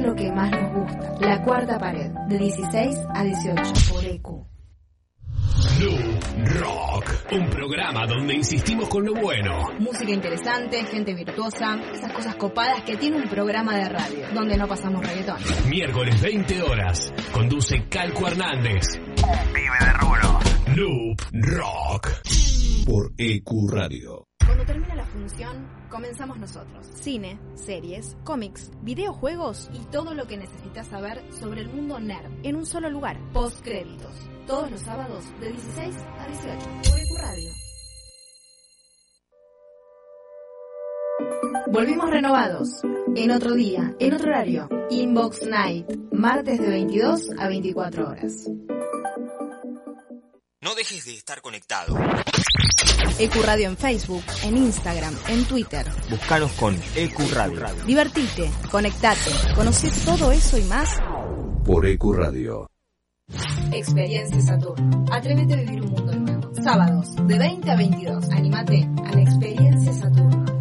de 0.00 0.06
lo 0.06 0.14
que 0.14 0.32
más 0.32 0.50
nos 0.50 0.72
gusta. 0.72 1.14
La 1.20 1.42
cuarta 1.42 1.78
pared, 1.78 2.10
de 2.28 2.38
16 2.38 2.96
a 3.14 3.24
18 3.24 3.62
por 3.92 4.04
EQ. 4.04 4.50
New 5.78 6.60
Rock, 6.60 7.04
un 7.32 7.50
programa 7.50 8.06
donde 8.06 8.34
insistimos 8.34 8.88
con 8.88 9.04
lo 9.04 9.14
bueno. 9.14 9.70
Música 9.78 10.10
interesante, 10.10 10.84
gente 10.84 11.14
virtuosa, 11.14 11.78
esas 11.92 12.12
cosas 12.12 12.34
copadas 12.36 12.82
que 12.82 12.96
tiene 12.96 13.18
un 13.18 13.28
programa 13.28 13.76
de 13.76 13.88
radio, 13.88 14.26
donde 14.34 14.56
no 14.56 14.66
pasamos 14.66 15.06
reggaetón. 15.06 15.38
Miércoles 15.68 16.20
20 16.20 16.62
horas, 16.62 17.12
conduce 17.32 17.86
Calco 17.88 18.28
Hernández. 18.28 18.84
Un 18.98 19.52
pibe 19.52 19.78
de 19.80 19.92
rulo. 19.92 20.38
Loop 20.76 21.20
Rock. 21.32 22.08
Por 22.86 23.12
EQ 23.18 23.70
Radio. 23.70 24.29
Cuando 24.46 24.64
termina 24.64 24.94
la 24.94 25.04
función, 25.04 25.68
comenzamos 25.88 26.38
nosotros. 26.38 26.86
Cine, 26.94 27.38
series, 27.54 28.16
cómics, 28.24 28.70
videojuegos 28.82 29.70
y 29.72 29.78
todo 29.90 30.14
lo 30.14 30.26
que 30.26 30.36
necesitas 30.36 30.88
saber 30.88 31.22
sobre 31.32 31.60
el 31.62 31.68
mundo 31.68 32.00
nerd 32.00 32.30
en 32.42 32.56
un 32.56 32.66
solo 32.66 32.90
lugar. 32.90 33.18
Postcréditos. 33.32 34.12
Todos 34.46 34.70
los 34.70 34.80
sábados 34.80 35.24
de 35.40 35.52
16 35.52 35.96
a 36.18 36.26
18 36.26 36.58
por 36.88 36.98
EQ 36.98 37.18
Radio. 37.20 37.50
Volvimos 41.72 42.10
renovados. 42.10 42.82
En 43.14 43.30
otro 43.30 43.54
día, 43.54 43.94
en 44.00 44.14
otro 44.14 44.28
horario. 44.28 44.68
Inbox 44.90 45.46
Night. 45.46 45.86
Martes 46.12 46.60
de 46.60 46.68
22 46.68 47.30
a 47.38 47.48
24 47.48 48.08
horas. 48.08 48.50
No 50.62 50.74
dejes 50.74 51.06
de 51.06 51.14
estar 51.14 51.40
conectado. 51.40 51.96
EQ 53.18 53.34
Radio 53.44 53.68
en 53.68 53.78
Facebook, 53.78 54.22
en 54.42 54.58
Instagram, 54.58 55.16
en 55.28 55.46
Twitter. 55.46 55.86
Búscanos 56.10 56.52
con 56.52 56.78
EQ 56.96 57.18
Radio. 57.32 57.72
Divertite, 57.86 58.50
conectate, 58.70 59.30
conoce 59.54 59.90
todo 60.04 60.30
eso 60.30 60.58
y 60.58 60.62
más. 60.64 60.98
Por 61.64 61.86
EQ 61.86 62.12
Radio. 62.12 62.70
Experiencia 63.72 64.42
Saturno. 64.42 65.06
Atrévete 65.10 65.54
a 65.54 65.56
vivir 65.56 65.80
un 65.80 65.92
mundo 65.92 66.14
nuevo. 66.14 66.54
Sábados, 66.62 67.16
de 67.26 67.38
20 67.38 67.70
a 67.70 67.76
22. 67.76 68.30
Anímate 68.30 68.86
a 69.06 69.12
la 69.12 69.22
Experiencia 69.22 69.94
Saturno. 69.94 70.59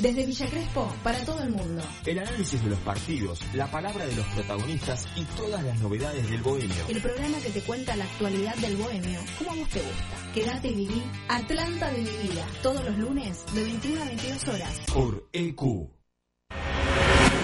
Desde 0.00 0.24
Villa 0.24 0.46
Crespo, 0.46 0.90
para 1.02 1.18
todo 1.26 1.42
el 1.42 1.50
mundo. 1.50 1.82
El 2.06 2.18
análisis 2.18 2.62
de 2.64 2.70
los 2.70 2.78
partidos, 2.78 3.40
la 3.52 3.70
palabra 3.70 4.06
de 4.06 4.16
los 4.16 4.24
protagonistas 4.28 5.06
y 5.14 5.24
todas 5.36 5.62
las 5.62 5.78
novedades 5.78 6.30
del 6.30 6.40
bohemio. 6.40 6.74
El 6.88 7.02
programa 7.02 7.38
que 7.38 7.50
te 7.50 7.60
cuenta 7.60 7.94
la 7.96 8.04
actualidad 8.04 8.56
del 8.56 8.76
bohemio, 8.76 9.20
como 9.36 9.50
a 9.50 9.54
vos 9.56 9.68
te 9.68 9.80
gusta. 9.80 10.32
Quédate 10.32 10.68
y 10.68 10.74
viví 10.74 11.02
Atlanta 11.28 11.90
de 11.90 11.98
mi 11.98 12.28
vida. 12.28 12.46
Todos 12.62 12.82
los 12.82 12.96
lunes, 12.96 13.44
de 13.52 13.62
21 13.62 14.02
a 14.02 14.04
22 14.06 14.48
horas. 14.48 14.80
Por 14.94 15.28
EQ. 15.32 15.60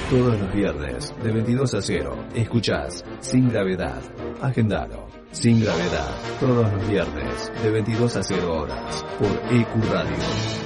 Todos 0.09 0.41
los 0.41 0.55
viernes, 0.55 1.15
de 1.23 1.33
22 1.33 1.75
a 1.75 1.83
0, 1.83 2.29
escuchás 2.35 3.05
Sin 3.21 3.51
Gravedad. 3.51 4.01
Agendalo. 4.41 5.09
Sin 5.31 5.61
Gravedad. 5.61 6.17
Todos 6.41 6.73
los 6.73 6.89
viernes, 6.89 7.53
de 7.63 7.71
22 7.71 8.17
a 8.17 8.23
0 8.23 8.55
horas, 8.63 9.05
por 9.19 9.29
EQ 9.53 9.93
Radio. 9.93 10.66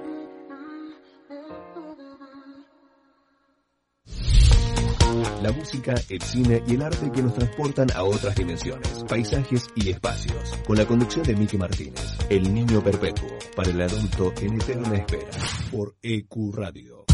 La 5.41 5.51
música, 5.51 5.95
el 6.07 6.21
cine 6.21 6.61
y 6.67 6.75
el 6.75 6.83
arte 6.83 7.11
que 7.11 7.23
nos 7.23 7.33
transportan 7.33 7.87
a 7.95 8.03
otras 8.03 8.35
dimensiones, 8.35 9.03
paisajes 9.07 9.67
y 9.75 9.89
espacios. 9.89 10.55
Con 10.67 10.77
la 10.77 10.85
conducción 10.85 11.25
de 11.25 11.35
Miki 11.35 11.57
Martínez, 11.57 12.15
El 12.29 12.53
Niño 12.53 12.83
Perpetuo, 12.83 13.27
para 13.55 13.71
el 13.71 13.81
adulto 13.81 14.31
en 14.39 14.61
eterna 14.61 14.97
espera, 14.97 15.31
por 15.71 15.95
EQ 16.03 16.53
Radio. 16.53 17.05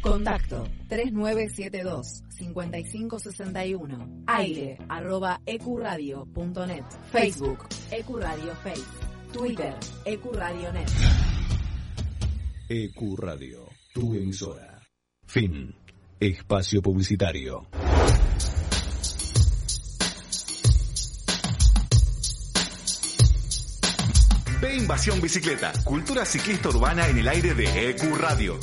Contacto 0.00 0.64
3972 0.88 2.24
5561 2.30 4.24
aire 4.26 4.78
arroba 4.88 5.40
ecuradio.net 5.46 6.84
Facebook 7.12 7.68
Ecuradio 7.92 8.52
Face 8.64 8.82
Twitter 9.32 9.74
Ecuradio.net 10.04 10.88
EQ 12.68 13.16
Radio, 13.16 13.68
tu 13.94 14.14
emisora. 14.14 14.71
Fin. 15.32 15.74
Espacio 16.20 16.82
publicitario. 16.82 17.66
Ve 24.60 24.76
Invasión 24.76 25.22
Bicicleta, 25.22 25.72
cultura 25.84 26.26
ciclista 26.26 26.68
urbana 26.68 27.08
en 27.08 27.16
el 27.16 27.28
aire 27.28 27.54
de 27.54 27.88
EQ 27.88 28.14
Radio. 28.18 28.60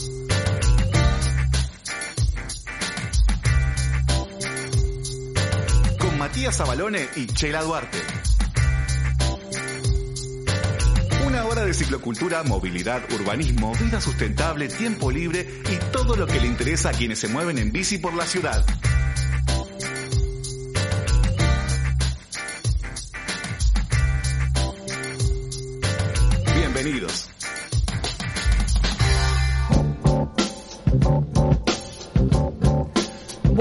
Con 5.98 6.18
Matías 6.20 6.62
Abalone 6.62 7.10
y 7.16 7.26
Chela 7.26 7.64
Duarte. 7.64 7.98
De 11.70 11.76
ciclocultura, 11.76 12.42
movilidad, 12.42 13.00
urbanismo, 13.14 13.76
vida 13.76 14.02
sustentable, 14.02 14.70
tiempo 14.70 15.12
libre 15.12 15.62
y 15.72 15.92
todo 15.92 16.16
lo 16.16 16.26
que 16.26 16.40
le 16.40 16.48
interesa 16.48 16.90
a 16.90 16.94
quienes 16.94 17.20
se 17.20 17.28
mueven 17.28 17.60
en 17.60 17.72
bici 17.72 18.00
por 18.00 18.16
la 18.16 18.26
ciudad. 18.26 18.66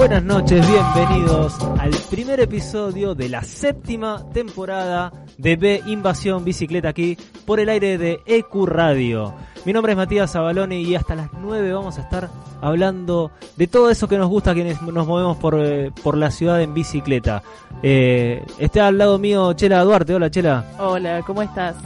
Buenas 0.08 0.24
noches, 0.24 0.66
bienvenidos 0.66 1.58
al 1.78 1.90
primer 2.08 2.40
episodio 2.40 3.14
de 3.14 3.28
la 3.28 3.42
séptima 3.42 4.24
temporada 4.32 5.12
de 5.36 5.56
B 5.56 5.82
Invasión 5.84 6.46
Bicicleta 6.46 6.88
aquí 6.88 7.18
por 7.44 7.60
el 7.60 7.68
aire 7.68 7.98
de 7.98 8.20
EQ 8.24 8.64
Radio. 8.64 9.34
Mi 9.66 9.74
nombre 9.74 9.92
es 9.92 9.98
Matías 9.98 10.32
Zabalone 10.32 10.80
y 10.80 10.94
hasta 10.94 11.14
las 11.14 11.28
9 11.34 11.74
vamos 11.74 11.98
a 11.98 12.00
estar 12.00 12.30
hablando 12.62 13.32
de 13.58 13.66
todo 13.66 13.90
eso 13.90 14.08
que 14.08 14.16
nos 14.16 14.30
gusta 14.30 14.54
quienes 14.54 14.80
nos 14.80 15.06
movemos 15.06 15.36
por, 15.36 15.60
eh, 15.60 15.92
por 16.02 16.16
la 16.16 16.30
ciudad 16.30 16.62
en 16.62 16.72
bicicleta. 16.72 17.42
Eh, 17.82 18.42
está 18.58 18.86
al 18.86 18.96
lado 18.96 19.18
mío 19.18 19.52
Chela 19.52 19.84
Duarte. 19.84 20.14
Hola 20.14 20.30
Chela. 20.30 20.64
Hola, 20.78 21.22
¿cómo 21.26 21.42
estás? 21.42 21.76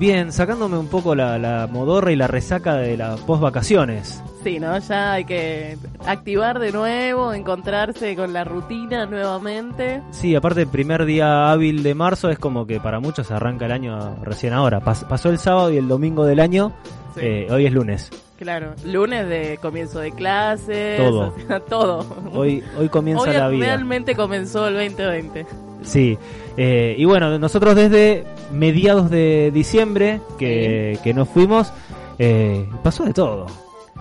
Bien, 0.00 0.32
sacándome 0.32 0.78
un 0.78 0.86
poco 0.88 1.14
la, 1.14 1.38
la 1.38 1.68
modorra 1.70 2.10
y 2.10 2.16
la 2.16 2.26
resaca 2.26 2.74
de 2.76 2.96
las 2.96 3.20
post 3.20 3.42
vacaciones. 3.42 4.22
Sí, 4.42 4.58
¿no? 4.58 4.78
Ya 4.78 5.12
hay 5.12 5.26
que 5.26 5.76
activar 6.06 6.58
de 6.58 6.72
nuevo, 6.72 7.34
encontrarse 7.34 8.16
con 8.16 8.32
la 8.32 8.42
rutina 8.44 9.04
nuevamente. 9.04 10.00
Sí, 10.10 10.34
aparte 10.34 10.62
el 10.62 10.68
primer 10.68 11.04
día 11.04 11.52
hábil 11.52 11.82
de 11.82 11.94
marzo 11.94 12.30
es 12.30 12.38
como 12.38 12.66
que 12.66 12.80
para 12.80 12.98
muchos 12.98 13.30
arranca 13.30 13.66
el 13.66 13.72
año 13.72 14.16
recién 14.24 14.54
ahora. 14.54 14.80
Pas- 14.80 15.06
pasó 15.06 15.28
el 15.28 15.38
sábado 15.38 15.70
y 15.70 15.76
el 15.76 15.86
domingo 15.86 16.24
del 16.24 16.40
año, 16.40 16.72
Sí. 17.14 17.20
eh, 17.22 17.46
hoy 17.50 17.66
es 17.66 17.72
lunes. 17.74 18.10
Claro, 18.38 18.72
lunes 18.86 19.28
de 19.28 19.58
comienzo 19.60 19.98
de 20.00 20.12
clases, 20.12 20.96
Todo. 20.96 21.34
o 21.36 21.46
sea, 21.46 21.60
todo. 21.68 22.06
Hoy, 22.32 22.64
hoy 22.78 22.88
comienza 22.88 23.24
Hoy 23.28 23.36
la 23.36 23.48
vida. 23.48 23.66
realmente 23.66 24.16
comenzó 24.16 24.66
el 24.68 24.74
2020. 24.76 25.44
Sí, 25.82 26.18
eh, 26.62 26.94
y 26.98 27.06
bueno, 27.06 27.38
nosotros 27.38 27.74
desde 27.74 28.24
mediados 28.52 29.08
de 29.10 29.50
diciembre 29.50 30.20
que, 30.38 30.98
que 31.02 31.14
nos 31.14 31.26
fuimos, 31.28 31.72
eh, 32.18 32.68
pasó 32.82 33.04
de 33.04 33.14
todo. 33.14 33.46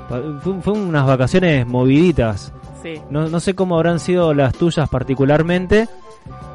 Pa- 0.10 0.22
Fue, 0.42 0.62
fue 0.62 0.74
unas 0.74 1.08
vacaciones 1.08 1.66
moviditas. 1.66 2.52
Sí. 2.84 2.96
No, 3.10 3.30
no 3.30 3.40
sé 3.40 3.56
cómo 3.56 3.76
habrán 3.78 4.00
sido 4.02 4.34
las 4.34 4.54
tuyas 4.54 4.90
particularmente. 4.90 5.88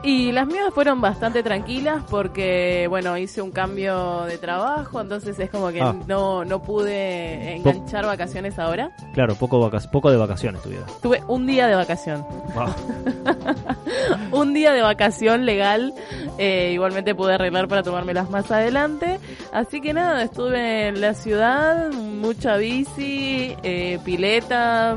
Y 0.03 0.33
las 0.33 0.47
mías 0.47 0.67
fueron 0.75 1.01
bastante 1.01 1.43
tranquilas 1.43 2.03
porque, 2.11 2.87
bueno, 2.91 3.17
hice 3.17 3.41
un 3.41 3.51
cambio 3.51 4.23
de 4.25 4.37
trabajo, 4.37 5.01
entonces 5.01 5.39
es 5.39 5.49
como 5.51 5.69
que 5.71 5.81
Ah. 5.81 5.95
no, 6.07 6.45
no 6.45 6.61
pude 6.63 7.57
enganchar 7.57 8.05
vacaciones 8.05 8.59
ahora. 8.59 8.91
Claro, 9.15 9.35
poco, 9.35 9.59
vaca- 9.61 9.91
poco 9.91 10.11
de 10.11 10.19
vacaciones 10.19 10.61
tu 10.63 10.69
vida. 10.69 10.85
Tuve 11.01 11.23
un 11.27 11.47
día 11.47 11.67
de 11.69 11.75
vacación. 11.75 12.25
Ah, 12.55 12.67
un 14.33 14.53
día 14.55 14.73
de 14.73 14.83
vacación 14.83 15.47
legal. 15.47 15.95
eh, 16.37 16.73
igualmente 16.75 17.15
pude 17.15 17.35
arreglar 17.35 17.69
para 17.69 17.83
tomármelas 17.85 18.29
más 18.29 18.51
adelante. 18.51 19.21
Así 19.53 19.81
que 19.81 19.93
nada, 19.93 20.23
estuve 20.25 20.89
en 20.89 21.01
la 21.01 21.15
ciudad, 21.15 21.93
mucha 21.93 22.57
bici, 22.57 23.55
eh, 23.63 23.99
pileta, 24.05 24.97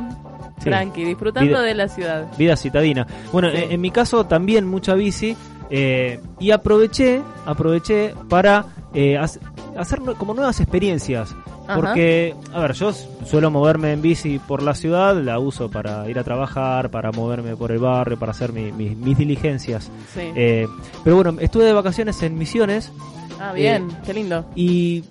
Sí. 0.57 0.65
tranqui, 0.65 1.03
disfrutando 1.03 1.49
Vida- 1.49 1.61
de 1.61 1.73
la 1.75 1.87
ciudad. 1.87 2.27
vida 2.37 2.55
citadina. 2.55 3.05
Bueno, 3.31 3.49
Sí. 3.51 3.57
en, 3.57 3.71
en 3.73 3.81
mi 3.81 3.91
caso 3.91 4.25
también 4.25 4.65
mucha 4.67 4.93
bici. 4.95 5.35
eh, 5.69 6.21
y 6.39 6.51
aproveché, 6.51 7.21
aproveché 7.45 8.13
para 8.29 8.65
eh, 8.93 9.17
hacer 9.17 9.99
como 10.17 10.33
nuevas 10.33 10.59
experiencias. 10.61 11.35
Porque, 11.75 12.33
a 12.53 12.59
ver, 12.61 12.71
yo 12.71 12.93
suelo 12.93 13.51
moverme 13.51 13.91
en 13.91 14.01
bici 14.01 14.39
por 14.39 14.63
la 14.63 14.73
ciudad, 14.73 15.21
la 15.21 15.37
uso 15.39 15.69
para 15.69 16.09
ir 16.09 16.17
a 16.17 16.23
trabajar, 16.23 16.89
para 16.89 17.11
moverme 17.11 17.57
por 17.57 17.73
el 17.73 17.79
barrio, 17.79 18.17
para 18.17 18.31
hacer 18.31 18.53
mis 18.53 19.17
diligencias. 19.17 19.91
Eh, 20.15 20.65
pero 21.03 21.17
bueno, 21.17 21.35
estuve 21.41 21.65
de 21.65 21.73
vacaciones 21.73 22.23
en 22.23 22.37
Misiones. 22.37 22.89
Ah, 23.37 23.51
bien, 23.51 23.89
qué 24.05 24.13
lindo. 24.13 24.45
Y 24.55 25.03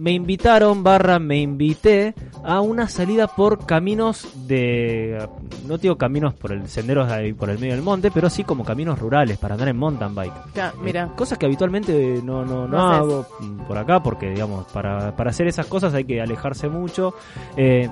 me 0.00 0.12
invitaron, 0.12 0.82
barra, 0.82 1.18
me 1.18 1.38
invité 1.38 2.14
a 2.42 2.60
una 2.60 2.88
salida 2.88 3.26
por 3.28 3.66
caminos 3.66 4.26
de. 4.46 5.28
No 5.66 5.76
digo 5.76 5.96
caminos 5.98 6.32
por 6.32 6.52
el 6.52 6.68
senderos 6.68 7.06
por 7.38 7.50
el 7.50 7.58
medio 7.58 7.74
del 7.74 7.82
monte, 7.82 8.10
pero 8.10 8.30
sí 8.30 8.42
como 8.42 8.64
caminos 8.64 8.98
rurales 8.98 9.36
para 9.36 9.54
andar 9.54 9.68
en 9.68 9.76
mountain 9.76 10.14
bike. 10.14 10.32
Ya, 10.54 10.72
mira. 10.82 11.04
Eh, 11.04 11.08
cosas 11.16 11.36
que 11.36 11.44
habitualmente 11.44 12.20
no, 12.24 12.46
no, 12.46 12.66
no, 12.66 12.90
hago 12.90 13.26
por 13.68 13.76
acá, 13.76 14.02
porque, 14.02 14.30
digamos, 14.30 14.64
para, 14.72 15.14
para 15.14 15.30
hacer 15.30 15.46
esas 15.46 15.66
cosas 15.66 15.92
hay 15.92 16.04
que 16.04 16.20
alejarse 16.22 16.70
mucho. 16.70 17.14
Eh, 17.58 17.90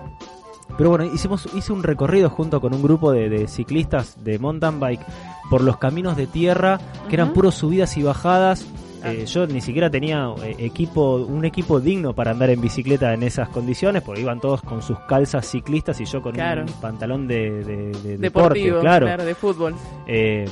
pero 0.78 0.90
bueno, 0.90 1.05
hicimos, 1.05 1.49
hice 1.55 1.72
un 1.72 1.82
recorrido 1.82 2.31
junto 2.31 2.60
con 2.60 2.75
un 2.75 2.82
grupo 2.82 3.12
de, 3.12 3.49
ciclistas 3.49 4.22
de 4.25 4.38
mountain 4.38 4.81
bike 4.81 5.05
por 5.50 5.62
los 5.62 5.76
caminos 5.76 6.16
de 6.16 6.26
tierra, 6.26 6.78
que 7.08 7.16
eran 7.16 7.32
puros 7.32 7.55
subidas 7.55 7.96
y 7.96 8.02
bajadas 8.02 8.66
eh, 9.04 9.26
yo 9.26 9.46
ni 9.46 9.60
siquiera 9.60 9.90
tenía 9.90 10.28
eh, 10.42 10.56
equipo, 10.58 11.16
un 11.16 11.44
equipo 11.44 11.80
digno 11.80 12.14
para 12.14 12.32
andar 12.32 12.50
en 12.50 12.60
bicicleta 12.60 13.14
en 13.14 13.22
esas 13.22 13.48
condiciones, 13.48 14.02
porque 14.02 14.20
iban 14.20 14.40
todos 14.40 14.62
con 14.62 14.82
sus 14.82 14.98
calzas 15.00 15.46
ciclistas 15.46 16.00
y 16.00 16.04
yo 16.04 16.22
con 16.22 16.38
un 16.38 16.72
pantalón 16.80 17.28
de, 17.28 17.64
de, 17.64 18.18
Deportivo, 18.18 18.80
claro. 18.80 19.06
de 19.06 19.34
fútbol. 19.34 19.74
Eh, 20.06 20.46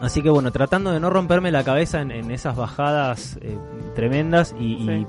así 0.00 0.22
que 0.22 0.30
bueno, 0.30 0.50
tratando 0.50 0.92
de 0.92 1.00
no 1.00 1.10
romperme 1.10 1.50
la 1.50 1.64
cabeza 1.64 2.00
en, 2.00 2.30
esas 2.30 2.56
bajadas 2.56 3.38
tremendas 3.94 4.54
y, 4.58 5.06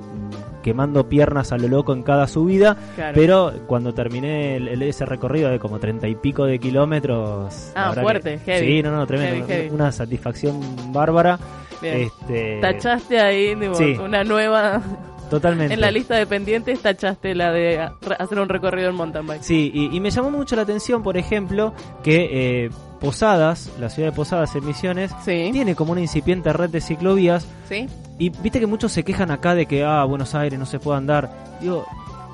quemando 0.62 1.09
piernas 1.09 1.51
a 1.51 1.57
lo 1.57 1.68
loco 1.68 1.94
en 1.94 2.03
cada 2.03 2.27
subida, 2.27 2.77
pero 3.13 3.51
cuando 3.68 3.94
terminé 3.94 4.57
ese 4.88 5.06
recorrido 5.06 5.50
de 5.50 5.59
como 5.59 5.80
treinta 5.80 6.07
y 6.07 6.15
pico 6.15 6.45
de 6.45 6.59
kilómetros... 6.59 7.71
Ah, 7.75 7.94
fuerte, 7.94 8.39
heavy. 8.39 8.68
Sí, 8.68 8.83
no, 8.83 8.92
no, 8.92 9.07
tremendo. 9.07 9.48
Una 9.74 9.92
satisfacción 9.92 10.59
bárbara. 10.94 11.39
Este... 11.81 12.60
Tachaste 12.62 13.19
ahí 13.19 13.54
una 14.00 14.24
nueva... 14.24 14.81
Totalmente. 15.30 15.74
En 15.74 15.80
la 15.80 15.92
lista 15.92 16.16
de 16.16 16.28
pendientes 16.28 16.81
tachaste 16.81 17.33
la 17.33 17.54
de 17.54 17.80
hacer 18.19 18.38
un 18.38 18.50
recorrido 18.50 18.89
en 18.89 18.95
mountain 18.95 19.25
bike. 19.25 19.42
Sí, 19.42 19.72
y, 19.74 19.98
me 20.01 20.12
llamó 20.12 20.30
mucho 20.30 20.57
la 20.57 20.63
atención, 20.63 21.04
por 21.04 21.16
ejemplo, 21.16 21.74
que 22.04 22.66
eh, 22.66 22.69
Posadas, 23.00 23.72
la 23.80 23.89
ciudad 23.89 24.10
de 24.10 24.16
Posadas 24.16 24.54
en 24.57 24.66
Misiones, 24.66 25.12
tiene 25.24 25.74
como 25.74 25.94
una 25.94 26.01
incipiente 26.01 26.51
red 26.51 26.69
de 26.69 26.81
ciclovías. 26.81 27.48
Sí. 27.69 27.88
Y 28.19 28.30
viste 28.30 28.60
que 28.60 28.68
muchos 28.68 28.92
se 28.92 29.06
quejan 29.06 29.31
acá 29.31 29.56
de 29.56 29.68
que, 29.68 29.86
ah, 29.86 30.04
Buenos 30.04 30.36
Aires 30.36 30.60
no 30.60 30.66
se 30.66 30.80
puede 30.80 30.98
andar. 30.98 31.30
Digo, 31.62 31.86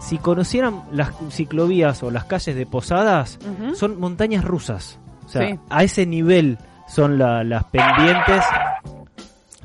si 0.01 0.17
conocieran 0.17 0.81
las 0.91 1.11
ciclovías 1.29 2.01
o 2.01 2.09
las 2.09 2.25
calles 2.25 2.55
de 2.55 2.65
Posadas, 2.65 3.37
son 3.75 3.99
montañas 3.99 4.43
rusas. 4.43 4.99
O 5.25 5.29
sea, 5.29 5.59
a 5.69 5.83
ese 5.83 6.05
nivel 6.05 6.57
son 6.87 7.19
las 7.19 7.63
pendientes 7.65 8.43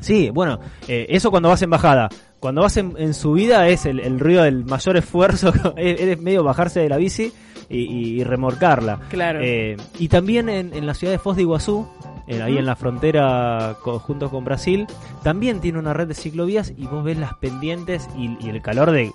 Sí, 0.02 0.30
bueno, 0.30 0.58
eh, 0.88 1.06
eso 1.08 1.30
cuando 1.30 1.48
vas 1.48 1.62
en 1.62 1.70
bajada. 1.70 2.08
Cuando 2.40 2.62
vas 2.62 2.76
en, 2.76 3.14
subida 3.14 3.68
es 3.68 3.86
el, 3.86 4.18
ruido 4.18 4.42
del 4.42 4.64
mayor 4.64 4.96
esfuerzo, 4.96 5.52
es 5.76 6.20
medio 6.20 6.42
bajarse 6.42 6.80
de 6.80 6.88
la 6.88 6.96
bici 6.96 7.32
y, 7.68 8.22
remorcarla. 8.24 9.00
Claro. 9.08 9.38
Eh, 9.40 9.76
y 9.98 10.08
también 10.08 10.48
en, 10.48 10.84
la 10.84 10.94
ciudad 10.94 11.12
de 11.12 11.20
Foz 11.20 11.36
de 11.36 11.42
Iguazú, 11.42 11.86
eh, 12.26 12.42
ahí 12.42 12.58
en 12.58 12.66
la 12.66 12.74
frontera 12.74 13.76
junto 13.80 14.28
con 14.28 14.44
Brasil, 14.44 14.88
también 15.22 15.60
tiene 15.60 15.78
una 15.78 15.94
red 15.94 16.08
de 16.08 16.14
ciclovías 16.14 16.72
y 16.76 16.86
vos 16.88 17.04
ves 17.04 17.16
las 17.16 17.34
pendientes 17.34 18.08
y, 18.18 18.48
el 18.48 18.60
calor 18.60 18.90
de 18.90 19.12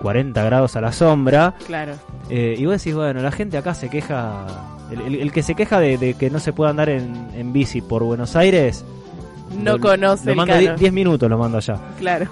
40 0.00 0.44
grados 0.44 0.76
a 0.76 0.80
la 0.80 0.92
sombra. 0.92 1.56
Claro. 1.66 1.94
y 2.30 2.64
vos 2.64 2.78
decís, 2.78 2.94
bueno, 2.94 3.20
la 3.20 3.32
gente 3.32 3.58
acá 3.58 3.74
se 3.74 3.90
queja, 3.90 4.46
el, 4.92 5.32
que 5.32 5.42
se 5.42 5.56
queja 5.56 5.80
de, 5.80 6.14
que 6.14 6.30
no 6.30 6.38
se 6.38 6.52
puede 6.52 6.70
andar 6.70 6.90
en, 6.90 7.28
en 7.34 7.52
bici 7.52 7.80
por 7.80 8.04
Buenos 8.04 8.36
Aires 8.36 8.84
no 9.56 9.78
conoce 9.78 10.30
lo 10.30 10.36
mando 10.36 10.56
10 10.56 10.92
minutos 10.92 11.28
lo 11.28 11.38
mando 11.38 11.58
allá. 11.58 11.78
Claro. 11.98 12.28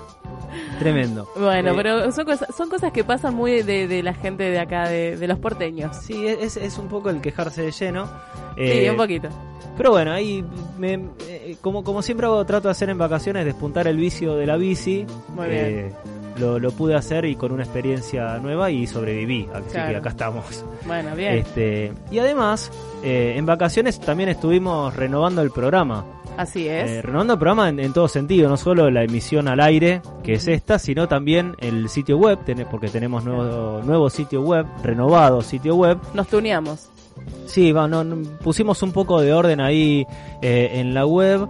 Tremendo. 0.78 1.28
Bueno, 1.36 1.70
eh, 1.70 1.74
pero 1.74 2.12
son 2.12 2.24
cosas, 2.24 2.54
son 2.56 2.68
cosas 2.68 2.92
que 2.92 3.04
pasan 3.04 3.34
muy 3.34 3.62
de, 3.62 4.02
la 4.02 4.14
gente 4.14 4.44
de 4.44 4.58
acá, 4.58 4.88
de, 4.88 5.26
los 5.26 5.38
porteños. 5.38 5.96
Sí, 5.96 6.26
es, 6.26 6.56
es 6.56 6.78
un 6.78 6.88
poco 6.88 7.10
el 7.10 7.20
quejarse 7.20 7.62
de 7.62 7.72
lleno. 7.72 8.06
sí, 8.56 8.62
eh, 8.62 8.90
un 8.90 8.96
poquito. 8.96 9.28
Pero 9.76 9.90
bueno, 9.90 10.12
ahí, 10.12 10.44
me, 10.78 10.94
eh, 11.28 11.56
como, 11.60 11.84
como 11.84 12.00
siempre 12.02 12.26
hago, 12.26 12.44
trato 12.46 12.68
de 12.68 12.72
hacer 12.72 12.88
en 12.88 12.98
vacaciones, 12.98 13.44
despuntar 13.44 13.86
el 13.86 13.96
vicio 13.96 14.34
de 14.34 14.46
la 14.46 14.56
bici. 14.56 15.06
Muy 15.34 15.48
bien. 15.48 15.94
Lo, 16.38 16.58
lo, 16.58 16.70
pude 16.70 16.94
hacer 16.94 17.24
y 17.24 17.34
con 17.34 17.50
una 17.52 17.62
experiencia 17.62 18.38
nueva 18.38 18.70
y 18.70 18.86
sobreviví. 18.86 19.48
Así 19.54 19.72
que 19.72 19.96
acá 19.96 20.10
estamos. 20.10 20.66
Bueno, 20.84 21.16
bien. 21.16 21.38
Este, 21.38 21.94
y 22.10 22.18
además, 22.18 22.70
en 23.02 23.46
vacaciones 23.46 23.98
también 23.98 24.28
estuvimos 24.28 24.94
renovando 24.94 25.40
el 25.40 25.50
programa. 25.50 26.04
Así 26.36 26.68
es. 26.68 26.90
Eh, 26.90 27.02
renovando 27.02 27.34
el 27.34 27.38
programa 27.38 27.68
en, 27.68 27.92
todo 27.92 28.08
sentido, 28.08 28.48
no 28.48 28.56
solo 28.56 28.90
la 28.90 29.04
emisión 29.04 29.48
al 29.48 29.60
aire, 29.60 30.02
que 30.22 30.34
es 30.34 30.48
esta, 30.48 30.78
sino 30.78 31.08
también 31.08 31.54
el 31.58 31.88
sitio 31.88 32.18
web, 32.18 32.38
porque 32.70 32.88
tenemos 32.88 33.24
nuevo, 33.24 33.82
nuevo 33.82 34.10
sitio 34.10 34.42
web, 34.42 34.66
renovado 34.82 35.40
sitio 35.42 35.76
web. 35.76 35.98
Nos 36.14 36.28
tuneamos. 36.28 36.90
Sí, 37.46 37.72
bueno, 37.72 38.04
pusimos 38.42 38.82
un 38.82 38.92
poco 38.92 39.20
de 39.20 39.32
orden 39.32 39.60
ahí 39.60 40.06
eh, 40.42 40.72
en 40.74 40.94
la 40.94 41.06
web. 41.06 41.48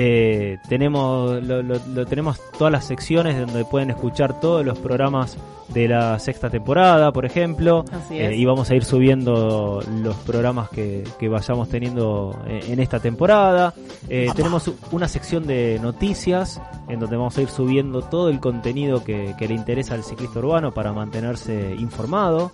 Eh, 0.00 0.58
tenemos, 0.68 1.42
lo, 1.42 2.06
tenemos 2.06 2.38
todas 2.56 2.72
las 2.72 2.84
secciones 2.84 3.36
donde 3.36 3.64
pueden 3.64 3.90
escuchar 3.90 4.38
todos 4.38 4.64
los 4.64 4.78
programas 4.78 5.36
de 5.68 5.88
la 5.88 6.18
sexta 6.20 6.48
temporada, 6.48 7.12
por 7.12 7.24
ejemplo. 7.24 7.84
Eh, 8.10 8.34
y 8.36 8.44
vamos 8.44 8.70
a 8.70 8.76
ir 8.76 8.84
subiendo 8.84 9.82
los 10.02 10.16
programas 10.18 10.68
que, 10.70 11.04
vayamos 11.28 11.68
teniendo 11.68 12.40
en, 12.46 12.78
esta 12.80 13.00
temporada. 13.00 13.74
Eh, 14.08 14.28
tenemos 14.34 14.70
una 14.92 15.08
sección 15.08 15.46
de 15.48 15.78
noticias 15.82 16.60
en 16.88 17.00
donde 17.00 17.16
vamos 17.16 17.36
a 17.36 17.42
ir 17.42 17.48
subiendo 17.48 18.02
todo 18.02 18.28
el 18.28 18.40
contenido 18.40 19.02
que, 19.04 19.34
le 19.38 19.54
interesa 19.54 19.94
al 19.94 20.04
ciclista 20.04 20.38
urbano 20.38 20.72
para 20.72 20.92
mantenerse 20.92 21.74
informado. 21.78 22.52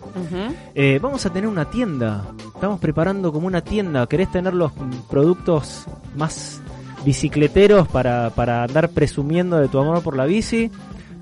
Eh, 0.74 0.98
vamos 1.00 1.26
a 1.26 1.30
tener 1.30 1.48
una 1.48 1.70
tienda. 1.70 2.24
Estamos 2.54 2.80
preparando 2.80 3.32
como 3.32 3.46
una 3.46 3.60
tienda. 3.60 4.06
¿Querés 4.06 4.30
tener 4.30 4.54
los 4.54 4.72
productos 5.10 5.84
más 6.16 6.62
bicicleteros 7.04 7.88
para, 7.88 8.30
para 8.30 8.64
andar 8.64 8.88
presumiendo 8.88 9.58
de 9.58 9.68
tu 9.68 9.78
amor 9.78 10.02
por 10.02 10.16
la 10.16 10.24
bici? 10.24 10.70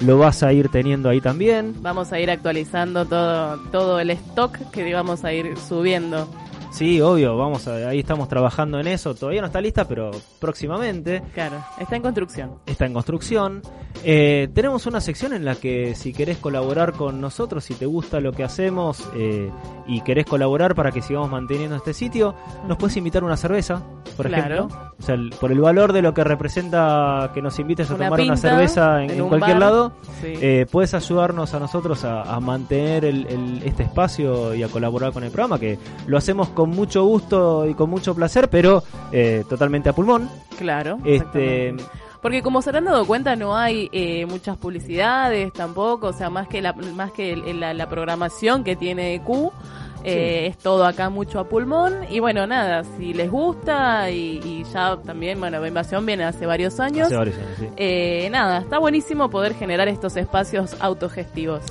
lo 0.00 0.18
vas 0.18 0.42
a 0.42 0.52
ir 0.52 0.68
teniendo 0.68 1.08
ahí 1.08 1.20
también. 1.20 1.74
Vamos 1.80 2.12
a 2.12 2.20
ir 2.20 2.30
actualizando 2.30 3.04
todo, 3.06 3.58
todo 3.70 4.00
el 4.00 4.10
stock 4.10 4.58
que 4.70 4.92
vamos 4.92 5.24
a 5.24 5.32
ir 5.32 5.56
subiendo. 5.56 6.28
Sí, 6.72 7.02
obvio, 7.02 7.36
vamos 7.36 7.68
a, 7.68 7.88
ahí 7.88 8.00
estamos 8.00 8.28
trabajando 8.28 8.80
en 8.80 8.86
eso. 8.86 9.14
Todavía 9.14 9.42
no 9.42 9.46
está 9.48 9.60
lista, 9.60 9.86
pero 9.86 10.10
próximamente. 10.40 11.22
Claro, 11.34 11.62
está 11.78 11.96
en 11.96 12.02
construcción. 12.02 12.52
Está 12.66 12.86
en 12.86 12.94
construcción. 12.94 13.62
Eh, 14.04 14.48
tenemos 14.54 14.86
una 14.86 15.00
sección 15.00 15.34
en 15.34 15.44
la 15.44 15.54
que 15.54 15.94
si 15.94 16.12
querés 16.12 16.38
colaborar 16.38 16.94
con 16.94 17.20
nosotros, 17.20 17.64
si 17.64 17.74
te 17.74 17.86
gusta 17.86 18.20
lo 18.20 18.32
que 18.32 18.42
hacemos 18.42 19.06
eh, 19.14 19.50
y 19.86 20.00
querés 20.00 20.26
colaborar 20.26 20.74
para 20.74 20.90
que 20.90 21.02
sigamos 21.02 21.30
manteniendo 21.30 21.76
este 21.76 21.92
sitio, 21.92 22.34
nos 22.66 22.78
puedes 22.78 22.96
invitar 22.96 23.22
una 23.22 23.36
cerveza, 23.36 23.82
por 24.16 24.26
ejemplo. 24.26 24.68
O 24.98 25.02
sea, 25.02 25.16
por 25.38 25.52
el 25.52 25.60
valor 25.60 25.92
de 25.92 26.00
lo 26.00 26.14
que 26.14 26.24
representa 26.24 27.30
que 27.34 27.42
nos 27.42 27.58
invites 27.58 27.90
a 27.90 27.96
tomar 27.96 28.20
una 28.20 28.36
cerveza 28.36 29.04
en, 29.04 29.28
cualquier 29.28 29.58
lado, 29.58 29.92
eh, 30.22 30.66
puedes 30.70 30.94
ayudarnos 30.94 31.54
a 31.54 31.60
nosotros 31.60 32.04
a, 32.04 32.40
mantener 32.40 33.04
este 33.04 33.84
espacio 33.84 34.54
y 34.54 34.62
a 34.62 34.68
colaborar 34.68 35.12
con 35.12 35.22
el 35.22 35.30
programa, 35.30 35.58
que 35.58 35.78
lo 36.06 36.18
hacemos 36.18 36.48
con 36.48 36.61
con 36.62 36.70
mucho 36.70 37.02
gusto 37.02 37.66
y 37.66 37.74
con 37.74 37.90
mucho 37.90 38.14
placer, 38.14 38.48
pero 38.48 38.84
eh, 39.10 39.42
totalmente 39.48 39.88
a 39.88 39.94
pulmón. 39.94 40.30
Claro. 40.56 40.98
Este, 41.04 41.74
porque 42.20 42.40
como 42.40 42.62
se 42.62 42.70
han 42.70 42.84
dado 42.84 43.04
cuenta 43.04 43.34
no 43.34 43.56
hay 43.56 43.88
eh, 43.90 44.26
muchas 44.26 44.56
publicidades 44.58 45.52
tampoco, 45.52 46.06
o 46.06 46.12
sea, 46.12 46.30
más 46.30 46.46
que 46.46 46.62
la, 46.62 46.72
más 46.72 47.10
que 47.10 47.34
la, 47.34 47.88
programación 47.88 48.62
que 48.62 48.76
tiene 48.76 49.20
Q, 49.24 49.50
eh, 50.04 50.46
es 50.46 50.58
todo 50.58 50.84
acá 50.86 51.10
mucho 51.10 51.40
a 51.40 51.48
pulmón. 51.48 52.04
Y 52.08 52.20
bueno, 52.20 52.46
nada, 52.46 52.84
si 52.96 53.12
les 53.12 53.28
gusta 53.28 54.08
y, 54.08 54.64
ya 54.72 54.98
también, 54.98 55.40
bueno, 55.40 55.66
Invasión 55.66 56.06
viene 56.06 56.22
hace 56.22 56.46
varios 56.46 56.78
años. 56.78 57.08
Hace 57.08 57.16
varios 57.16 57.38
años, 57.38 57.56
sí. 57.58 58.28
nada, 58.30 58.58
está 58.58 58.78
buenísimo 58.78 59.30
poder 59.30 59.54
generar 59.54 59.88
estos 59.88 60.16
espacios 60.16 60.76
autogestivos. 60.78 61.64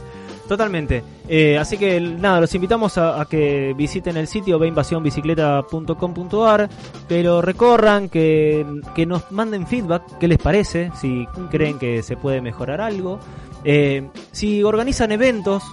Totalmente. 0.51 1.01
Eh, 1.29 1.57
así 1.57 1.77
que 1.77 2.01
nada, 2.01 2.41
los 2.41 2.53
invitamos 2.53 2.97
a, 2.97 3.25
que 3.29 3.73
visiten 3.73 4.17
el 4.17 4.27
sitio 4.27 4.59
veinvasionbicicleta.com.ar, 4.59 6.69
pero 7.07 7.41
recorran, 7.41 8.09
que, 8.09 8.65
que, 8.93 9.05
nos 9.05 9.31
manden 9.31 9.65
feedback, 9.65 10.17
qué 10.19 10.27
les 10.27 10.39
parece, 10.39 10.91
si 10.99 11.25
creen 11.49 11.79
que 11.79 12.03
se 12.03 12.17
puede 12.17 12.41
mejorar 12.41 12.81
algo. 12.81 13.17
Eh, 13.63 14.09
si 14.33 14.61
organizan 14.61 15.13
eventos, 15.13 15.63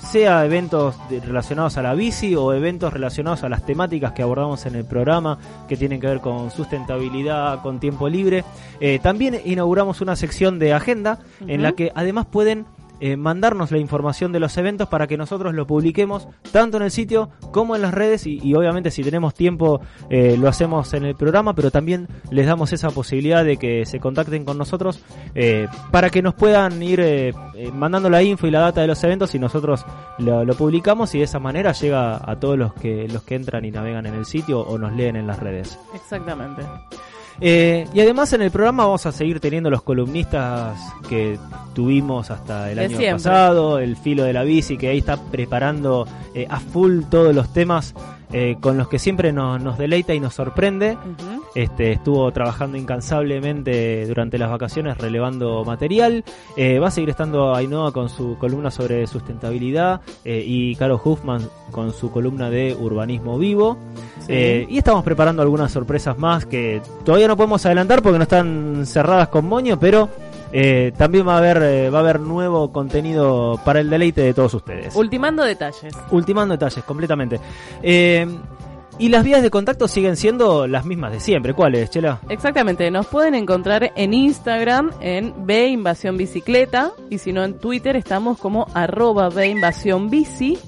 sea 0.00 0.46
eventos 0.46 0.96
relacionados 1.10 1.76
a 1.76 1.82
la 1.82 1.92
bici 1.92 2.34
o 2.34 2.54
eventos 2.54 2.90
relacionados 2.90 3.44
a 3.44 3.50
las 3.50 3.66
temáticas 3.66 4.12
que 4.12 4.22
abordamos 4.22 4.64
en 4.64 4.76
el 4.76 4.86
programa, 4.86 5.36
que 5.68 5.76
tienen 5.76 6.00
que 6.00 6.06
ver 6.06 6.20
con 6.20 6.50
sustentabilidad, 6.50 7.60
con 7.60 7.80
tiempo 7.80 8.08
libre. 8.08 8.44
Eh, 8.80 8.98
también 9.02 9.38
inauguramos 9.44 10.00
una 10.00 10.16
sección 10.16 10.58
de 10.58 10.72
agenda 10.72 11.18
en 11.46 11.62
la 11.62 11.72
que 11.72 11.92
además 11.94 12.24
pueden 12.24 12.64
eh, 13.04 13.16
mandarnos 13.16 13.72
la 13.72 13.78
información 13.78 14.30
de 14.30 14.38
los 14.38 14.56
eventos 14.56 14.86
para 14.86 15.08
que 15.08 15.16
nosotros 15.16 15.52
lo 15.54 15.66
publiquemos 15.66 16.28
tanto 16.52 16.76
en 16.76 16.84
el 16.84 16.92
sitio 16.92 17.30
como 17.50 17.74
en 17.74 17.82
las 17.82 17.92
redes 17.92 18.28
y, 18.28 18.54
obviamente 18.54 18.92
si 18.92 19.02
tenemos 19.02 19.34
tiempo 19.34 19.80
eh, 20.08 20.36
lo 20.38 20.46
hacemos 20.46 20.94
en 20.94 21.06
el 21.06 21.16
programa, 21.16 21.52
pero 21.52 21.72
también 21.72 22.06
les 22.30 22.46
damos 22.46 22.72
esa 22.72 22.90
posibilidad 22.90 23.44
de 23.44 23.56
que 23.56 23.86
se 23.86 23.98
contacten 23.98 24.44
con 24.44 24.56
nosotros 24.56 25.02
eh, 25.34 25.66
para 25.90 26.10
que 26.10 26.22
nos 26.22 26.34
puedan 26.34 26.80
ir 26.80 27.34
mandando 27.74 28.08
la 28.08 28.22
info 28.22 28.46
y 28.46 28.52
la 28.52 28.60
data 28.60 28.82
de 28.82 28.86
los 28.86 29.02
eventos 29.02 29.34
y 29.34 29.40
nosotros 29.40 29.84
lo, 30.18 30.44
lo, 30.44 30.54
publicamos 30.54 31.12
y 31.16 31.18
de 31.18 31.24
esa 31.24 31.40
manera 31.40 31.72
llega 31.72 32.20
a 32.24 32.38
todos 32.38 32.56
los 32.56 32.72
que, 32.74 33.08
los 33.08 33.24
que 33.24 33.34
entran 33.34 33.64
y 33.64 33.72
navegan 33.72 34.06
en 34.06 34.14
el 34.14 34.26
sitio 34.26 34.60
o 34.60 34.78
nos 34.78 34.92
leen 34.92 35.16
en 35.16 35.26
las 35.26 35.40
redes. 35.40 35.76
Exactamente. 35.92 36.62
Eh, 37.40 37.86
y 37.92 38.00
además 38.00 38.32
en 38.32 38.42
el 38.42 38.50
programa 38.50 38.84
vamos 38.84 39.06
a 39.06 39.12
seguir 39.12 39.40
teniendo 39.40 39.70
los 39.70 39.82
columnistas 39.82 40.78
que 41.08 41.38
tuvimos 41.74 42.30
hasta 42.30 42.70
el 42.70 42.78
año 42.78 42.98
pasado, 43.12 43.78
el 43.78 43.96
filo 43.96 44.24
de 44.24 44.32
la 44.32 44.42
bici, 44.44 44.76
que 44.76 44.88
ahí 44.88 44.98
está 44.98 45.16
preparando 45.16 46.06
eh, 46.34 46.46
a 46.48 46.60
full 46.60 47.02
todos 47.10 47.34
los 47.34 47.52
temas 47.52 47.94
eh, 48.32 48.56
con 48.60 48.78
los 48.78 48.88
que 48.88 48.98
siempre 48.98 49.32
nos, 49.32 49.76
deleita 49.78 50.14
y 50.14 50.20
nos 50.20 50.34
sorprende. 50.34 50.96
este, 51.54 51.92
estuvo 51.92 52.30
trabajando 52.32 52.76
incansablemente 52.78 54.06
durante 54.06 54.38
las 54.38 54.50
vacaciones 54.50 54.96
relevando 54.98 55.64
material. 55.64 56.24
Eh, 56.56 56.78
va 56.78 56.88
a 56.88 56.90
seguir 56.90 57.10
estando 57.10 57.54
Ainhoa 57.54 57.92
con 57.92 58.08
su 58.08 58.36
columna 58.38 58.70
sobre 58.70 59.06
sustentabilidad 59.06 60.00
eh, 60.24 60.42
y 60.46 60.74
Caro 60.76 61.00
Huffman 61.02 61.42
con 61.70 61.92
su 61.92 62.10
columna 62.10 62.50
de 62.50 62.74
urbanismo 62.74 63.38
vivo. 63.38 63.76
y 64.28 64.78
estamos 64.78 65.04
preparando 65.04 65.42
algunas 65.42 65.72
sorpresas 65.72 66.16
más 66.18 66.46
que 66.46 66.80
todavía 67.04 67.28
no 67.28 67.36
podemos 67.36 67.64
adelantar 67.66 68.02
porque 68.02 68.18
no 68.18 68.22
están 68.22 68.86
cerradas 68.86 69.28
con 69.28 69.46
moño, 69.46 69.78
pero 69.78 70.08
eh, 70.52 70.92
también 70.96 71.26
va 71.26 71.34
a 71.34 71.38
haber 71.38 71.62
eh, 71.62 71.90
va 71.90 71.98
a 71.98 72.00
haber 72.02 72.20
nuevo 72.20 72.72
contenido 72.72 73.58
para 73.64 73.80
el 73.80 73.88
deleite 73.88 74.20
de 74.20 74.34
todos 74.34 74.52
ustedes. 74.54 74.94
Ultimando 74.94 75.42
detalles. 75.42 75.94
Ultimando 76.10 76.52
detalles, 76.54 76.84
completamente. 76.84 77.40
Eh, 77.82 78.26
y 78.98 79.08
las 79.08 79.24
vías 79.24 79.42
de 79.42 79.50
contacto 79.50 79.88
siguen 79.88 80.16
siendo 80.16 80.66
las 80.66 80.84
mismas 80.84 81.12
de 81.12 81.20
siempre. 81.20 81.54
¿Cuáles, 81.54 81.90
Chela? 81.90 82.20
Exactamente, 82.28 82.90
nos 82.90 83.06
pueden 83.06 83.34
encontrar 83.34 83.92
en 83.96 84.12
Instagram 84.12 84.90
en 85.00 85.46
B 85.46 85.68
Invasión 85.68 86.18
Bicicleta 86.18 86.92
y 87.08 87.18
si 87.18 87.32
no 87.32 87.42
en 87.42 87.58
Twitter 87.58 87.96
estamos 87.96 88.38
como 88.38 88.66
arroba 88.74 89.30
B 89.30 89.48
Invasión 89.48 90.10
Bici. 90.10 90.58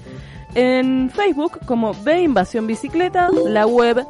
En 0.55 1.11
Facebook 1.11 1.59
como 1.65 1.93
B 1.93 2.23
Invasión 2.23 2.65
Bicicleta, 2.65 3.29
la 3.45 3.67
web 3.67 4.05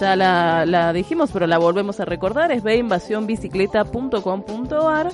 ya 0.00 0.16
la, 0.16 0.66
la 0.66 0.92
dijimos, 0.92 1.30
pero 1.32 1.46
la 1.46 1.58
volvemos 1.58 2.00
a 2.00 2.04
recordar, 2.04 2.50
es 2.52 2.62
beinvasionbicicleta.com.ar. 2.62 5.10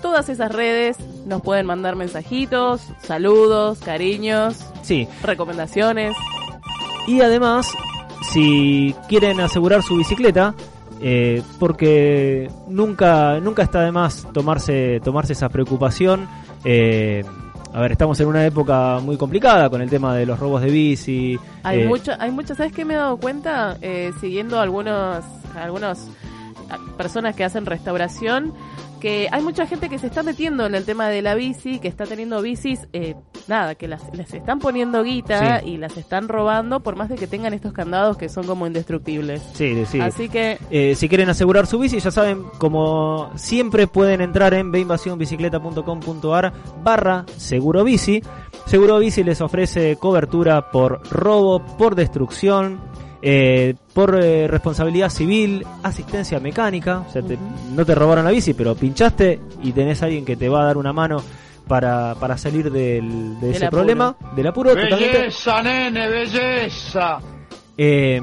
Todas 0.00 0.28
esas 0.28 0.52
redes 0.52 0.96
nos 1.26 1.42
pueden 1.42 1.66
mandar 1.66 1.96
mensajitos, 1.96 2.86
saludos, 3.02 3.80
cariños, 3.80 4.64
sí. 4.82 5.08
recomendaciones. 5.22 6.16
Y 7.06 7.20
además, 7.20 7.70
si 8.32 8.94
quieren 9.08 9.40
asegurar 9.40 9.82
su 9.82 9.96
bicicleta, 9.96 10.54
eh, 11.00 11.42
porque 11.58 12.48
nunca 12.68 13.40
nunca 13.40 13.64
está 13.64 13.80
de 13.80 13.90
más 13.90 14.24
tomarse 14.32 15.00
tomarse 15.02 15.32
esa 15.32 15.48
preocupación 15.48 16.28
eh, 16.64 17.24
a 17.74 17.80
ver, 17.80 17.92
estamos 17.92 18.20
en 18.20 18.28
una 18.28 18.44
época 18.44 19.00
muy 19.00 19.16
complicada 19.16 19.70
con 19.70 19.80
el 19.80 19.88
tema 19.88 20.14
de 20.14 20.26
los 20.26 20.38
robos 20.38 20.60
de 20.60 20.70
bici. 20.70 21.38
Hay 21.62 21.80
eh, 21.80 21.86
mucho, 21.86 22.12
hay 22.18 22.30
mucho, 22.30 22.54
¿sabes 22.54 22.72
qué 22.72 22.84
me 22.84 22.94
he 22.94 22.96
dado 22.98 23.16
cuenta? 23.16 23.78
Eh, 23.80 24.12
siguiendo 24.20 24.60
algunos, 24.60 25.24
algunos 25.56 26.06
personas 26.96 27.34
que 27.34 27.44
hacen 27.44 27.66
restauración, 27.66 28.52
que 29.02 29.28
hay 29.32 29.42
mucha 29.42 29.66
gente 29.66 29.88
que 29.88 29.98
se 29.98 30.06
está 30.06 30.22
metiendo 30.22 30.64
en 30.64 30.76
el 30.76 30.84
tema 30.84 31.08
de 31.08 31.22
la 31.22 31.34
bici, 31.34 31.80
que 31.80 31.88
está 31.88 32.04
teniendo 32.04 32.40
bicis, 32.40 32.86
eh, 32.92 33.16
nada, 33.48 33.74
que 33.74 33.88
las, 33.88 34.00
les 34.14 34.32
están 34.32 34.60
poniendo 34.60 35.02
guita 35.02 35.60
y 35.64 35.76
las 35.76 35.96
están 35.96 36.28
robando 36.28 36.80
por 36.80 36.94
más 36.94 37.08
de 37.08 37.16
que 37.16 37.26
tengan 37.26 37.52
estos 37.52 37.72
candados 37.72 38.16
que 38.16 38.28
son 38.28 38.46
como 38.46 38.64
indestructibles. 38.64 39.42
Sí, 39.54 39.84
sí. 39.86 40.00
Así 40.00 40.28
que... 40.28 40.58
Eh, 40.70 40.94
si 40.94 41.08
quieren 41.08 41.28
asegurar 41.28 41.66
su 41.66 41.80
bici, 41.80 41.98
ya 41.98 42.12
saben, 42.12 42.44
como 42.58 43.32
siempre 43.34 43.88
pueden 43.88 44.20
entrar 44.20 44.54
en 44.54 44.70
beinvasionbicicleta.com.ar 44.70 46.52
barra 46.84 47.26
seguro 47.36 47.82
bici. 47.82 48.22
Seguro 48.66 49.00
bici 49.00 49.24
les 49.24 49.40
ofrece 49.40 49.96
cobertura 49.96 50.70
por 50.70 51.02
robo, 51.10 51.58
por 51.76 51.96
destrucción, 51.96 52.80
eh, 53.24 53.74
por 53.94 54.18
eh, 54.20 54.48
responsabilidad 54.48 55.08
civil, 55.08 55.64
asistencia 55.84 56.40
mecánica, 56.40 57.04
o 57.08 57.10
sea, 57.12 57.22
no 57.72 57.86
te 57.86 57.94
robaron 57.94 58.24
la 58.24 58.32
bici, 58.32 58.52
pero 58.52 58.74
pinchaste 58.74 59.38
y 59.62 59.70
tenés 59.70 60.02
a 60.02 60.06
alguien 60.06 60.24
que 60.24 60.36
te 60.36 60.48
va 60.48 60.62
a 60.62 60.64
dar 60.64 60.76
una 60.76 60.92
mano 60.92 61.22
para, 61.68 62.16
para 62.16 62.36
salir 62.36 62.72
del, 62.72 63.38
de 63.40 63.52
ese 63.52 63.68
problema, 63.70 64.16
del 64.34 64.48
apuro. 64.48 64.74
Belleza, 64.74 65.62
nene, 65.62 66.08
belleza. 66.08 67.20
Eh, 67.78 68.20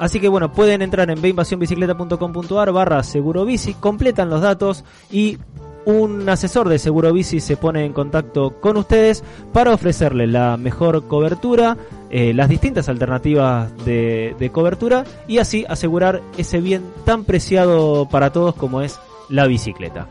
así 0.00 0.18
que 0.18 0.28
bueno, 0.28 0.52
pueden 0.52 0.82
entrar 0.82 1.08
en 1.10 1.22
beinvasionbicicleta.com.ar 1.22 2.72
barra 2.72 3.02
seguro 3.04 3.44
bici, 3.44 3.74
completan 3.74 4.30
los 4.30 4.40
datos 4.40 4.84
y 5.12 5.38
un 5.86 6.28
asesor 6.28 6.68
de 6.68 6.78
Seguro 6.78 7.12
Bici 7.12 7.40
se 7.40 7.56
pone 7.56 7.84
en 7.84 7.92
contacto 7.92 8.60
con 8.60 8.76
ustedes 8.76 9.22
para 9.52 9.74
ofrecerle 9.74 10.26
la 10.26 10.56
mejor 10.56 11.06
cobertura, 11.06 11.76
eh, 12.16 12.32
las 12.32 12.48
distintas 12.48 12.88
alternativas 12.88 13.72
de, 13.84 14.48
cobertura 14.52 15.02
y 15.26 15.38
así 15.38 15.64
asegurar 15.68 16.22
ese 16.38 16.60
bien 16.60 16.84
tan 17.04 17.24
preciado 17.24 18.08
para 18.08 18.30
todos 18.30 18.54
como 18.54 18.82
es 18.82 19.00
la 19.28 19.48
bicicleta. 19.48 20.06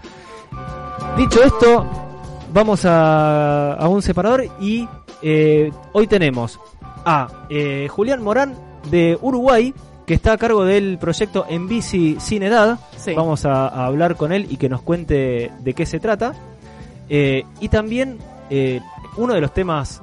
Dicho 1.16 1.42
esto, 1.42 1.86
vamos 2.54 2.82
a, 2.84 3.78
un 3.90 4.02
separador 4.02 4.44
y 4.60 4.86
eh, 5.22 5.72
hoy 5.94 6.08
tenemos 6.08 6.60
a 7.06 7.46
eh, 7.50 7.88
Julián 7.90 8.22
Morán 8.22 8.54
de 8.92 9.18
Uruguay 9.22 9.74
que 10.06 10.16
está 10.16 10.34
a 10.34 10.38
cargo 10.38 10.66
del 10.66 10.98
proyecto 10.98 11.46
En 11.48 11.70
Bici 11.70 12.18
Sin 12.20 12.44
Edad. 12.44 12.80
Vamos 13.16 13.46
a, 13.46 13.86
hablar 13.86 14.18
con 14.18 14.34
él 14.34 14.48
y 14.50 14.58
que 14.58 14.68
nos 14.68 14.82
cuente 14.82 15.54
de 15.58 15.74
qué 15.74 15.86
se 15.86 16.02
trata. 16.02 16.34
Eh, 17.08 17.46
y 17.62 17.70
también 17.70 18.18
uno 19.16 19.34
de 19.34 19.40
los 19.40 19.54
temas 19.54 20.02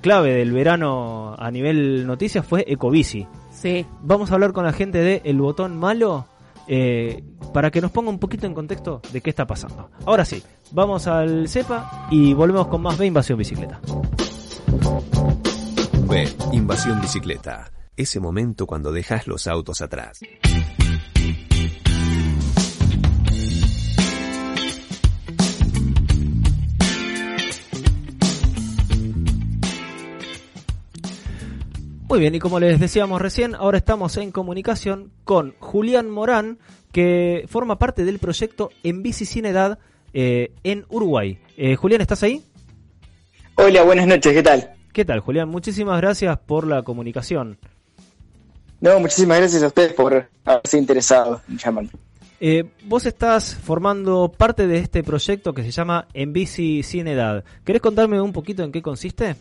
clave 0.00 0.34
del 0.34 0.52
verano 0.52 1.34
a 1.38 1.50
nivel 1.50 2.06
noticias 2.06 2.44
fue 2.46 2.64
Ecobici. 2.66 3.26
Sí. 3.52 3.86
Vamos 4.02 4.30
a 4.30 4.34
hablar 4.34 4.52
con 4.52 4.64
la 4.64 4.72
gente 4.72 4.98
de 4.98 5.22
El 5.24 5.40
Botón 5.40 5.76
Malo 5.76 6.26
eh, 6.66 7.22
para 7.52 7.70
que 7.70 7.80
nos 7.80 7.90
ponga 7.90 8.10
un 8.10 8.18
poquito 8.18 8.46
en 8.46 8.54
contexto 8.54 9.00
de 9.12 9.20
qué 9.20 9.30
está 9.30 9.46
pasando. 9.46 9.90
Ahora 10.06 10.24
sí, 10.24 10.42
vamos 10.72 11.06
al 11.06 11.48
CEPA 11.48 12.08
y 12.10 12.32
volvemos 12.34 12.68
con 12.68 12.82
más 12.82 12.96
B 12.96 13.06
Invasión 13.06 13.38
Bicicleta. 13.38 13.80
B 16.08 16.28
Invasión 16.52 17.00
Bicicleta 17.00 17.70
ese 17.96 18.18
momento 18.18 18.66
cuando 18.66 18.92
dejas 18.92 19.26
los 19.26 19.46
autos 19.46 19.80
atrás. 19.82 20.20
Muy 32.10 32.18
bien, 32.18 32.34
y 32.34 32.40
como 32.40 32.58
les 32.58 32.80
decíamos 32.80 33.22
recién, 33.22 33.54
ahora 33.54 33.78
estamos 33.78 34.16
en 34.16 34.32
comunicación 34.32 35.12
con 35.22 35.54
Julián 35.60 36.10
Morán, 36.10 36.58
que 36.90 37.44
forma 37.46 37.78
parte 37.78 38.04
del 38.04 38.18
proyecto 38.18 38.70
En 38.82 39.04
Bici 39.04 39.24
Sin 39.24 39.46
Edad 39.46 39.78
eh, 40.12 40.50
en 40.64 40.86
Uruguay. 40.88 41.38
Eh, 41.56 41.76
Julián, 41.76 42.00
¿estás 42.00 42.24
ahí? 42.24 42.42
Hola, 43.54 43.84
buenas 43.84 44.08
noches, 44.08 44.34
¿qué 44.34 44.42
tal? 44.42 44.74
¿Qué 44.92 45.04
tal, 45.04 45.20
Julián? 45.20 45.48
Muchísimas 45.48 46.00
gracias 46.00 46.36
por 46.36 46.66
la 46.66 46.82
comunicación. 46.82 47.58
No, 48.80 48.98
muchísimas 48.98 49.38
gracias 49.38 49.62
a 49.62 49.68
ustedes 49.68 49.92
por 49.92 50.28
haberse 50.44 50.78
interesado 50.78 51.40
en 51.48 51.58
llamarme. 51.58 51.90
Eh, 52.40 52.64
vos 52.86 53.06
estás 53.06 53.54
formando 53.54 54.32
parte 54.36 54.66
de 54.66 54.78
este 54.78 55.04
proyecto 55.04 55.54
que 55.54 55.62
se 55.62 55.70
llama 55.70 56.08
En 56.12 56.32
Bici 56.32 56.82
Sin 56.82 57.06
Edad. 57.06 57.44
¿Querés 57.64 57.80
contarme 57.80 58.20
un 58.20 58.32
poquito 58.32 58.64
en 58.64 58.72
qué 58.72 58.82
consiste? 58.82 59.36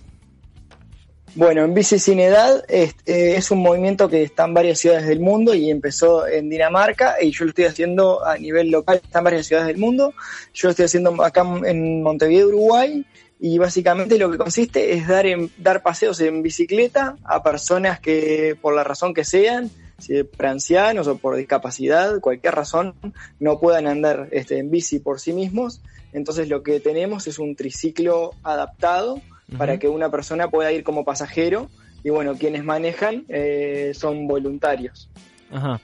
Bueno, 1.36 1.64
En 1.64 1.74
Bici 1.74 2.00
Sin 2.00 2.20
Edad 2.20 2.64
es, 2.68 2.96
eh, 3.06 3.36
es, 3.38 3.52
un 3.52 3.60
movimiento 3.60 4.10
que 4.10 4.24
está 4.24 4.46
en 4.46 4.54
varias 4.54 4.80
ciudades 4.80 5.08
del 5.08 5.20
mundo 5.20 5.54
y 5.54 5.70
empezó 5.70 6.28
en 6.28 6.50
Dinamarca 6.50 7.16
y 7.22 7.32
yo 7.32 7.46
lo 7.46 7.50
estoy 7.50 7.66
haciendo 7.66 8.26
a 8.26 8.38
nivel 8.38 8.72
local, 8.72 9.00
está 9.04 9.20
en 9.20 9.26
varias 9.26 9.46
ciudades 9.46 9.68
del 9.68 9.78
mundo. 9.78 10.14
Yo 10.54 10.68
lo 10.68 10.72
estoy 10.72 10.86
haciendo 10.86 11.24
acá 11.24 11.46
en 11.66 12.02
Montevideo, 12.02 12.48
Uruguay, 12.48 13.06
y 13.40 13.58
básicamente 13.58 14.18
lo 14.18 14.32
que 14.32 14.38
consiste 14.38 14.94
es 14.94 15.08
dar, 15.08 15.26
dar 15.58 15.84
paseos 15.84 16.20
en 16.20 16.42
bicicleta 16.42 17.16
a 17.24 17.44
personas 17.44 18.00
que 18.00 18.58
por 18.62 18.76
la 18.76 18.84
razón 18.84 19.14
que 19.14 19.24
sean, 19.24 19.70
si 20.00 20.24
por 20.24 20.48
ancianos 20.48 21.08
o 21.08 21.18
por 21.18 21.36
discapacidad, 21.36 22.20
cualquier 22.20 22.56
razón, 22.56 22.96
no 23.40 23.60
puedan 23.60 23.88
andar 23.88 24.28
este, 24.32 24.58
en 24.58 24.72
bici 24.72 25.00
por 25.00 25.20
sí 25.20 25.34
mismos. 25.34 25.82
Entonces 26.12 26.50
lo 26.50 26.64
que 26.64 26.80
tenemos 26.80 27.28
es 27.28 27.40
un 27.40 27.56
triciclo 27.56 28.34
adaptado 28.44 29.22
para 29.58 29.80
que 29.80 29.88
una 29.88 30.10
persona 30.10 30.50
pueda 30.50 30.72
ir 30.72 30.84
como 30.84 31.04
pasajero 31.04 31.70
y 32.04 32.10
bueno, 32.10 32.36
quienes 32.36 32.64
manejan 32.64 33.26
eh, 33.28 33.92
son 33.94 34.28
voluntarios. 34.28 35.10
Ajá. 35.52 35.80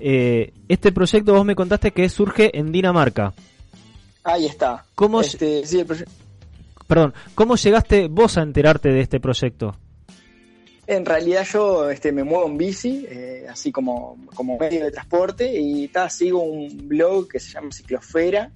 Eh, 0.00 0.52
este 0.68 0.92
proyecto 0.92 1.34
vos 1.34 1.44
me 1.44 1.54
contaste 1.54 1.92
que 1.92 2.08
surge 2.08 2.56
en 2.58 2.72
Dinamarca. 2.72 3.32
Ahí 4.24 4.46
está. 4.46 4.84
¿Cómo, 4.94 5.20
este, 5.20 5.66
sí, 5.66 5.84
Perdón, 6.86 7.14
¿cómo 7.34 7.56
llegaste 7.56 8.08
vos 8.08 8.36
a 8.38 8.42
enterarte 8.42 8.90
de 8.90 9.00
este 9.00 9.20
proyecto? 9.20 9.76
En 10.86 11.06
realidad 11.06 11.46
yo 11.50 11.90
este, 11.90 12.12
me 12.12 12.24
muevo 12.24 12.46
en 12.46 12.58
bici, 12.58 13.06
eh, 13.08 13.46
así 13.48 13.70
como, 13.70 14.18
como 14.34 14.58
medio 14.58 14.84
de 14.84 14.90
transporte, 14.90 15.58
y 15.58 15.88
ta, 15.88 16.10
sigo 16.10 16.42
un 16.42 16.88
blog 16.88 17.28
que 17.28 17.38
se 17.40 17.52
llama 17.52 17.70
Ciclosfera, 17.72 18.50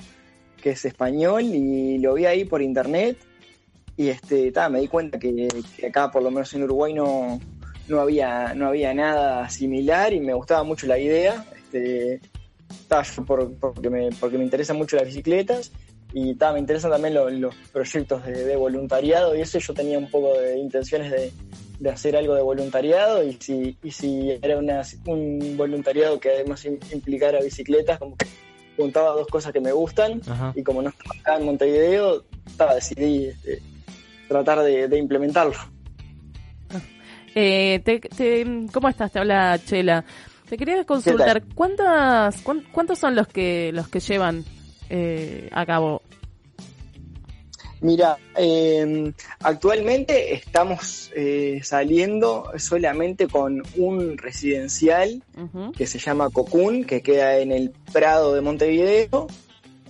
que 0.61 0.71
es 0.71 0.85
español, 0.85 1.45
y 1.45 1.99
lo 1.99 2.15
vi 2.15 2.27
ahí 2.27 2.45
por 2.45 2.63
internet, 2.63 3.17
y 3.97 4.09
este, 4.09 4.53
ta, 4.53 4.69
me 4.69 4.81
di 4.81 4.89
cuenta 4.89 5.19
que, 5.19 5.49
acá, 5.87 6.11
por 6.11 6.23
lo 6.23 6.31
menos 6.31 6.53
en 6.55 6.65
Uruguay, 6.65 6.93
no, 6.93 7.41
no, 7.89 8.01
había, 8.01 8.55
no 8.55 8.69
había 8.69 8.95
nada 8.95 9.49
similar, 9.49 10.13
y 10.13 10.21
me 10.21 10.35
gustaba 10.35 10.63
mucho 10.65 10.87
la 10.87 10.99
idea, 10.99 11.45
este, 11.57 12.21
porque, 13.27 13.91
me, 13.91 14.11
porque 14.21 14.39
me 14.39 14.45
interesan 14.45 14.77
mucho 14.77 14.97
las 14.97 15.07
bicicletas, 15.07 15.73
y 16.13 16.35
ta, 16.35 16.53
me 16.53 16.61
interesan 16.61 16.91
también 16.91 17.15
los 17.15 17.55
proyectos 17.73 18.25
de, 18.25 18.45
de 18.45 18.57
voluntariado, 18.57 19.37
y 19.37 19.41
eso 19.41 19.59
yo 19.59 19.75
tenía 19.75 19.99
un 19.99 20.11
poco 20.11 20.39
de 20.39 20.59
intenciones 20.59 21.11
de 21.11 21.33
de 21.79 21.91
hacer 21.91 22.17
algo 22.17 22.35
de 22.35 22.43
voluntariado 22.43 23.23
y 23.23 23.35
si, 23.35 23.77
y 23.83 23.91
si 23.91 24.31
era 24.43 24.59
una, 24.59 24.83
un 25.07 25.57
voluntariado 25.57 26.19
que 26.19 26.31
además 26.31 26.65
implicara 26.65 27.41
bicicletas, 27.41 27.99
como 27.99 28.17
que 28.17 28.27
juntaba 28.77 29.13
dos 29.13 29.27
cosas 29.29 29.53
que 29.53 29.61
me 29.61 29.73
gustan 29.73 30.21
y 30.55 30.63
como 30.63 30.83
no 30.83 30.91
estaba 30.91 31.21
acá 31.21 31.37
en 31.37 31.47
Montevideo, 31.47 32.25
estaba, 32.47 32.75
decidí 32.75 33.27
este, 33.27 33.63
tratar 34.29 34.63
de, 34.63 34.99
implementarlo. 34.99 35.55
Eh, 37.39 37.83
¿Cómo 38.73 38.89
estás? 38.89 39.13
Te 39.13 39.19
habla 39.19 39.59
Chela. 39.63 40.03
Te 40.49 40.57
quería 40.57 40.83
consultar, 40.85 41.45
¿cuántas, 41.55 42.43
¿cuántos 42.73 42.99
son 42.99 43.15
los 43.15 43.29
que, 43.29 43.73
los 43.75 43.89
que 43.89 44.01
llevan 44.01 44.43
eh, 44.89 45.51
a 45.53 45.67
cabo 45.67 46.01
Mira, 47.81 48.17
em, 48.35 49.13
actualmente 49.41 50.33
estamos 50.33 51.11
eh, 51.15 51.61
saliendo 51.63 52.51
solamente 52.57 53.29
con 53.29 53.63
un 53.77 54.17
residencial 54.17 55.23
que 55.77 55.87
se 55.87 55.99
llama 55.99 56.31
Cocún, 56.31 56.85
que 56.85 57.03
queda 57.03 57.39
en 57.39 57.53
el 57.53 57.71
Prado 57.93 58.35
de 58.35 58.41
Montevideo. 58.41 59.27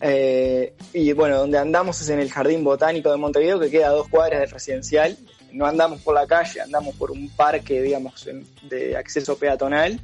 Eh, 0.01 0.75
y 0.93 1.13
bueno, 1.13 1.39
donde 1.39 1.59
andamos 1.59 2.01
es 2.01 2.09
en 2.11 2.21
el 2.21 2.31
Jardín 2.31 2.65
Botánico 2.65 3.11
de 3.11 3.17
Montevideo, 3.17 3.59
que 3.59 3.71
queda 3.71 3.89
a 3.89 3.93
dos 3.93 4.09
cuadras 4.09 4.41
del 4.41 4.51
residencial. 4.51 5.17
No 5.53 5.67
andamos 5.67 6.03
por 6.03 6.15
la 6.15 6.27
calle, 6.27 6.61
andamos 6.61 6.95
por 6.97 7.11
un 7.11 7.29
parque, 7.31 7.81
digamos, 7.81 8.29
de 8.69 8.97
acceso 8.97 9.39
peatonal. 9.39 10.01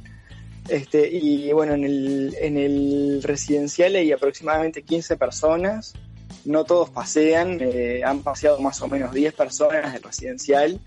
Este, 0.67 1.09
y 1.11 1.51
bueno, 1.51 1.73
en 1.73 1.83
el, 1.83 2.35
en 2.39 2.57
el 2.57 3.21
residencial 3.21 3.95
hay 3.95 4.11
aproximadamente 4.11 4.81
15 4.81 5.17
personas 5.17 5.93
no 6.45 6.63
todos 6.63 6.89
pasean, 6.89 7.57
eh, 7.61 8.01
han 8.05 8.21
paseado 8.21 8.59
más 8.59 8.81
o 8.81 8.87
menos 8.87 9.13
10 9.13 9.33
personas 9.33 9.93
del 9.93 10.03
residencial, 10.03 10.79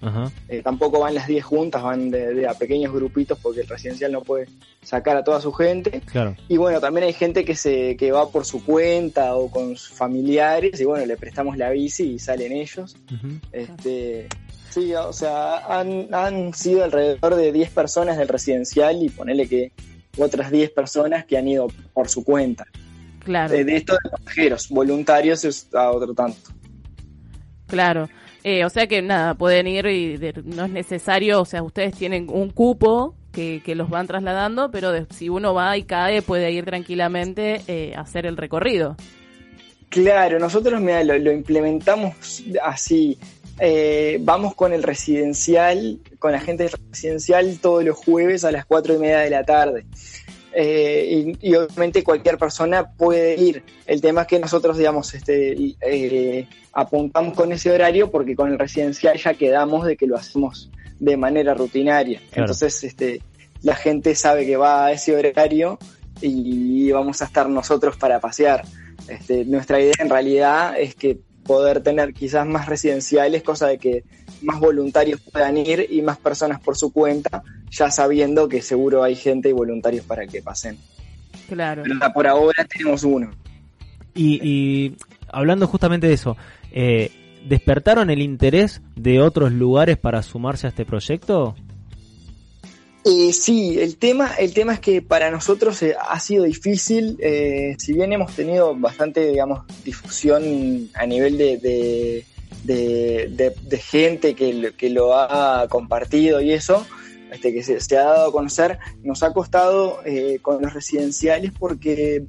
eh, 0.49 0.63
tampoco 0.63 1.01
van 1.01 1.15
las 1.15 1.27
10 1.27 1.45
juntas, 1.45 1.83
van 1.83 2.11
de, 2.11 2.47
a 2.47 2.55
pequeños 2.55 2.93
grupitos 2.93 3.39
porque 3.41 3.63
el 3.63 3.69
residencial 3.69 4.13
no 4.13 4.23
puede 4.23 4.49
sacar 4.83 5.17
a 5.17 5.25
toda 5.25 5.41
su 5.41 5.53
gente. 5.53 6.03
Y 6.49 6.57
bueno, 6.57 6.81
también 6.81 7.07
hay 7.07 7.13
gente 7.13 7.45
que 7.45 7.57
se 7.57 7.97
que 7.97 8.13
va 8.13 8.29
por 8.31 8.45
su 8.45 8.65
cuenta 8.65 9.35
o 9.37 9.51
con 9.51 9.77
sus 9.77 9.97
familiares 9.97 10.81
y 10.81 10.85
bueno, 10.85 11.07
le 11.07 11.17
prestamos 11.17 11.57
la 11.57 11.71
bici 11.71 12.15
y 12.15 12.19
salen 12.19 12.53
ellos. 12.53 12.97
este, 13.53 14.29
sí, 14.71 14.95
o 14.95 15.13
sea, 15.13 15.59
han, 15.79 16.13
han 16.13 16.55
sido 16.55 16.85
alrededor 16.85 17.37
de 17.37 17.53
10 17.53 17.71
personas 17.71 18.19
del 18.19 18.29
residencial 18.29 19.03
y 19.03 19.09
ponele 19.09 19.49
que 19.49 19.73
otras 20.19 20.51
10 20.51 20.71
personas 20.71 21.25
que 21.25 21.37
han 21.37 21.49
ido 21.49 21.69
por 21.93 22.09
su 22.09 22.25
cuenta. 22.25 22.67
Claro. 23.27 23.53
De, 23.53 23.77
estos 23.77 23.99
pasajeros, 24.09 24.69
voluntarios 24.69 25.45
es 25.45 25.69
a 25.75 25.91
otro 25.91 26.15
tanto. 26.15 26.39
Claro. 27.67 28.09
Eh, 28.45 28.65
o 28.65 28.71
sea 28.71 28.87
que 28.87 29.03
nada, 29.03 29.35
pueden 29.35 29.67
ir 29.67 29.85
y 29.87 30.17
no 30.45 30.67
es 30.67 30.71
necesario, 30.71 31.41
o 31.41 31.45
sea, 31.45 31.65
ustedes 31.65 31.97
tienen 31.97 32.29
un 32.31 32.51
cupo 32.51 33.17
que, 33.33 33.61
los 33.75 33.91
van 33.91 34.07
trasladando, 34.07 34.71
pero 34.71 34.93
si 35.11 35.29
uno 35.29 35.53
va 35.53 35.77
y 35.77 35.83
cae 35.83 36.23
puede 36.23 36.53
ir 36.53 36.65
tranquilamente 36.65 37.63
eh, 37.67 37.95
a 37.97 38.03
hacer 38.03 38.27
el 38.27 38.37
recorrido. 38.37 38.97
Claro, 39.89 40.39
nosotros 40.39 40.81
mira, 40.81 41.03
lo, 41.03 41.33
implementamos 41.33 42.45
así. 42.63 43.19
Eh, 43.59 44.19
vamos 44.21 44.55
con 44.55 44.73
el 44.73 44.85
residencial, 44.85 45.99
con 46.21 46.31
la 46.31 46.41
gente 46.41 46.69
residencial 46.69 47.59
todos 47.61 47.83
los 47.85 47.97
jueves 47.97 48.45
a 48.45 48.53
las 48.53 48.65
cuatro 48.65 48.95
y 48.95 48.99
media 48.99 49.19
de 49.19 49.31
la 49.31 49.43
tarde. 49.43 49.85
Eh, 50.59 51.35
y, 51.43 51.55
obviamente 51.55 52.03
cualquier 52.03 52.39
persona 52.39 52.91
puede 52.91 53.35
ir. 53.37 53.63
El 53.85 54.01
tema 54.01 54.23
es 54.23 54.27
que 54.27 54.39
nosotros, 54.39 54.79
digamos, 54.79 55.13
este, 55.13 55.55
eh, 55.83 56.49
apuntamos 56.73 57.35
con 57.35 57.53
ese 57.53 57.71
horario 57.71 58.11
porque 58.11 58.35
con 58.35 58.51
el 58.51 58.59
residencial 58.59 59.19
ya 59.19 59.35
quedamos 59.35 59.85
de 59.85 59.99
que 59.99 60.07
lo 60.07 60.17
hacemos 60.17 60.71
de 60.99 61.19
manera 61.19 61.53
rutinaria. 61.53 62.23
Entonces, 62.33 62.85
este, 62.85 63.21
la 63.61 63.75
gente 63.75 64.15
sabe 64.15 64.47
que 64.47 64.57
va 64.57 64.87
a 64.87 64.93
ese 64.93 65.15
horario 65.15 65.79
y 66.23 66.91
vamos 66.91 67.21
a 67.21 67.27
estar 67.27 67.51
nosotros 67.51 67.99
para 67.99 68.19
pasear. 68.19 68.65
Este, 69.09 69.45
nuestra 69.45 69.79
idea 69.79 69.93
en 69.99 70.09
realidad 70.09 70.81
es 70.81 70.95
que 70.95 71.19
poder 71.45 71.83
tener 71.83 72.15
quizás 72.15 72.47
más 72.47 72.67
residenciales, 72.67 73.43
cosa 73.43 73.67
de 73.69 73.77
que 73.77 74.05
más 74.41 74.59
voluntarios 74.59 75.21
puedan 75.21 75.59
ir 75.59 75.87
y 75.91 76.01
más 76.01 76.17
personas 76.17 76.61
por 76.61 76.79
su 76.79 76.93
cuenta, 76.93 77.43
ya 77.71 77.91
sabiendo 77.91 78.49
que 78.49 78.63
seguro 78.63 79.03
hay 79.03 79.17
gente 79.17 79.49
y 79.49 79.53
voluntarios 79.53 80.05
para 80.05 80.27
que 80.27 80.43
pasen. 80.43 80.79
Claro. 81.49 81.83
Pero 81.85 82.13
por 82.13 82.27
ahora 82.27 82.65
tenemos 82.65 83.05
uno. 83.05 83.31
Y, 84.15 84.97
hablando 85.29 85.67
justamente 85.67 86.07
de 86.07 86.15
eso, 86.15 86.37
eh, 86.73 87.11
¿despertaron 87.47 88.11
el 88.11 88.23
interés 88.23 88.81
de 88.95 89.21
otros 89.21 89.53
lugares 89.53 89.99
para 89.99 90.23
sumarse 90.23 90.67
a 90.67 90.71
este 90.71 90.85
proyecto? 90.85 91.55
Eh, 93.09 93.33
sí, 93.33 93.79
el 93.79 93.99
tema, 93.99 94.35
el 94.37 94.53
tema 94.53 94.73
es 94.73 94.81
que 94.81 95.01
para 95.01 95.31
nosotros 95.31 95.81
eh, 95.85 95.95
ha 95.97 96.19
sido 96.19 96.43
difícil, 96.43 97.17
eh, 97.21 97.77
si 97.79 97.93
bien 97.93 98.13
hemos 98.13 98.35
tenido 98.35 98.75
bastante, 98.75 99.29
digamos, 99.29 99.65
difusión 99.85 100.91
a 100.93 101.07
nivel 101.07 101.39
de, 101.39 102.25
de, 102.65 103.79
gente 103.79 104.35
que, 104.35 104.73
que, 104.77 104.91
lo 104.91 105.17
ha 105.17 105.69
compartido 105.69 106.41
y 106.41 106.51
eso, 106.53 106.85
este, 107.31 107.53
que 107.53 107.63
se, 107.63 107.97
ha 107.97 108.05
dado 108.05 108.29
a 108.29 108.33
conocer, 108.33 108.79
nos 109.03 109.23
ha 109.23 109.33
costado 109.33 110.01
con 110.43 110.63
los 110.63 110.73
residenciales 110.73 111.53
porque, 111.59 112.25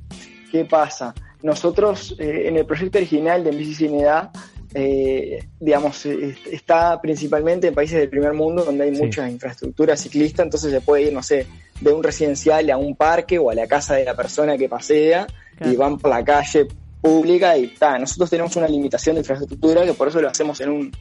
¿qué 0.52 0.66
pasa? 0.66 1.14
Nosotros 1.42 2.16
en 2.18 2.58
el 2.58 2.66
proyecto 2.66 2.98
original 2.98 3.44
de 3.44 3.52
Bici 3.52 3.76
Sin 3.76 3.96
Edad, 3.96 4.32
eh, 4.74 5.48
digamos, 5.60 6.06
eh, 6.06 6.36
está 6.52 7.00
principalmente 7.02 7.68
en 7.68 7.74
países 7.74 8.00
del 8.00 8.10
primer 8.10 8.34
mundo 8.34 8.66
donde 8.66 8.84
hay 8.84 8.92
mucha 8.92 9.30
infraestructura 9.30 9.96
ciclista, 9.96 10.44
entonces 10.44 10.72
se 10.72 10.82
puede 10.82 11.04
ir, 11.04 11.14
no 11.14 11.24
sé, 11.24 11.48
de 11.80 11.92
un 11.92 12.04
residencial 12.04 12.70
a 12.70 12.78
un 12.78 12.96
parque 12.96 13.40
o 13.40 13.50
a 13.50 13.56
la 13.56 13.66
casa 13.66 13.96
de 13.96 14.04
la 14.04 14.16
persona 14.16 14.58
que 14.58 14.68
pasea 14.68 15.26
y 15.66 15.76
van 15.76 15.98
por 15.98 16.12
la 16.12 16.24
calle 16.24 16.68
pública 17.02 17.58
y 17.58 17.70
ta, 17.70 17.98
nosotros 17.98 18.30
tenemos 18.30 18.56
una 18.56 18.68
limitación 18.68 19.16
de 19.16 19.22
infraestructura 19.22 19.86
que 19.86 19.94
por 19.94 20.10
eso 20.10 20.22
lo 20.22 20.30
hacemos 20.30 20.60
en 20.62 20.70
un, 20.70 20.92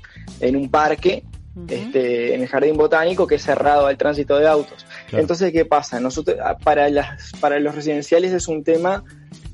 en 0.41 0.57
un 0.57 0.71
parque, 0.71 1.25
este, 1.69 2.35
en 2.35 2.43
el 2.43 2.49
jardín 2.49 2.77
botánico 2.77 3.27
que 3.27 3.37
es 3.37 3.43
cerrado 3.43 3.87
al 3.87 3.97
tránsito 3.97 4.39
de 4.39 4.47
autos. 4.47 4.87
Entonces, 5.13 5.53
¿qué 5.53 5.65
pasa? 5.65 6.01
Nosotros, 6.01 6.37
ah, 6.43 6.57
para, 6.59 6.89
las, 6.91 7.33
para 7.41 7.59
los 7.59 7.75
residenciales 7.75 8.33
es 8.33 8.49
un 8.49 8.63
tema 8.63 9.05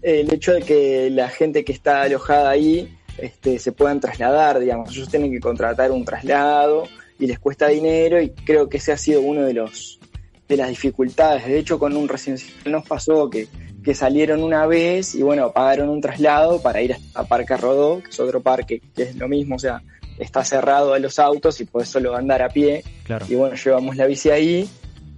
eh, 0.03 0.21
el 0.21 0.35
hecho 0.35 0.53
de 0.53 0.62
que 0.62 1.11
la 1.11 1.29
gente 1.29 1.65
que 1.65 1.73
está 1.73 2.03
alojada 2.03 2.51
ahí 2.51 2.99
este, 3.19 3.59
se 3.59 3.73
puedan 3.73 4.01
trasladar, 4.01 4.59
digamos, 4.59 4.91
ellos 4.91 5.09
tienen 5.09 5.31
que 5.31 5.41
contratar 5.41 5.93
un 5.93 6.05
traslado 6.05 6.88
y 7.19 7.27
les 7.27 7.38
cuesta 7.38 7.69
dinero 7.69 8.21
y 8.21 8.31
creo 8.31 8.69
que 8.69 8.79
ese 8.79 8.93
ha 8.93 8.97
sido 8.97 9.21
uno 9.21 9.43
de 9.43 9.55
los 9.55 10.01
de 10.49 10.57
las 10.57 10.69
dificultades. 10.69 11.47
De 11.47 11.59
hecho, 11.59 11.79
con 11.79 11.97
un 11.97 12.09
residencial 12.09 12.73
nos 12.73 12.85
pasó 12.85 13.31
que, 13.31 13.49
que 13.83 13.95
salieron 13.95 14.43
una 14.43 14.67
vez 14.67 15.15
y 15.15 15.23
bueno, 15.23 15.53
pagaron 15.53 15.88
un 15.88 16.01
traslado 16.01 16.61
para 16.61 16.83
ir 16.83 16.97
a 17.15 17.25
Parque 17.25 17.57
Rodó, 17.57 18.03
que 18.03 18.11
es 18.11 18.21
otro 18.21 18.41
parque 18.41 18.83
que 18.95 19.05
es 19.05 19.17
lo 19.17 19.29
mismo, 19.29 19.57
o 19.57 19.59
sea, 19.59 19.83
está 20.18 20.44
cerrado 20.44 20.94
a 20.94 20.98
los 20.98 21.18
autos 21.18 21.61
y 21.61 21.64
puedes 21.64 21.88
solo 21.88 22.14
andar 22.16 22.42
a 22.42 22.48
pie. 22.48 22.85
Y 23.29 23.35
bueno, 23.35 23.57
llevamos 23.57 23.96
la 23.96 24.07
bici 24.07 24.31
ahí. 24.31 24.68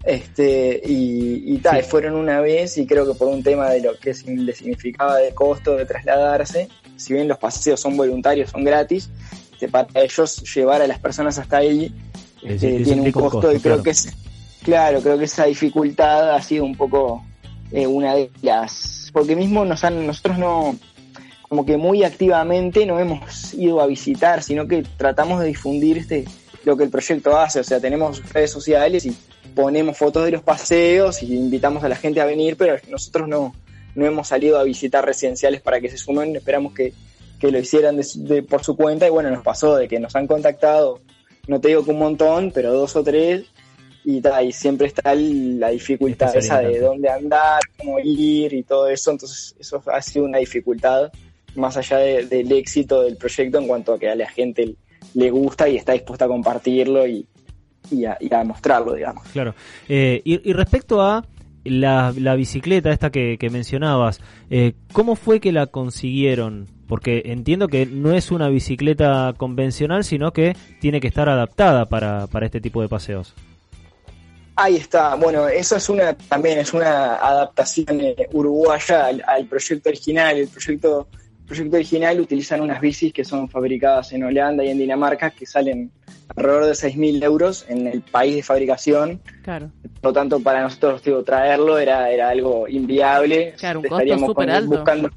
Este, 0.04 0.83
y, 0.85 1.57
tal, 1.59 1.83
fueron 1.83 2.14
una 2.14 2.40
vez 2.42 2.76
y 2.76 2.87
creo 2.87 3.07
que 3.07 3.14
por 3.18 3.28
un 3.28 3.42
tema 3.42 3.70
de 3.70 3.80
lo 3.80 3.98
que 3.98 4.14
le 4.26 4.52
significaba 4.54 5.16
de 5.16 5.33
costo 5.33 5.76
de 5.76 5.87
trasladarse, 5.87 6.68
si 6.96 7.14
bien 7.14 7.26
los 7.26 7.38
paseos 7.38 7.80
son 7.80 7.96
voluntarios, 7.96 8.50
son 8.50 8.64
gratis, 8.64 9.09
este, 9.64 9.68
para 9.68 9.88
ellos 10.02 10.54
llevar 10.54 10.83
a 10.83 10.87
las 10.87 10.98
personas 10.98 11.38
hasta 11.38 11.59
ahí 11.59 11.94
este, 12.42 12.80
tiene 12.80 13.02
un 13.02 13.12
costo, 13.12 13.52
y 13.52 13.61
creo 13.61 13.83
que 13.83 13.90
es, 13.90 14.12
claro, 14.62 15.00
creo 15.00 15.18
que 15.18 15.24
esa 15.24 15.46
dificultad 15.46 16.35
ha 16.35 16.42
sido 16.42 16.64
un 16.64 16.76
poco 16.76 17.24
eh, 17.72 17.87
una 17.87 18.14
de 18.14 18.30
las, 18.42 19.11
porque 19.12 19.35
mismo 19.35 19.64
nos 19.64 19.85
han, 19.85 20.07
nosotros 20.07 20.38
no, 20.38 20.76
como 21.55 21.64
que 21.64 21.77
muy 21.77 22.03
activamente 22.03 22.85
no 22.85 22.99
hemos 22.99 23.55
ido 23.55 23.81
a 23.81 23.87
visitar, 23.87 24.43
sino 24.43 24.67
que 24.67 24.83
tratamos 24.97 25.38
de 25.38 25.47
difundir 25.47 25.99
este 25.99 26.25
lo 26.64 26.77
que 26.77 26.83
el 26.83 26.90
proyecto 26.90 27.38
hace, 27.38 27.61
o 27.61 27.62
sea, 27.62 27.79
tenemos 27.79 28.29
redes 28.33 28.51
sociales 28.51 29.07
y 29.07 29.17
ponemos 29.55 29.97
fotos 29.97 30.25
de 30.25 30.33
los 30.33 30.43
paseos 30.43 31.23
y 31.23 31.33
invitamos 31.33 31.85
a 31.85 31.88
la 31.88 31.95
gente 31.95 32.21
a 32.21 32.25
venir, 32.25 32.57
pero 32.57 32.75
nosotros 32.90 33.29
no, 33.29 33.55
no 33.95 34.05
hemos 34.05 34.27
salido 34.27 34.59
a 34.59 34.64
visitar 34.64 35.07
residenciales 35.07 35.61
para 35.61 35.81
que 35.81 35.88
se 35.88 35.97
sumen, 35.97 36.35
esperamos 36.35 36.75
que, 36.75 36.93
lo 37.40 37.59
hicieran 37.59 38.01
de, 38.01 38.43
por 38.43 38.64
su 38.64 38.75
cuenta 38.75 39.07
y 39.07 39.11
bueno, 39.11 39.31
nos 39.31 39.45
pasó 39.45 39.77
de 39.77 39.87
que 39.87 40.01
nos 40.01 40.17
han 40.17 40.27
contactado, 40.27 41.03
no 41.47 41.61
te 41.61 41.69
digo 41.69 41.85
que 41.85 41.93
un 41.93 41.99
montón, 41.99 42.51
pero 42.53 42.73
dos 42.73 42.97
o 42.97 43.05
tres 43.05 43.45
y, 44.05 44.23
y 44.27 44.53
siempre 44.53 44.88
está 44.88 45.14
la 45.14 45.69
dificultad 45.69 46.35
esa 46.35 46.59
de 46.59 46.81
dónde 46.81 47.11
andar, 47.11 47.61
cómo 47.79 48.01
ir 48.01 48.55
y 48.55 48.64
todo 48.64 48.88
eso, 48.88 49.12
entonces 49.12 49.55
eso 49.61 49.81
ha 49.87 50.03
sido 50.03 50.25
una 50.25 50.38
dificultad 50.38 51.12
más 51.57 51.77
allá 51.77 51.99
del 51.99 52.53
éxito 52.53 53.03
del 53.03 53.17
proyecto 53.17 53.59
en 53.59 53.67
cuanto 53.67 53.95
a 53.95 53.99
que 53.99 54.09
a 54.09 54.14
la 54.14 54.29
gente 54.29 54.77
le 55.14 55.31
gusta 55.31 55.69
y 55.69 55.77
está 55.77 55.93
dispuesta 55.93 56.25
a 56.25 56.29
compartirlo 56.29 57.07
y, 57.07 57.27
y, 57.90 58.05
a, 58.05 58.45
mostrarlo, 58.45 58.95
digamos. 58.95 59.27
Claro. 59.29 59.55
Eh, 59.88 60.23
y, 60.25 60.53
respecto 60.53 61.03
a 61.03 61.25
la, 61.64 62.12
bicicleta 62.37 62.90
esta 62.90 63.11
que, 63.11 63.38
mencionabas, 63.51 64.21
eh, 64.51 64.75
¿cómo 64.93 65.17
fue 65.17 65.40
que 65.40 65.53
la 65.53 65.67
consiguieron? 65.67 66.67
Porque 66.87 67.23
entiendo 67.27 67.69
que 67.69 67.87
no 67.87 68.12
es 68.12 68.31
una 68.31 68.49
bicicleta 68.49 69.35
convencional, 69.37 70.05
sino 70.05 70.33
que 70.33 70.57
tiene 70.81 71.01
que 71.01 71.09
estar 71.09 71.29
adaptada 71.29 71.88
para, 71.88 72.27
para 72.27 72.47
este 72.47 72.61
tipo 72.61 72.83
de 72.83 72.88
paseos. 72.88 73.35
Ahí 74.57 74.77
está. 74.77 75.17
Bueno, 75.17 75.49
eso 75.49 75.77
es 75.77 75.88
una 75.88 76.14
también 76.14 76.59
es 76.59 76.73
una 76.73 77.17
adaptación 77.17 78.01
eh, 78.01 78.29
uruguaya 78.33 79.07
al, 79.07 79.47
proyecto 79.47 79.88
original. 79.88 80.38
El 80.38 80.49
proyecto 80.49 81.09
proyecto 81.46 81.76
original 81.76 82.20
utilizan 82.20 82.61
unas 82.61 82.80
bicis 82.80 83.12
que 83.12 83.24
son 83.24 83.48
fabricadas 83.48 84.12
en 84.12 84.24
Holanda 84.24 84.64
y 84.64 84.70
en 84.70 84.78
Dinamarca 84.78 85.30
que 85.30 85.46
salen 85.46 85.90
alrededor 86.37 86.66
de 86.66 86.72
6.000 86.72 87.22
euros 87.22 87.66
en 87.68 87.87
el 87.87 88.02
país 88.02 88.37
de 88.37 88.42
fabricación. 88.42 89.20
Claro. 89.42 89.70
Por 90.00 90.11
lo 90.11 90.12
tanto, 90.12 90.40
para 90.40 90.62
nosotros 90.62 91.02
digo, 91.02 91.22
traerlo 91.22 91.78
era, 91.78 92.11
era 92.11 92.28
algo 92.28 92.66
inviable. 92.68 93.54
Claro, 93.59 93.80
un 93.80 93.87
costo 93.87 94.18
súper 94.18 94.50
alto. 94.50 94.70
Buscando, 94.70 95.11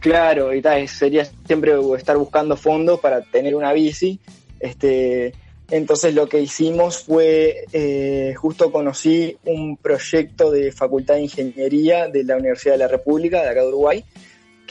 claro, 0.00 0.54
y 0.54 0.62
tal, 0.62 0.88
sería 0.88 1.24
siempre 1.46 1.72
estar 1.96 2.16
buscando 2.16 2.56
fondos 2.56 3.00
para 3.00 3.22
tener 3.22 3.54
una 3.54 3.72
bici. 3.72 4.18
Este, 4.58 5.34
entonces 5.70 6.14
lo 6.14 6.28
que 6.28 6.40
hicimos 6.40 6.98
fue, 6.98 7.64
eh, 7.72 8.34
justo 8.36 8.70
conocí 8.70 9.36
un 9.46 9.76
proyecto 9.76 10.50
de 10.50 10.70
Facultad 10.70 11.14
de 11.14 11.22
Ingeniería 11.22 12.08
de 12.08 12.24
la 12.24 12.36
Universidad 12.36 12.74
de 12.74 12.78
la 12.78 12.88
República, 12.88 13.42
de 13.42 13.48
acá 13.48 13.62
de 13.62 13.68
Uruguay, 13.68 14.04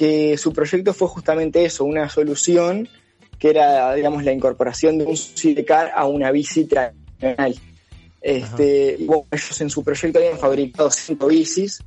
que 0.02 0.36
su 0.36 0.52
proyecto 0.52 0.96
fue 0.96 1.08
justamente 1.10 1.64
eso, 1.64 1.86
una 1.86 2.10
solución 2.10 2.90
que 3.38 3.52
era, 3.52 3.94
digamos, 3.94 4.24
la 4.24 4.32
incorporación 4.32 4.98
de 4.98 5.06
un 5.06 5.16
sidecar 5.16 5.92
a 5.94 6.08
una 6.08 6.32
bici 6.32 6.66
tradicional. 6.66 7.54
Este, 8.20 8.96
ellos 8.96 9.62
en 9.62 9.70
su 9.70 9.84
proyecto 9.84 10.18
habían 10.18 10.40
fabricado 10.40 10.90
cinco 10.90 11.28
bicis 11.28 11.84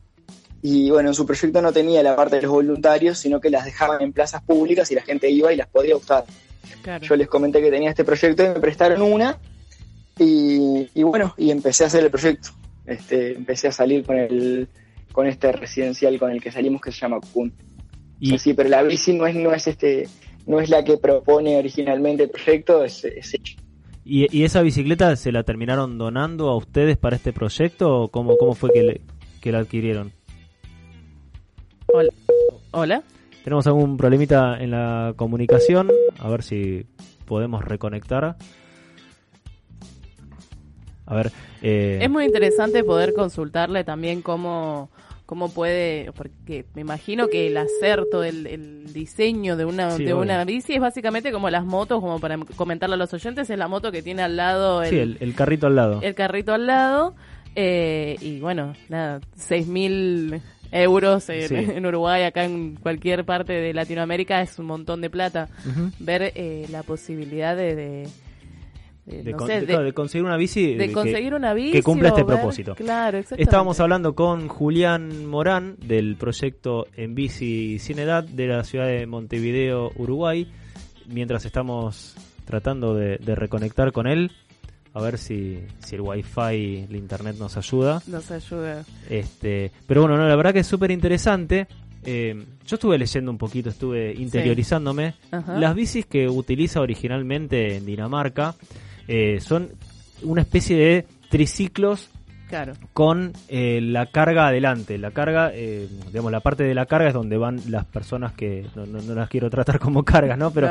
y 0.62 0.90
bueno, 0.90 1.08
en 1.08 1.14
su 1.16 1.26
proyecto 1.26 1.60
no 1.60 1.72
tenía 1.72 2.04
la 2.04 2.14
parte 2.14 2.36
de 2.36 2.42
los 2.42 2.52
voluntarios, 2.52 3.18
sino 3.18 3.40
que 3.40 3.50
las 3.50 3.64
dejaban 3.64 4.00
en 4.00 4.12
plazas 4.12 4.44
públicas 4.44 4.88
y 4.92 4.94
la 4.94 5.02
gente 5.02 5.28
iba 5.28 5.52
y 5.52 5.56
las 5.56 5.66
podía 5.66 5.96
usar. 5.96 6.24
Yo 7.02 7.16
les 7.16 7.26
comenté 7.26 7.60
que 7.60 7.70
tenía 7.72 7.90
este 7.90 8.04
proyecto 8.04 8.44
y 8.44 8.48
me 8.48 8.60
prestaron 8.60 9.02
una 9.02 9.40
y, 10.20 10.88
y 10.94 11.02
bueno, 11.02 11.34
y 11.36 11.50
empecé 11.50 11.82
a 11.82 11.88
hacer 11.88 12.04
el 12.04 12.12
proyecto. 12.12 12.50
Este, 12.86 13.34
empecé 13.34 13.66
a 13.66 13.72
salir 13.72 14.04
con 14.04 14.16
el 14.18 14.68
con 15.10 15.26
este 15.26 15.50
residencial 15.50 16.16
con 16.16 16.30
el 16.30 16.40
que 16.40 16.52
salimos 16.52 16.80
que 16.80 16.92
se 16.92 17.00
llama 17.00 17.18
Kun. 17.32 17.52
Y... 18.20 18.38
Sí, 18.38 18.54
pero 18.54 18.68
la 18.68 18.82
bici 18.82 19.12
no 19.12 19.26
es, 19.26 19.34
no 19.34 19.52
es 19.52 19.66
este, 19.66 20.08
no 20.46 20.60
es 20.60 20.70
la 20.70 20.84
que 20.84 20.96
propone 20.96 21.56
originalmente 21.56 22.24
el 22.24 22.30
proyecto, 22.30 22.84
es, 22.84 23.06
¿Y, 24.04 24.26
¿Y, 24.36 24.44
esa 24.44 24.60
bicicleta 24.60 25.16
se 25.16 25.32
la 25.32 25.44
terminaron 25.44 25.96
donando 25.96 26.50
a 26.50 26.56
ustedes 26.56 26.98
para 26.98 27.16
este 27.16 27.32
proyecto 27.32 28.02
o 28.02 28.08
cómo, 28.08 28.36
cómo 28.36 28.54
fue 28.54 28.70
que, 28.72 29.00
que 29.40 29.50
la 29.50 29.60
adquirieron? 29.60 30.12
Hola. 31.86 32.12
Hola. 32.72 33.02
Tenemos 33.44 33.66
algún 33.66 33.96
problemita 33.96 34.58
en 34.58 34.70
la 34.70 35.14
comunicación, 35.16 35.90
a 36.18 36.28
ver 36.28 36.42
si 36.42 36.86
podemos 37.24 37.64
reconectar. 37.64 38.36
A 41.06 41.14
ver. 41.14 41.30
Eh... 41.62 41.98
Es 42.00 42.10
muy 42.10 42.24
interesante 42.24 42.84
poder 42.84 43.14
consultarle 43.14 43.84
también 43.84 44.22
cómo 44.22 44.90
cómo 45.26 45.48
puede, 45.48 46.12
porque 46.12 46.66
me 46.74 46.82
imagino 46.82 47.28
que 47.28 47.46
el 47.46 47.56
acerto, 47.56 48.22
el, 48.22 48.46
el 48.46 48.92
diseño 48.92 49.56
de 49.56 49.64
una, 49.64 49.96
de 49.96 50.14
una 50.14 50.44
bici 50.44 50.74
es 50.74 50.80
básicamente 50.80 51.32
como 51.32 51.48
las 51.50 51.64
motos, 51.64 52.00
como 52.00 52.20
para 52.20 52.36
comentarle 52.56 52.94
a 52.94 52.98
los 52.98 53.12
oyentes, 53.14 53.48
es 53.48 53.58
la 53.58 53.68
moto 53.68 53.90
que 53.90 54.02
tiene 54.02 54.22
al 54.22 54.36
lado 54.36 54.82
el, 54.82 54.90
sí, 54.90 55.24
el, 55.24 55.34
carrito 55.34 55.66
al 55.66 55.76
lado. 55.76 56.00
El 56.02 56.14
carrito 56.14 56.52
al 56.52 56.66
lado. 56.66 57.14
Eh, 57.56 58.16
y 58.20 58.40
bueno, 58.40 58.74
nada, 58.88 59.20
seis 59.36 59.66
mil 59.66 60.42
euros 60.72 61.28
en, 61.28 61.86
Uruguay, 61.86 62.24
acá 62.24 62.44
en 62.44 62.74
cualquier 62.74 63.24
parte 63.24 63.52
de 63.52 63.72
Latinoamérica 63.72 64.42
es 64.42 64.58
un 64.58 64.66
montón 64.66 65.00
de 65.00 65.08
plata. 65.08 65.48
Ver 66.00 66.32
eh, 66.34 66.66
la 66.70 66.82
posibilidad 66.82 67.56
de 67.56 67.76
de, 67.76 68.08
conseguir 69.94 70.24
una 70.24 70.36
bici, 70.36 70.74
de 70.74 70.92
conseguir 70.92 71.34
una 71.34 71.52
bici 71.52 71.72
que 71.72 71.82
cumpla 71.82 72.08
este 72.08 72.24
propósito. 72.24 72.74
Claro, 72.74 73.18
Estábamos 73.36 73.80
hablando 73.80 74.14
con 74.14 74.48
Julián 74.48 75.26
Morán 75.26 75.76
del 75.78 76.16
proyecto 76.16 76.86
En 76.96 77.14
Bici 77.14 77.78
Sin 77.78 77.98
Edad 77.98 78.24
de 78.24 78.46
la 78.46 78.64
ciudad 78.64 78.86
de 78.86 79.06
Montevideo, 79.06 79.92
Uruguay. 79.96 80.50
Mientras 81.06 81.44
estamos 81.44 82.16
tratando 82.46 82.94
de, 82.94 83.18
reconectar 83.18 83.92
con 83.92 84.06
él, 84.06 84.32
a 84.94 85.02
ver 85.02 85.18
si, 85.18 85.60
si 85.80 85.96
el 85.96 86.00
wifi, 86.00 86.86
el 86.88 86.96
internet 86.96 87.36
nos 87.38 87.56
ayuda. 87.58 88.02
Nos 88.06 88.30
ayuda. 88.30 88.84
Este, 89.10 89.70
pero 89.86 90.02
bueno, 90.02 90.16
no, 90.16 90.26
la 90.26 90.36
verdad 90.36 90.54
que 90.54 90.60
es 90.60 90.66
súper 90.66 90.90
interesante. 90.90 91.66
Eh, 92.06 92.42
yo 92.66 92.76
estuve 92.76 92.98
leyendo 92.98 93.30
un 93.30 93.38
poquito, 93.38 93.70
estuve 93.70 94.14
interiorizándome. 94.14 95.14
Las 95.30 95.74
bicis 95.74 96.06
que 96.06 96.28
utiliza 96.28 96.80
originalmente 96.80 97.76
en 97.76 97.86
Dinamarca 97.86 98.54
eh, 99.08 99.40
son 99.40 99.70
una 100.22 100.42
especie 100.42 100.76
de 100.76 101.06
triciclos 101.28 102.10
con 102.92 103.32
eh, 103.48 103.80
la 103.82 104.06
carga 104.06 104.46
adelante. 104.46 104.96
La 104.96 105.10
carga, 105.10 105.50
eh, 105.52 105.88
digamos, 106.06 106.30
la 106.30 106.38
parte 106.38 106.62
de 106.62 106.72
la 106.72 106.86
carga 106.86 107.08
es 107.08 107.14
donde 107.14 107.36
van 107.36 107.60
las 107.68 107.84
personas 107.84 108.32
que, 108.32 108.64
no, 108.76 108.86
las 109.14 109.28
quiero 109.28 109.50
tratar 109.50 109.80
como 109.80 110.04
cargas, 110.04 110.38
¿no? 110.38 110.52
Pero, 110.52 110.68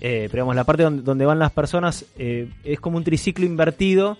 pero 0.00 0.28
digamos, 0.30 0.54
la 0.54 0.62
parte 0.62 0.84
donde, 0.84 1.02
donde 1.02 1.26
van 1.26 1.40
las 1.40 1.50
personas 1.50 2.04
es 2.16 2.80
como 2.80 2.98
un 2.98 3.02
triciclo 3.02 3.44
invertido 3.44 4.18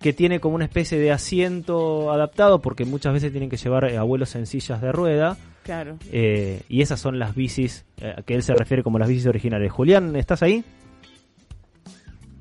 que 0.00 0.12
tiene 0.12 0.40
como 0.40 0.56
una 0.56 0.64
especie 0.64 0.98
de 0.98 1.12
asiento 1.12 2.10
adaptado 2.10 2.60
porque 2.60 2.84
muchas 2.84 3.12
veces 3.12 3.30
tienen 3.30 3.48
que 3.48 3.56
llevar 3.56 3.84
abuelos 3.96 4.34
en 4.34 4.46
sillas 4.46 4.80
de 4.80 4.90
rueda. 4.90 5.36
Claro. 5.62 5.98
y 6.10 6.80
esas 6.80 6.98
son 6.98 7.18
las 7.20 7.34
bicis 7.34 7.84
que 8.26 8.34
él 8.34 8.42
se 8.42 8.54
refiere 8.54 8.82
como 8.82 8.98
las 8.98 9.08
bicis 9.08 9.26
originales. 9.26 9.70
Julián, 9.70 10.16
¿estás 10.16 10.42
ahí? 10.42 10.64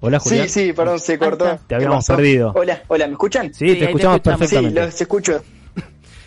Hola, 0.01 0.19
Julián. 0.19 0.47
Sí, 0.47 0.67
sí, 0.67 0.73
perdón, 0.73 0.99
se 0.99 1.17
cortó. 1.17 1.59
Te 1.67 1.75
habíamos 1.75 2.05
perdido. 2.05 2.53
Hola, 2.55 2.83
hola, 2.87 3.07
¿me 3.07 3.13
escuchan? 3.13 3.53
Sí, 3.53 3.75
te 3.75 3.85
escuchamos 3.85 4.21
perfectamente. 4.21 4.79
Sí, 4.79 4.85
los 4.85 5.01
escucho. 5.01 5.43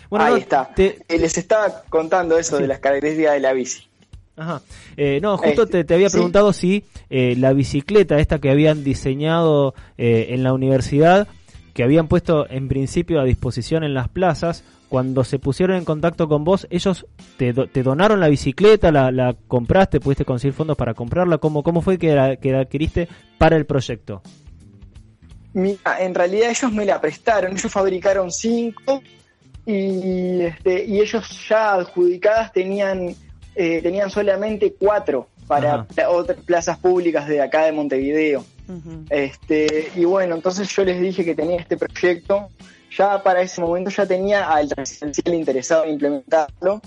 Bueno, 0.09 0.25
Ahí 0.25 0.41
está. 0.41 0.69
Eh, 0.77 0.99
les 1.07 1.35
estaba 1.39 1.81
contando 1.89 2.37
eso 2.37 2.59
de 2.59 2.67
las 2.67 2.77
características 2.77 3.33
de 3.33 3.39
la 3.39 3.51
bici. 3.51 3.87
Ajá. 4.35 4.61
Eh, 4.95 5.17
no, 5.23 5.39
justo 5.39 5.65
te, 5.65 5.91
había 5.91 6.11
preguntado 6.11 6.53
si 6.53 6.83
eh, 7.09 7.33
la 7.35 7.51
bicicleta, 7.53 8.19
esta 8.19 8.37
que 8.37 8.51
habían 8.51 8.83
diseñado 8.83 9.73
en 9.97 10.43
la 10.43 10.53
universidad, 10.53 11.27
que 11.73 11.81
habían 11.81 12.07
puesto 12.07 12.47
en 12.47 12.67
principio 12.67 13.19
a 13.19 13.23
disposición 13.23 13.83
en 13.83 13.95
las 13.95 14.07
plazas, 14.07 14.63
cuando 14.93 15.23
se 15.23 15.39
pusieron 15.39 15.77
en 15.77 15.85
contacto 15.85 16.27
con 16.27 16.43
vos, 16.43 16.67
ellos 16.69 17.07
te, 17.37 17.51
te 17.51 17.81
donaron 17.81 18.19
la 18.19 18.27
bicicleta, 18.27 18.91
la, 18.91 19.35
compraste, 19.47 19.99
pudiste 19.99 20.23
conseguir 20.23 20.53
fondos 20.53 20.77
para 20.77 20.93
comprarla. 20.93 21.39
¿Cómo, 21.39 21.63
cómo 21.63 21.81
fue 21.81 21.97
que 21.97 22.13
la, 22.13 22.35
que 22.35 22.53
adquiriste 22.53 23.07
para 23.39 23.57
el 23.57 23.65
proyecto? 23.65 24.21
Mira, 25.53 25.99
en 25.99 26.13
realidad 26.13 26.51
ellos 26.51 26.71
me 26.71 26.85
la 26.85 27.01
prestaron, 27.01 27.53
ellos 27.53 27.71
fabricaron 27.71 28.29
cinco 28.29 29.01
y, 29.65 30.41
este, 30.41 30.85
y 30.85 30.99
ellos 30.99 31.47
ya 31.49 31.73
adjudicadas 31.73 32.53
tenían, 32.53 33.15
eh, 33.55 33.81
tenían 33.81 34.11
solamente 34.11 34.75
cuatro 34.77 35.27
para 35.47 35.87
otras 36.07 36.37
plazas 36.41 36.77
públicas 36.77 37.27
de 37.27 37.41
acá 37.41 37.65
de 37.65 37.71
Montevideo. 37.71 38.45
este, 39.09 39.89
y 39.95 40.05
bueno, 40.05 40.35
entonces 40.35 40.69
yo 40.69 40.85
les 40.85 41.01
dije 41.01 41.25
que 41.25 41.33
tenía 41.33 41.57
este 41.57 41.77
proyecto 41.77 42.49
ya 42.97 43.21
para 43.23 43.41
ese 43.41 43.61
momento 43.61 43.89
ya 43.89 44.05
tenía 44.05 44.49
al 44.49 44.69
residencial 44.69 45.33
interesado 45.33 45.85
en 45.85 45.91
implementarlo. 45.91 46.81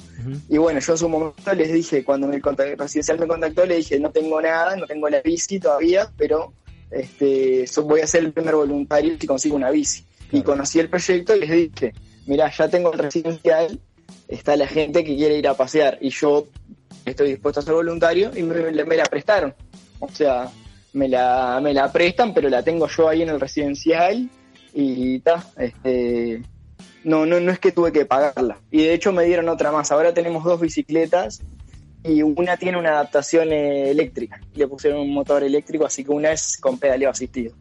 Y 0.49 0.59
bueno, 0.59 0.81
yo 0.81 0.93
en 0.93 0.99
su 0.99 1.09
momento 1.09 1.55
les 1.55 1.73
dije, 1.73 2.05
cuando 2.05 2.31
el 2.31 2.43
residencial 2.77 3.19
me 3.19 3.27
contactó, 3.27 3.67
le 3.67 3.77
dije, 3.77 3.99
no 3.99 4.11
tengo 4.11 4.41
nada, 4.41 4.77
no 4.77 4.87
tengo 4.87 5.09
la 5.09 5.21
bici 5.21 5.59
todavía, 5.59 6.11
pero 6.17 6.53
este, 6.91 7.65
voy 7.83 8.01
a 8.01 8.07
ser 8.07 8.25
el 8.25 8.33
primer 8.33 8.55
voluntario 8.55 9.17
si 9.19 9.27
consigo 9.27 9.57
una 9.57 9.71
bici. 9.71 10.05
Y 10.33 10.43
conocí 10.43 10.81
el 10.81 10.89
proyecto 10.89 11.37
y 11.37 11.41
les 11.41 11.51
dije, 11.51 11.93
mira, 12.27 12.51
ya 12.51 12.69
tengo 12.69 12.93
el 12.93 12.99
residencial, 12.99 13.81
está 14.29 14.57
la 14.57 14.67
gente 14.67 15.05
que 15.05 15.17
quiere 15.17 15.39
ir 15.39 15.49
a 15.49 15.55
pasear 15.55 15.99
y 16.01 16.11
yo 16.11 16.47
estoy 17.05 17.31
dispuesto 17.31 17.61
a 17.61 17.63
ser 17.63 17.75
voluntario 17.75 18.31
y 18.35 18.43
me, 18.43 18.85
me 18.85 18.97
la 18.97 19.05
prestaron. 19.05 19.55
O 20.01 20.09
sea, 20.09 20.51
me 20.93 21.09
la, 21.09 21.61
me 21.63 21.73
la 21.73 21.91
prestan, 21.93 22.35
pero 22.35 22.49
la 22.49 22.63
tengo 22.63 22.89
yo 22.89 23.09
ahí 23.09 23.23
en 23.23 23.29
el 23.29 23.41
residencial 23.41 24.29
y 24.79 25.21
ta, 25.21 25.43
este, 25.57 26.43
no, 27.03 27.25
no, 27.25 27.41
no 27.41 27.51
es 27.51 27.59
que 27.59 27.73
tuve 27.73 27.93
que 27.93 28.05
pagarla. 28.05 28.59
Y 28.71 28.83
de 28.83 28.93
hecho 28.93 29.11
me 29.11 29.25
dieron 29.25 29.49
otra 29.49 29.73
más. 29.73 29.91
Ahora 29.91 30.13
tenemos 30.13 30.45
dos 30.45 30.61
bicicletas 30.61 31.41
y 32.05 32.21
una 32.23 32.59
tiene 32.59 32.79
una 32.79 32.91
adaptación 32.91 33.53
eh, 33.53 33.91
eléctrica. 33.91 34.39
Le 34.55 34.69
pusieron 34.69 35.01
un 35.01 35.15
motor 35.15 35.43
eléctrico, 35.43 35.87
así 35.87 36.05
que 36.05 36.11
una 36.11 36.33
es 36.33 36.59
con 36.59 36.79
pedaleo 36.79 37.09
asistido. 37.09 37.55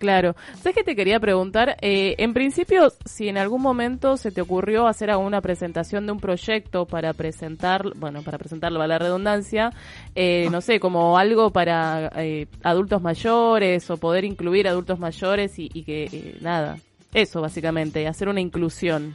Claro. 0.00 0.34
¿Sabes 0.54 0.76
que 0.76 0.82
te 0.82 0.96
quería 0.96 1.20
preguntar? 1.20 1.76
Eh, 1.82 2.14
en 2.16 2.32
principio, 2.32 2.90
si 3.04 3.28
en 3.28 3.36
algún 3.36 3.60
momento 3.60 4.16
se 4.16 4.30
te 4.32 4.40
ocurrió 4.40 4.86
hacer 4.86 5.10
alguna 5.10 5.42
presentación 5.42 6.06
de 6.06 6.12
un 6.12 6.20
proyecto 6.20 6.86
para 6.86 7.12
presentar, 7.12 7.84
bueno, 7.96 8.22
para 8.22 8.38
presentarlo 8.38 8.80
a 8.80 8.86
la 8.86 8.98
redundancia, 8.98 9.74
eh, 10.14 10.48
no 10.50 10.62
sé, 10.62 10.80
como 10.80 11.18
algo 11.18 11.50
para 11.50 12.10
eh, 12.16 12.46
adultos 12.62 13.02
mayores 13.02 13.90
o 13.90 13.98
poder 13.98 14.24
incluir 14.24 14.68
adultos 14.68 14.98
mayores 14.98 15.58
y, 15.58 15.68
y 15.74 15.82
que, 15.82 16.04
eh, 16.04 16.38
nada, 16.40 16.78
eso 17.12 17.42
básicamente, 17.42 18.08
hacer 18.08 18.30
una 18.30 18.40
inclusión. 18.40 19.14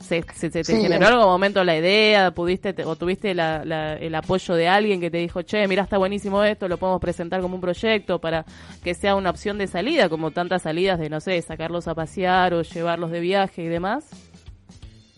¿Se, 0.00 0.22
se, 0.22 0.34
se 0.34 0.50
te 0.50 0.64
Sí, 0.64 0.72
generó 0.80 1.06
en 1.06 1.12
algún 1.12 1.26
momento 1.26 1.62
la 1.62 1.76
idea? 1.76 2.30
¿Pudiste 2.30 2.72
te- 2.72 2.84
o 2.84 2.96
tuviste 2.96 3.34
la- 3.34 3.64
la- 3.64 3.94
el 3.94 4.14
apoyo 4.14 4.54
de 4.54 4.66
alguien 4.66 5.00
que 5.00 5.10
te 5.10 5.18
dijo, 5.18 5.42
che, 5.42 5.68
mira, 5.68 5.82
está 5.82 5.98
buenísimo 5.98 6.42
esto, 6.42 6.68
lo 6.68 6.78
podemos 6.78 7.00
presentar 7.00 7.40
como 7.42 7.54
un 7.56 7.60
proyecto 7.60 8.18
para 8.18 8.44
que 8.82 8.94
sea 8.94 9.14
una 9.14 9.30
opción 9.30 9.58
de 9.58 9.66
salida, 9.66 10.08
como 10.08 10.30
tantas 10.30 10.62
salidas 10.62 10.98
de, 10.98 11.10
no 11.10 11.20
sé, 11.20 11.40
sacarlos 11.42 11.86
a 11.86 11.94
pasear 11.94 12.54
o 12.54 12.62
llevarlos 12.62 13.10
de 13.10 13.20
viaje 13.20 13.62
y 13.62 13.68
demás? 13.68 14.06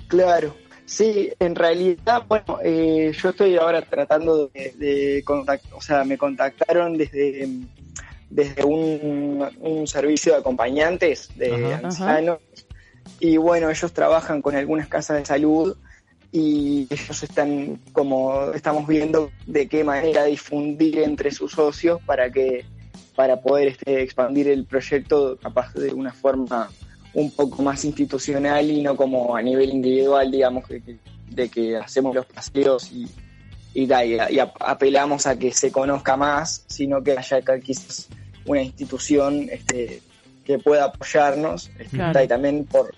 Claro, 0.09 0.55
sí, 0.85 1.31
en 1.39 1.55
realidad, 1.55 2.25
bueno, 2.29 2.59
eh, 2.63 3.13
yo 3.17 3.31
estoy 3.31 3.57
ahora 3.57 3.81
tratando 3.83 4.49
de, 4.49 4.73
de 4.77 5.23
contactar, 5.25 5.73
o 5.75 5.81
sea, 5.81 6.05
me 6.05 6.19
contactaron 6.19 6.99
desde, 6.99 7.49
desde 8.29 8.65
un, 8.65 9.49
un 9.61 9.87
servicio 9.87 10.33
de 10.33 10.39
acompañantes 10.41 11.31
de 11.37 11.75
Ajá. 11.75 11.79
ancianos 11.87 12.39
y 13.21 13.37
bueno, 13.37 13.71
ellos 13.71 13.93
trabajan 13.93 14.43
con 14.43 14.55
algunas 14.57 14.89
casas 14.89 15.19
de 15.19 15.25
salud 15.27 15.77
y 16.31 16.87
ellos 16.91 17.23
están 17.23 17.79
como 17.93 18.53
estamos 18.53 18.87
viendo 18.87 19.31
de 19.47 19.69
qué 19.69 19.85
manera 19.85 20.25
difundir 20.25 20.99
entre 21.01 21.31
sus 21.31 21.53
socios 21.53 22.01
para 22.07 22.31
que 22.31 22.65
para 23.15 23.41
poder 23.43 23.69
este, 23.69 24.03
expandir 24.03 24.49
el 24.49 24.65
proyecto 24.65 25.37
capaz 25.43 25.75
de 25.75 25.93
una 25.93 26.13
forma 26.13 26.71
un 27.13 27.31
poco 27.31 27.63
más 27.63 27.85
institucional 27.85 28.71
y 28.71 28.81
no 28.83 28.97
como 28.97 29.37
a 29.37 29.43
nivel 29.43 29.69
individual, 29.71 30.31
digamos, 30.31 30.67
que- 30.67 30.81
de 31.29 31.49
que 31.51 31.77
hacemos 31.77 32.15
los 32.15 32.25
paseos 32.25 32.91
y, 32.91 33.07
y, 33.75 33.87
da, 33.87 34.03
y, 34.05 34.17
y 34.31 34.39
ap- 34.39 34.57
apelamos 34.61 35.27
a 35.27 35.39
que 35.39 35.53
se 35.53 35.71
conozca 35.71 36.17
más, 36.17 36.65
sino 36.69 37.03
que 37.03 37.13
haya 37.19 37.41
quizás 37.63 38.09
una 38.47 38.63
institución 38.63 39.47
este, 39.51 40.01
que 40.45 40.59
pueda 40.59 40.85
apoyarnos 40.85 41.71
este, 41.79 41.97
Claro. 41.97 42.23
y 42.23 42.29
también 42.29 42.65
por 42.65 42.93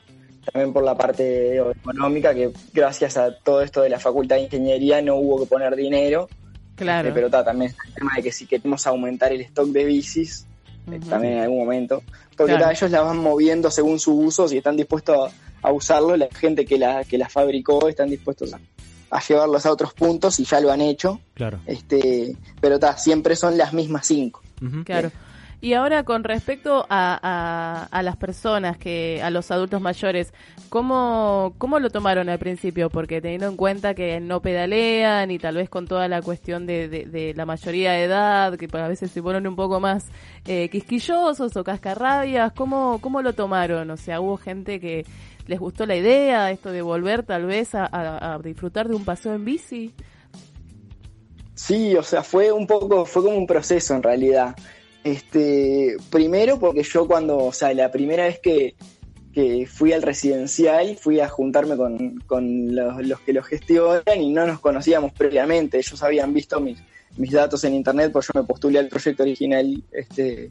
también 0.53 0.75
por 0.75 0.85
la 0.85 0.95
parte 0.95 1.57
económica 1.59 2.35
que 2.35 2.51
gracias 2.75 3.17
a 3.17 3.35
todo 3.35 3.63
esto 3.63 3.81
de 3.81 3.89
la 3.89 3.99
facultad 3.99 4.37
de 4.37 4.43
ingeniería 4.43 5.01
no 5.01 5.17
hubo 5.17 5.41
que 5.41 5.47
poner 5.47 5.75
dinero 5.75 6.29
Claro. 6.77 7.09
este, 7.09 7.15
pero 7.15 7.31
ta, 7.31 7.43
también 7.45 7.71
está 7.71 7.83
el 7.87 7.95
tema 7.95 8.13
de 8.17 8.23
que 8.25 8.33
si 8.33 8.47
queremos 8.47 8.87
aumentar 8.87 9.33
el 9.33 9.41
stock 9.43 9.69
de 9.69 9.85
bicis 9.85 10.47
Ujú. 10.87 10.99
también 11.09 11.35
en 11.35 11.39
algún 11.45 11.59
momento. 11.61 12.03
Porque 12.37 12.53
Claro. 12.53 12.67
ta, 12.67 12.73
ellos 12.73 12.91
la 12.91 13.01
van 13.01 13.17
moviendo 13.19 13.71
según 13.71 13.99
su 13.99 14.13
uso, 14.19 14.47
si 14.49 14.59
están 14.59 14.77
dispuestos 14.77 15.33
a, 15.63 15.69
a 15.69 15.73
usarlo, 15.73 16.15
la 16.17 16.29
gente 16.35 16.67
que 16.67 16.77
la, 16.79 17.05
que 17.05 17.17
la 17.17 17.29
fabricó 17.31 17.89
están 17.89 18.11
dispuestos 18.11 18.53
a, 18.53 18.61
a 19.11 19.21
llevarlos 19.23 19.65
a 19.65 19.71
otros 19.73 19.95
puntos 19.95 20.39
y 20.41 20.45
ya 20.45 20.61
lo 20.61 20.71
han 20.71 20.83
hecho. 20.83 21.21
Claro. 21.33 21.61
Este, 21.65 22.37
pero 22.61 22.79
ta, 22.79 22.99
siempre 22.99 23.35
son 23.37 23.57
las 23.57 23.73
mismas 23.73 24.07
cinco. 24.07 24.43
Claro. 24.85 25.11
Y 25.65 25.73
ahora 25.73 26.05
con 26.05 26.25
respecto 26.25 26.85
a, 26.91 27.89
a, 27.91 28.03
las 28.03 28.19
personas, 28.19 28.77
que 28.77 29.23
a 29.23 29.31
los 29.31 29.51
adultos 29.51 29.81
mayores, 29.81 30.35
¿cómo, 30.69 31.55
¿cómo 31.57 31.79
lo 31.79 31.89
tomaron 31.89 32.29
al 32.29 32.39
principio? 32.39 32.91
Porque 32.91 33.23
teniendo 33.23 33.49
en 33.49 33.57
cuenta 33.57 33.95
que 33.95 34.21
no 34.21 34.43
pedalean 34.43 35.31
y 35.31 35.39
tal 35.39 35.55
vez 35.55 35.71
con 35.71 35.87
toda 35.87 36.07
la 36.07 36.21
cuestión 36.21 36.67
de, 36.67 37.33
la 37.35 37.47
mayoría 37.47 37.93
de 37.93 38.05
edad, 38.05 38.59
que 38.59 38.69
a 38.77 38.89
veces 38.89 39.11
se 39.11 39.23
ponen 39.23 39.47
un 39.47 39.57
poco 39.57 39.81
más 39.81 40.05
eh, 40.45 40.69
quisquillosos 40.69 41.57
o 41.57 41.65
cascarrabias, 41.65 42.53
¿cómo, 42.53 42.99
¿cómo 43.01 43.23
lo 43.23 43.33
tomaron? 43.33 43.91
O 43.91 43.97
sea, 43.97 44.21
hubo 44.21 44.37
gente 44.37 44.79
que 44.81 45.07
les 45.47 45.59
gustó 45.59 45.87
la 45.87 45.97
idea, 45.97 46.51
esto 46.51 46.73
de 46.73 46.83
volver 46.83 47.23
tal 47.23 47.47
vez 47.47 47.71
a 47.75 48.39
disfrutar 48.45 48.87
de 48.87 48.97
un 48.97 49.07
paseo 49.07 49.33
en 49.33 49.47
bici. 49.47 49.95
Sí, 51.55 51.97
o 51.97 52.03
sea, 52.03 52.23
fue 52.23 52.53
un 52.53 52.67
poco, 52.67 53.07
fue 53.07 53.23
como 53.23 53.39
un 53.39 53.47
proceso 53.47 53.95
en 53.95 54.03
realidad. 54.03 54.55
Este, 55.05 55.99
primero 56.09 56.59
porque 56.59 56.83
yo 56.83 57.07
cuando, 57.07 57.37
o 57.37 57.53
sea, 57.53 57.75
la 57.75 57.93
primera 57.93 58.25
vez 58.25 58.41
que, 58.41 58.75
que 59.35 59.67
fui 59.67 59.93
al 59.93 60.01
residencial, 60.01 60.97
fui 60.97 61.21
a 61.21 61.29
juntarme 61.29 61.77
con, 61.77 62.21
con 62.21 62.75
los, 62.75 63.07
los 63.07 63.21
que 63.21 63.35
lo 63.35 63.43
gestionan 63.43 64.21
y 64.21 64.33
no 64.33 64.47
nos 64.47 64.61
conocíamos 64.61 65.13
previamente. 65.13 65.77
Ellos 65.77 66.03
habían 66.03 66.33
visto 66.33 66.59
mis, 66.59 66.79
mis 67.19 67.33
datos 67.33 67.63
en 67.65 67.75
internet, 67.75 68.13
porque 68.13 68.29
yo 68.33 68.41
me 68.41 68.47
postulé 68.47 68.79
al 68.79 68.89
proyecto 68.89 69.25
original 69.25 69.85
este, 69.93 70.51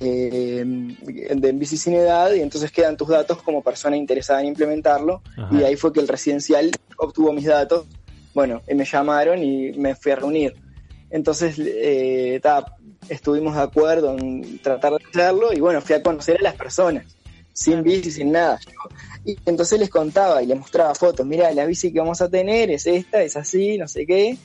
eh, 0.00 0.64
de 0.64 1.52
Bici 1.52 1.76
Sin 1.76 1.92
Edad, 1.92 2.32
y 2.32 2.40
entonces 2.40 2.72
quedan 2.72 2.96
tus 2.96 3.08
datos 3.08 3.42
como 3.42 3.62
persona 3.62 3.96
interesada 3.98 4.40
en 4.40 4.46
implementarlo. 4.46 5.22
Ajá. 5.36 5.54
Y 5.54 5.62
ahí 5.62 5.76
fue 5.76 5.92
que 5.92 6.00
el 6.00 6.08
residencial 6.08 6.70
obtuvo 6.96 7.34
mis 7.34 7.44
datos. 7.44 7.86
Bueno, 8.32 8.62
y 8.66 8.74
me 8.74 8.84
llamaron 8.84 9.42
y 9.42 9.72
me 9.72 9.94
fui 9.94 10.12
a 10.12 10.16
reunir. 10.16 10.54
Entonces, 11.10 11.56
eh, 11.58 12.40
ta, 12.42 12.64
estuvimos 13.08 13.54
de 13.56 13.62
acuerdo 13.62 14.16
en 14.18 14.58
tratar 14.60 14.92
de 14.92 15.04
hacerlo 15.08 15.52
y 15.52 15.60
bueno, 15.60 15.80
fui 15.80 15.94
a 15.96 16.02
conocer 16.02 16.38
a 16.38 16.42
las 16.42 16.54
personas, 16.54 17.04
sin 17.52 17.82
bici, 17.82 18.10
sin 18.10 18.32
nada. 18.32 18.58
Y 19.24 19.36
entonces 19.46 19.78
les 19.78 19.88
contaba 19.90 20.42
y 20.42 20.46
les 20.46 20.58
mostraba 20.58 20.94
fotos, 20.94 21.24
mira, 21.26 21.52
la 21.52 21.66
bici 21.66 21.92
que 21.92 21.98
vamos 22.00 22.20
a 22.20 22.28
tener 22.28 22.70
es 22.70 22.86
esta, 22.86 23.22
es 23.22 23.36
así, 23.36 23.78
no 23.78 23.88
sé 23.88 24.06
qué. 24.06 24.36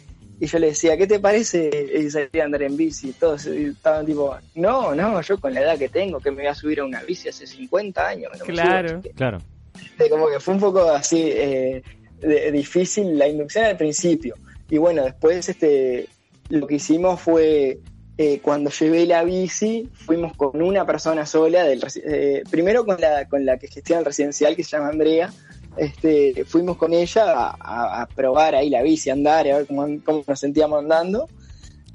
Y 0.41 0.45
yo 0.45 0.57
les 0.57 0.69
decía, 0.71 0.95
¿qué 0.95 1.05
te 1.05 1.19
parece 1.19 2.09
salir 2.09 2.41
a 2.41 2.45
andar 2.45 2.63
en 2.63 2.77
bici? 2.77 3.11
Todos 3.11 3.45
estaban 3.45 4.05
tipo, 4.05 4.37
no, 4.55 4.95
no, 4.95 5.19
yo 5.21 5.37
con 5.37 5.53
la 5.53 5.61
edad 5.61 5.77
que 5.77 5.89
tengo, 5.89 6.19
que 6.21 6.31
me 6.31 6.37
voy 6.37 6.47
a 6.47 6.55
subir 6.55 6.79
a 6.79 6.85
una 6.85 7.03
bici 7.03 7.27
hace 7.27 7.45
50 7.45 8.07
años. 8.07 8.31
no 8.31 8.45
me 8.45 8.45
subo". 8.45 8.53
Claro. 8.53 9.01
Claro. 9.15 9.37
Este, 9.83 10.09
como 10.09 10.29
que 10.29 10.39
fue 10.39 10.53
un 10.53 10.59
poco 10.61 10.81
así 10.89 11.23
eh, 11.25 11.83
de- 12.21 12.51
difícil 12.53 13.17
la 13.17 13.27
inducción 13.27 13.65
al 13.65 13.75
principio. 13.75 14.35
Y 14.69 14.77
bueno, 14.77 15.03
después 15.03 15.49
este 15.49 16.07
lo 16.47 16.65
que 16.67 16.75
hicimos 16.75 17.19
fue 17.21 17.79
eh, 18.21 18.41
cuando 18.41 18.69
llevé 18.69 19.05
la 19.05 19.23
bici, 19.23 19.89
fuimos 19.93 20.35
con 20.35 20.61
una 20.61 20.85
persona 20.85 21.25
sola, 21.25 21.63
del 21.63 21.81
eh, 22.03 22.43
primero 22.49 22.85
con 22.85 22.99
la, 22.99 23.29
con 23.29 23.45
la 23.45 23.57
que 23.57 23.67
gestiona 23.69 23.99
el 24.01 24.05
residencial, 24.05 24.57
que 24.57 24.63
se 24.65 24.71
llama 24.75 24.89
Andrea, 24.89 25.31
este, 25.77 26.43
fuimos 26.43 26.75
con 26.75 26.91
ella 26.93 27.23
a, 27.31 27.55
a- 27.57 28.01
a 28.01 28.07
probar 28.07 28.55
ahí 28.55 28.69
la 28.69 28.81
bici, 28.81 29.09
a 29.09 29.13
andar, 29.13 29.47
a 29.47 29.57
ver 29.59 29.67
cómo, 29.67 29.87
cómo 30.03 30.23
nos 30.27 30.37
sentíamos 30.37 30.79
andando. 30.79 31.29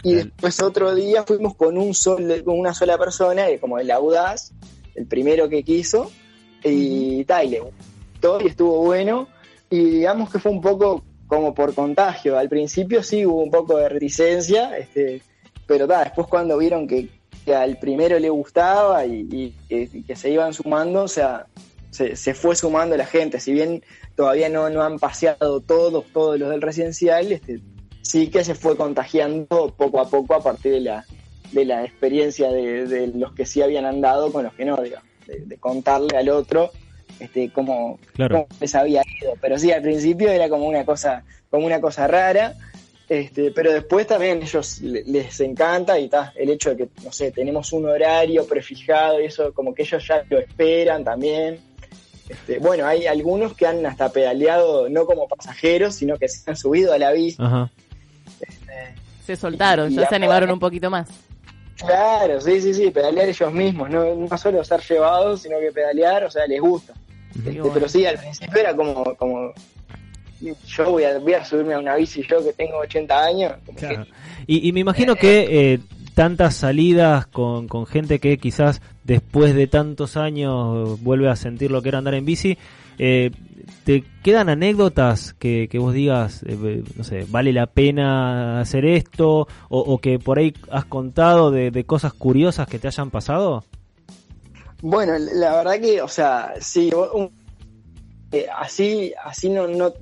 Y 0.03 0.15
después 0.15 0.63
otro 0.63 0.95
día 0.95 1.25
fuimos 1.25 1.55
con 1.57 1.77
un 1.77 1.93
sol, 1.93 2.43
con 2.43 2.59
una 2.59 2.73
sola 2.73 2.97
persona, 2.97 3.49
eh, 3.51 3.59
como 3.59 3.79
el 3.79 3.91
audaz, 3.91 4.53
el 4.95 5.07
primero 5.07 5.49
que 5.51 5.63
quiso, 5.63 6.11
y 6.63 7.25
tal, 7.25 7.53
y 7.53 7.59
gustó 7.59 8.41
y 8.41 8.47
estuvo 8.47 8.79
bueno. 8.83 9.29
Y 9.69 9.85
digamos 9.85 10.31
que 10.31 10.39
fue 10.39 10.53
un 10.53 10.63
poco 10.63 11.05
como 11.27 11.53
por 11.55 11.75
contagio. 11.75 12.39
Al 12.39 12.49
principio 12.49 13.03
sí 13.03 13.27
hubo 13.27 13.43
un 13.43 13.51
poco 13.51 13.77
de 13.77 13.89
reticencia, 13.91 14.77
este, 14.79 15.21
pero 15.67 15.87
ta, 15.87 16.05
después 16.05 16.27
cuando 16.29 16.59
vieron 16.59 16.87
que, 16.87 17.09
que 17.45 17.55
al 17.55 17.79
primero 17.79 18.19
le 18.19 18.31
gustaba 18.31 19.05
y, 19.07 19.27
y 19.31 19.55
que, 19.69 19.89
y 19.93 20.03
que 20.03 20.17
se 20.17 20.31
iban 20.31 20.53
sumando, 20.55 21.03
o 21.03 21.09
sea, 21.09 21.47
se, 21.91 22.17
se 22.17 22.35
fue 22.35 22.57
sumando 22.57 22.97
la 22.97 23.07
gente. 23.07 23.41
Si 23.41 23.53
bien 23.53 23.83
todavía 24.17 24.49
no, 24.49 24.69
no 24.71 24.83
han 24.83 24.99
paseado 24.99 25.61
todos, 25.61 26.05
todos 26.13 26.39
los 26.39 26.51
del 26.51 26.63
residencial, 26.63 27.33
este, 27.33 27.61
sí 28.03 28.29
que 28.29 28.45
se 28.45 28.55
fue 28.55 28.77
contagiando 28.77 29.75
poco 29.77 30.01
a 30.01 30.09
poco 30.09 30.35
a 30.35 30.43
partir 30.43 30.73
de 30.73 30.81
la, 30.81 31.05
de 31.53 31.65
la 31.65 31.85
experiencia 31.85 32.51
de, 32.51 32.87
de 32.87 33.07
los 33.09 33.33
que 33.33 33.47
sí 33.47 33.63
habían 33.63 33.85
andado 33.85 34.33
con 34.33 34.45
los 34.45 34.55
que 34.55 34.65
no, 34.65 34.77
digamos, 34.83 35.09
de, 35.27 35.41
de 35.41 35.57
contarle 35.59 36.17
al 36.19 36.29
otro 36.29 36.71
este, 37.21 37.51
cómo, 37.53 37.99
Claro. 38.15 38.35
cómo 38.49 38.61
les 38.61 38.75
había 38.75 39.03
ido. 39.23 39.35
Pero 39.41 39.59
sí, 39.59 39.71
al 39.71 39.83
principio 39.83 40.31
era 40.31 40.49
como 40.49 40.67
una 40.67 40.85
cosa, 40.85 41.25
como 41.51 41.67
una 41.67 41.81
cosa 41.81 42.07
rara. 42.09 42.55
Este, 43.09 43.51
pero 43.51 43.71
después 43.73 44.07
también 44.07 44.43
ellos 44.43 44.81
le- 44.81 45.05
les 45.05 45.39
encanta 45.41 45.99
y 45.99 46.09
ta, 46.09 46.33
el 46.37 46.49
hecho 46.51 46.71
de 46.71 46.77
que, 46.77 46.89
no 47.05 47.13
sé, 47.13 47.31
tenemos 47.33 47.73
un 47.75 47.87
horario 47.87 48.47
prefijado 48.47 49.21
y 49.21 49.27
eso 49.27 49.53
como 49.53 49.75
que 49.75 49.83
ellos 49.83 50.07
ya 50.07 50.25
lo 50.31 50.39
esperan 50.39 51.05
también. 51.05 51.61
Este, 52.29 52.59
bueno, 52.59 52.87
hay 52.87 53.07
algunos 53.07 53.55
que 53.55 53.67
han 53.67 53.85
hasta 53.85 54.09
pedaleado 54.11 54.89
no 54.89 55.05
como 55.05 55.29
pasajeros, 55.29 55.95
sino 55.97 56.17
que 56.17 56.29
se 56.29 56.51
han 56.51 56.57
subido 56.57 56.95
a 56.95 56.99
la 56.99 57.13
bici. 57.13 57.37
Ajá. 57.39 57.71
Se 59.27 59.37
soltaron, 59.37 59.91
Y 59.93 59.97
ya 59.97 60.09
se 60.09 60.15
animaron 60.17 60.51
un 60.51 60.59
poquito 60.59 60.91
más. 60.91 61.09
Claro, 61.77 62.41
sí, 62.41 62.61
sí, 62.61 62.73
sí, 62.73 62.91
pedalear 62.91 63.29
ellos 63.29 63.53
mismos, 63.53 63.91
no, 63.91 64.15
no 64.15 64.39
solo 64.39 64.63
ser 64.65 64.81
llevados, 64.81 65.43
sino 65.43 65.59
que 65.59 65.73
pedalear, 65.73 66.25
o 66.25 66.31
sea, 66.31 66.47
les 66.47 66.61
gusta. 66.61 66.95
Este, 67.37 67.51
bueno. 67.61 67.71
Pero 67.75 67.89
sí, 67.89 68.07
al 68.07 68.17
principio 68.19 68.61
era 68.61 68.75
como, 68.77 69.15
como 69.17 69.53
yo 70.67 70.91
voy 70.91 71.05
a, 71.05 71.19
voy 71.19 71.35
a 71.35 71.45
subirme 71.45 71.75
a 71.75 71.79
una 71.79 71.97
bici 71.97 72.23
yo 72.29 72.43
que 72.45 72.53
tengo 72.53 72.79
80 72.79 73.25
años. 73.25 73.53
Y, 74.47 74.73
me 74.73 74.81
imagino 74.81 75.17
que 75.17 75.73
eh, 75.73 75.81
tantas 76.15 76.57
salidas 76.57 77.27
con, 77.27 77.67
con 77.67 77.87
gente 77.87 78.19
que 78.19 78.37
quizás 78.37 78.83
después 79.05 79.55
de 79.55 79.67
tantos 79.67 80.17
años 80.17 81.03
vuelve 81.03 81.31
a 81.31 81.37
sentir 81.37 81.71
lo 81.71 81.81
que 81.83 81.89
era 81.89 81.99
andar 81.99 82.15
en 82.15 82.25
bici, 82.25 82.59
eh, 82.99 83.31
¿Te 83.85 84.05
quedan 84.23 84.49
anécdotas 84.49 85.35
que, 85.35 85.69
que 85.71 85.79
vos 85.79 85.95
digas, 85.95 86.43
eh, 86.47 86.83
no 86.97 87.05
sé, 87.05 87.27
vale 87.29 87.53
la 87.53 87.67
pena 87.67 88.61
hacer 88.61 88.85
esto? 88.85 89.47
O, 89.69 89.99
que 89.99 90.19
por 90.19 90.39
ahí 90.39 90.55
has 90.71 90.85
contado 90.85 91.51
de, 91.51 91.85
cosas 91.85 92.13
curiosas 92.13 92.67
que 92.67 92.79
te 92.79 92.89
hayan 92.89 93.11
pasado? 93.11 93.65
Bueno, 94.83 95.15
la 95.19 95.57
verdad 95.57 95.81
que, 95.81 96.03
o 96.03 96.09
sea, 96.09 96.55
sí, 96.61 96.91
eh, 98.33 98.47
así, 98.55 99.13
así 99.23 99.49
no, 99.49 99.67
no, 99.67 99.93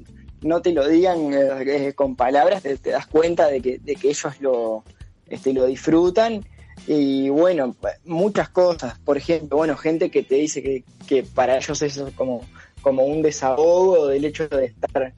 no 0.43 0.63
te 0.63 0.73
lo 0.73 0.87
digan 0.87 1.33
eh, 1.33 1.93
con 1.95 2.17
palabras, 2.17 2.63
te, 2.63 2.77
das 2.77 3.07
cuenta 3.07 3.49
de 3.49 3.61
que, 3.61 3.79
de 3.79 3.97
que 3.97 4.09
ellos 4.11 4.41
lo, 4.41 4.85
este, 5.27 5.53
lo 5.53 5.67
disfrutan. 5.67 6.45
Y 6.87 7.29
bueno, 7.29 7.77
muchas 8.05 8.49
cosas. 8.49 8.99
Por 8.99 9.17
ejemplo, 9.17 9.59
bueno, 9.59 9.77
gente 9.77 10.11
que 10.11 10.23
te 10.23 10.37
dice 10.37 10.63
que, 10.63 10.85
que 11.07 11.23
para 11.23 11.57
ellos 11.57 11.81
eso 11.83 12.09
es 12.09 12.15
como 12.15 12.43
como 12.83 13.05
un 13.05 13.23
desahogo 13.23 14.09
del 14.09 14.25
hecho 14.27 14.49
de 14.49 14.67
estar 14.67 15.15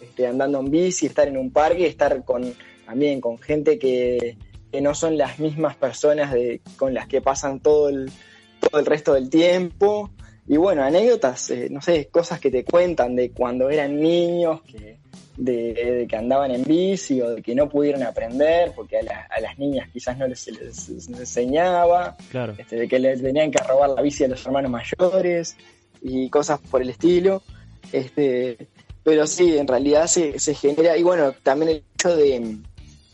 este, 0.00 0.26
andando 0.26 0.60
en 0.60 0.70
bici, 0.70 1.06
estar 1.06 1.28
en 1.28 1.36
un 1.36 1.50
parque, 1.50 1.86
estar 1.86 2.24
con 2.24 2.54
también 2.86 3.20
con 3.20 3.38
gente 3.38 3.78
que, 3.78 4.38
no 4.80 4.94
son 4.94 5.18
las 5.18 5.38
mismas 5.38 5.76
personas 5.76 6.32
de, 6.32 6.60
con 6.76 6.94
las 6.94 7.08
que 7.08 7.20
pasan 7.20 7.60
todo 7.60 7.88
el, 7.88 8.10
todo 8.60 8.80
el 8.80 8.86
resto 8.86 9.14
del 9.14 9.28
tiempo. 9.28 10.10
Y 10.48 10.56
bueno, 10.56 10.82
anécdotas, 10.82 11.50
eh, 11.50 11.68
no 11.70 11.82
sé, 11.82 12.08
cosas 12.08 12.40
que 12.40 12.50
te 12.50 12.64
cuentan 12.64 13.14
de 13.14 13.30
cuando 13.32 13.68
eran 13.68 14.00
niños, 14.00 14.62
que, 14.62 14.98
de, 15.36 16.06
que 16.08 16.16
andaban 16.16 16.50
en 16.50 16.64
bici 16.64 17.20
o 17.20 17.34
de 17.34 17.42
que 17.42 17.54
no 17.54 17.68
pudieron 17.68 18.02
aprender 18.02 18.72
porque 18.74 18.98
a, 18.98 19.40
las 19.40 19.58
niñas 19.58 19.90
quizás 19.92 20.16
no 20.16 20.26
les, 20.26 20.46
les, 20.48 20.88
enseñaba, 21.08 22.16
claro. 22.30 22.54
este, 22.56 22.76
de 22.76 22.88
que 22.88 22.98
les 22.98 23.20
tenían 23.22 23.50
que 23.50 23.62
robar 23.62 23.90
la 23.90 24.00
bici 24.00 24.24
a 24.24 24.28
los 24.28 24.44
hermanos 24.46 24.70
mayores 24.70 25.54
y 26.00 26.30
cosas 26.30 26.58
por 26.60 26.80
el 26.80 26.90
estilo. 26.90 27.42
Este, 27.92 28.56
pero 29.04 29.26
sí, 29.26 29.58
en 29.58 29.68
realidad 29.68 30.06
se, 30.06 30.38
se 30.38 30.54
genera, 30.54 30.96
y 30.96 31.02
bueno, 31.02 31.32
también 31.42 31.72
el 31.72 31.84
hecho 31.94 32.16
de, 32.16 32.56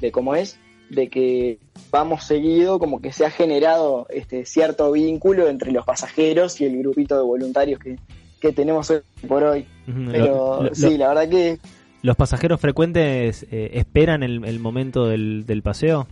de 0.00 0.12
cómo 0.12 0.36
es, 0.36 0.56
de 0.88 1.08
que 1.08 1.58
vamos 1.94 2.24
seguido, 2.24 2.80
como 2.80 3.00
que 3.00 3.12
se 3.12 3.24
ha 3.24 3.30
generado 3.30 4.08
este 4.10 4.44
cierto 4.46 4.90
vínculo 4.90 5.46
entre 5.48 5.70
los 5.70 5.84
pasajeros 5.84 6.60
y 6.60 6.64
el 6.64 6.76
grupito 6.78 7.16
de 7.16 7.22
voluntarios 7.22 7.78
que, 7.78 8.00
que 8.40 8.52
tenemos 8.52 8.90
hoy 8.90 9.02
por 9.28 9.44
hoy. 9.44 9.64
Pero 10.10 10.70
sí, 10.72 10.98
la 10.98 11.10
verdad 11.10 11.28
que... 11.28 11.60
¿Los 12.02 12.16
pasajeros 12.16 12.60
frecuentes 12.60 13.46
eh, 13.48 13.70
esperan 13.74 14.24
el, 14.24 14.44
el 14.44 14.58
momento 14.58 15.06
del, 15.06 15.46
del 15.46 15.62
paseo? 15.62 16.08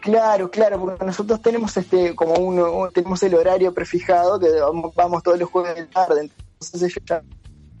Claro, 0.00 0.50
claro, 0.50 0.80
porque 0.80 1.04
nosotros 1.04 1.40
tenemos 1.40 1.76
este 1.76 2.16
como 2.16 2.34
uno, 2.34 2.90
tenemos 2.92 3.22
el 3.22 3.36
horario 3.36 3.72
prefijado 3.72 4.40
que 4.40 4.48
vamos, 4.96 5.22
todos 5.22 5.38
los 5.38 5.48
jueves 5.48 5.76
de 5.76 5.86
tarde, 5.86 6.28
entonces 6.54 6.82
ellos 6.82 7.04
ya 7.06 7.22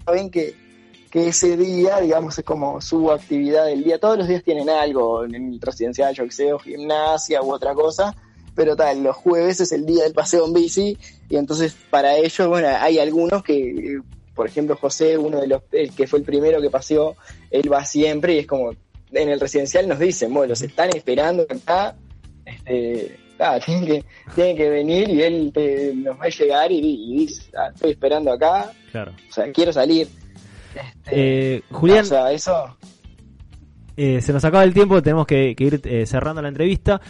saben 0.06 0.30
que, 0.30 0.54
que 1.14 1.28
ese 1.28 1.56
día, 1.56 2.00
digamos, 2.00 2.36
es 2.36 2.44
como 2.44 2.80
su 2.80 3.08
actividad 3.12 3.66
del 3.66 3.84
día. 3.84 4.00
Todos 4.00 4.18
los 4.18 4.26
días 4.26 4.42
tienen 4.42 4.68
algo, 4.68 5.24
en 5.24 5.36
el 5.36 5.60
residencial, 5.60 6.12
yo 6.12 6.24
que 6.26 6.64
gimnasia 6.64 7.40
u 7.40 7.52
otra 7.52 7.72
cosa, 7.72 8.16
pero 8.56 8.74
tal, 8.74 9.04
los 9.04 9.14
jueves 9.14 9.60
es 9.60 9.70
el 9.70 9.86
día 9.86 10.02
del 10.02 10.12
paseo 10.12 10.44
en 10.44 10.52
bici, 10.52 10.98
y 11.28 11.36
entonces 11.36 11.76
para 11.88 12.16
ellos, 12.16 12.48
bueno, 12.48 12.66
hay 12.80 12.98
algunos 12.98 13.44
que, 13.44 14.00
por 14.34 14.48
ejemplo, 14.48 14.74
José, 14.74 15.16
uno 15.16 15.40
de 15.40 15.46
los, 15.46 15.62
el 15.70 15.94
que 15.94 16.08
fue 16.08 16.18
el 16.18 16.24
primero 16.24 16.60
que 16.60 16.68
paseó, 16.68 17.14
él 17.48 17.72
va 17.72 17.84
siempre 17.84 18.34
y 18.34 18.38
es 18.40 18.48
como, 18.48 18.72
en 19.12 19.28
el 19.28 19.38
residencial 19.38 19.86
nos 19.86 20.00
dicen, 20.00 20.34
bueno, 20.34 20.48
los 20.48 20.62
están 20.62 20.88
esperando 20.96 21.46
acá 21.48 21.94
este, 22.44 23.20
ah, 23.38 23.60
tiene 23.64 23.86
que, 23.86 24.04
tiene 24.34 24.56
que 24.56 24.68
venir 24.68 25.08
y 25.10 25.22
él 25.22 25.52
nos 26.02 26.18
va 26.18 26.24
a 26.24 26.28
llegar 26.28 26.72
y, 26.72 26.80
dice, 27.18 27.52
ah, 27.56 27.70
estoy 27.72 27.92
esperando 27.92 28.32
acá, 28.32 28.72
claro. 28.90 29.12
o 29.30 29.32
sea, 29.32 29.52
quiero 29.52 29.72
salir. 29.72 30.08
Este, 30.74 31.56
eh, 31.56 31.62
Julián, 31.70 32.06
eso... 32.32 32.76
Eh, 33.96 34.20
se 34.20 34.32
nos 34.32 34.44
acaba 34.44 34.64
el 34.64 34.74
tiempo, 34.74 35.00
tenemos 35.02 35.26
que, 35.26 35.54
ir 35.56 35.80
eh, 35.84 36.06
cerrando 36.06 36.42
la 36.42 36.48
entrevista. 36.48 37.00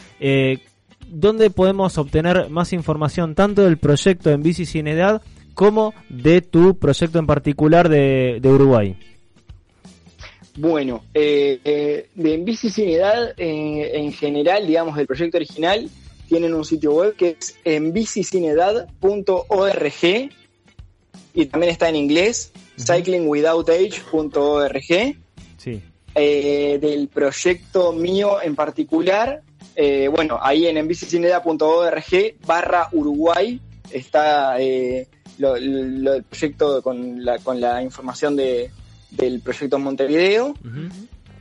¿Dónde 1.06 1.50
podemos 1.50 1.96
obtener 1.96 2.50
más 2.50 2.72
información 2.72 3.34
tanto 3.34 3.62
del 3.62 3.78
proyecto 3.78 4.30
en 4.30 4.42
Bici 4.42 4.66
Sin 4.66 4.88
Edad 4.88 5.22
como 5.54 5.94
de 6.08 6.42
tu 6.42 6.78
proyecto 6.78 7.18
en 7.18 7.26
particular 7.26 7.88
de 7.88 8.40
Uruguay? 8.44 8.96
Bueno, 10.56 11.04
eh, 11.12 11.58
eh, 11.64 12.08
de 12.14 12.34
en 12.34 12.44
Bici 12.44 12.70
Sin 12.70 12.88
Edad, 12.88 13.34
eh, 13.36 13.90
en 13.94 14.12
general, 14.12 14.66
digamos, 14.66 14.96
del 14.96 15.06
proyecto 15.06 15.36
original, 15.36 15.90
tienen 16.28 16.54
un 16.54 16.64
sitio 16.64 16.92
web 16.92 17.16
que 17.16 17.36
es 17.38 17.56
en 17.64 17.92
bicisinedad.org 17.92 20.30
y 21.34 21.46
también 21.46 21.72
está 21.72 21.88
en 21.88 21.96
inglés, 21.96 22.52
cyclingwithoutage.org. 22.78 25.16
Sí. 25.56 25.82
Eh, 26.16 26.78
del 26.80 27.08
proyecto 27.08 27.92
mío 27.92 28.40
en 28.40 28.54
particular, 28.54 29.42
bueno, 30.12 30.38
ahí 30.40 30.66
en 30.66 30.76
enbicisinedad.org 30.76 32.36
barra 32.46 32.88
Uruguay 32.92 33.60
está 33.90 34.60
el 34.60 35.08
proyecto 36.28 36.80
con 36.82 37.24
la, 37.24 37.40
con 37.40 37.60
la 37.60 37.82
información 37.82 38.36
de 38.36 38.70
del 39.16 39.40
proyecto 39.40 39.78
Montevideo. 39.78 40.54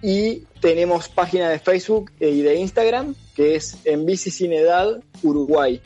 Y 0.02 0.44
tenemos 0.60 1.08
página 1.08 1.50
de 1.50 1.60
Facebook 1.60 2.12
y 2.20 2.42
de 2.42 2.56
Instagram, 2.56 3.16
que 3.36 3.56
es 3.56 3.78
en 3.86 4.06
Uruguay. 5.22 5.82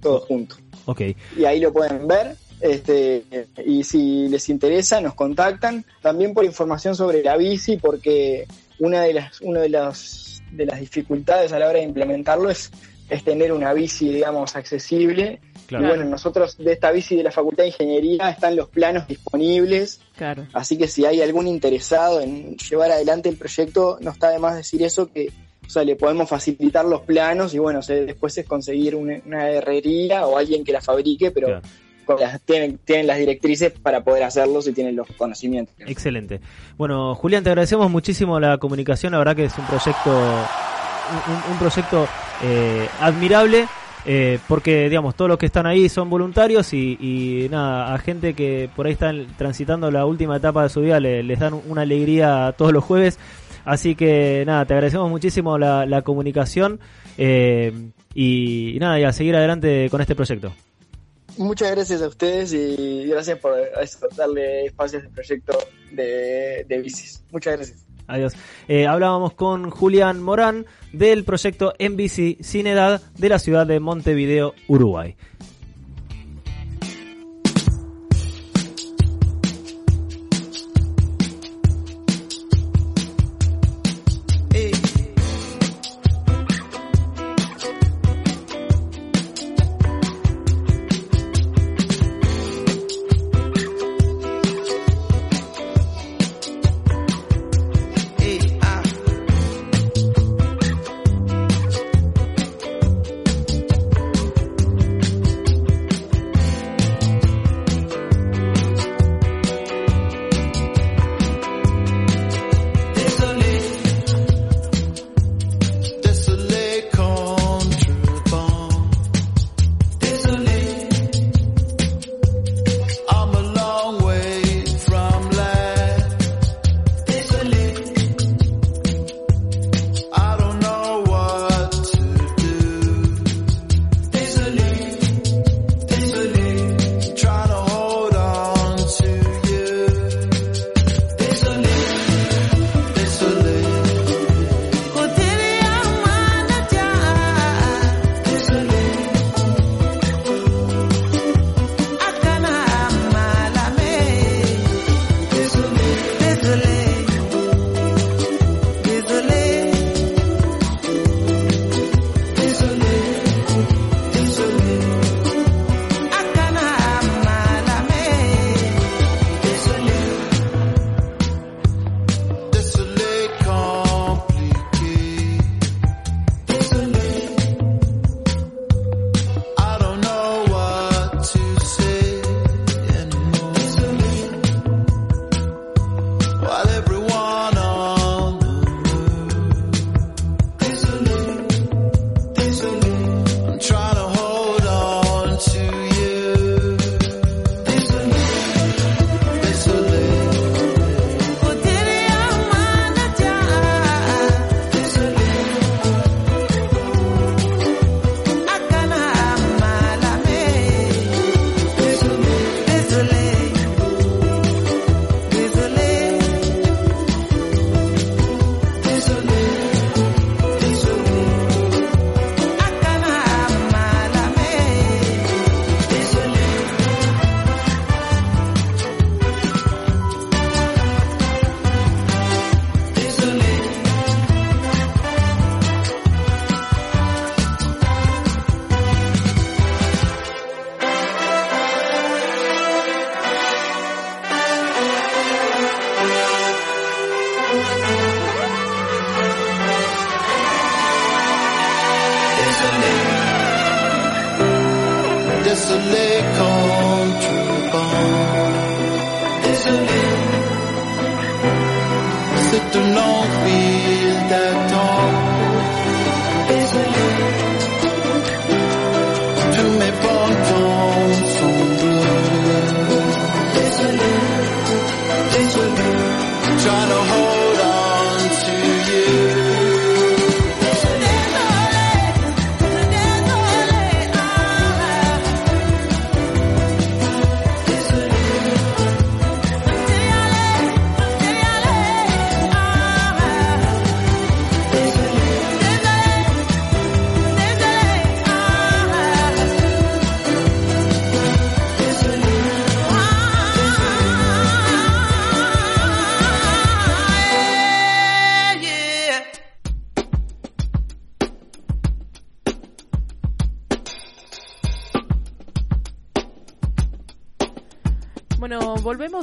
Todo 0.00 0.20
junto. 0.20 0.56
Ok. 0.86 1.02
Y 1.36 1.44
ahí 1.44 1.60
lo 1.60 1.72
pueden 1.72 2.06
ver. 2.06 2.36
Este, 2.60 3.24
y 3.64 3.84
si 3.84 4.28
les 4.28 4.48
interesa, 4.48 5.00
nos 5.00 5.14
contactan. 5.14 5.84
También 6.02 6.34
por 6.34 6.44
información 6.44 6.94
sobre 6.94 7.22
la 7.22 7.36
bici, 7.36 7.76
porque 7.76 8.46
una 8.78 9.02
de 9.02 9.14
las, 9.14 9.40
una 9.40 9.60
de 9.60 9.68
las, 9.68 10.42
de 10.52 10.66
las 10.66 10.80
dificultades 10.80 11.52
a 11.52 11.58
la 11.58 11.68
hora 11.68 11.78
de 11.78 11.84
implementarlo 11.84 12.50
es, 12.50 12.70
es 13.08 13.24
tener 13.24 13.52
una 13.52 13.72
bici, 13.72 14.08
digamos, 14.08 14.56
accesible 14.56 15.40
y 15.78 15.84
bueno, 15.84 16.04
nosotros 16.04 16.56
de 16.58 16.72
esta 16.72 16.90
bici 16.90 17.16
de 17.16 17.22
la 17.22 17.30
Facultad 17.30 17.64
de 17.64 17.68
Ingeniería 17.68 18.30
están 18.30 18.56
los 18.56 18.68
planos 18.68 19.06
disponibles. 19.06 20.00
Claro. 20.16 20.46
Así 20.52 20.76
que 20.76 20.88
si 20.88 21.04
hay 21.04 21.20
algún 21.20 21.46
interesado 21.46 22.20
en 22.20 22.56
llevar 22.56 22.90
adelante 22.90 23.28
el 23.28 23.36
proyecto, 23.36 23.98
no 24.00 24.10
está 24.10 24.30
de 24.30 24.38
más 24.38 24.56
decir 24.56 24.82
eso, 24.82 25.10
que 25.12 25.28
o 25.64 25.70
sea, 25.70 25.84
le 25.84 25.94
podemos 25.94 26.28
facilitar 26.28 26.84
los 26.84 27.02
planos 27.02 27.54
y 27.54 27.58
bueno, 27.58 27.80
después 27.86 28.36
es 28.38 28.46
conseguir 28.46 28.96
una, 28.96 29.50
herrería 29.50 30.26
o 30.26 30.36
alguien 30.36 30.64
que 30.64 30.72
la 30.72 30.80
fabrique, 30.80 31.30
pero 31.30 31.60
tienen, 32.44 32.78
tienen 32.78 33.06
las 33.06 33.18
directrices 33.18 33.72
para 33.72 34.02
poder 34.02 34.24
hacerlo 34.24 34.62
si 34.62 34.72
tienen 34.72 34.96
los 34.96 35.06
conocimientos. 35.16 35.74
Excelente. 35.78 36.40
Bueno, 36.76 37.14
Julián, 37.14 37.44
te 37.44 37.50
agradecemos 37.50 37.90
muchísimo 37.90 38.40
la 38.40 38.58
comunicación, 38.58 39.12
la 39.12 39.18
verdad 39.18 39.36
que 39.36 39.44
es 39.44 39.58
un 39.58 39.66
proyecto, 39.66 40.10
un, 41.50 41.58
proyecto 41.58 42.08
eh, 42.42 42.88
admirable 43.00 43.66
eh, 44.06 44.38
porque, 44.48 44.88
digamos, 44.88 45.14
todos 45.14 45.28
los 45.28 45.38
que 45.38 45.46
están 45.46 45.66
ahí 45.66 45.88
son 45.88 46.08
voluntarios 46.08 46.72
y, 46.72 47.48
nada, 47.50 47.94
a 47.94 47.98
gente 47.98 48.34
que 48.34 48.70
por 48.74 48.86
ahí 48.86 48.92
están 48.92 49.26
transitando 49.36 49.90
la 49.90 50.06
última 50.06 50.36
etapa 50.36 50.62
de 50.62 50.68
su 50.70 50.80
vida 50.80 51.00
les 51.00 51.38
dan 51.38 51.60
una 51.68 51.82
alegría 51.82 52.54
todos 52.56 52.72
los 52.72 52.84
jueves. 52.84 53.18
Así 53.64 53.94
que, 53.94 54.44
nada, 54.46 54.64
te 54.64 54.72
agradecemos 54.74 55.10
muchísimo 55.10 55.58
la, 55.58 56.02
comunicación 56.02 56.80
eh, 57.18 57.72
y, 58.14 58.78
nada, 58.80 58.98
y 58.98 59.04
a 59.04 59.12
seguir 59.12 59.36
adelante 59.36 59.88
con 59.90 60.00
este 60.00 60.14
proyecto. 60.14 60.52
Muchas 61.38 61.70
gracias 61.70 62.02
a 62.02 62.08
ustedes 62.08 62.52
y 62.52 63.06
gracias 63.06 63.38
por 63.38 63.54
darle 64.16 64.66
espacio 64.66 64.98
a 64.98 65.02
este 65.02 65.12
proyecto 65.12 65.58
de, 65.92 66.64
de 66.68 66.78
bicis. 66.78 67.22
Muchas 67.30 67.56
gracias. 67.56 67.86
Adiós. 68.06 68.34
Eh, 68.66 68.86
hablábamos 68.86 69.34
con 69.34 69.70
Julián 69.70 70.20
Morán 70.20 70.66
del 70.92 71.24
proyecto 71.24 71.74
NBC 71.78 72.42
Sin 72.42 72.66
Edad 72.66 73.00
de 73.16 73.28
la 73.28 73.38
ciudad 73.38 73.66
de 73.66 73.78
Montevideo, 73.78 74.54
Uruguay. 74.66 75.16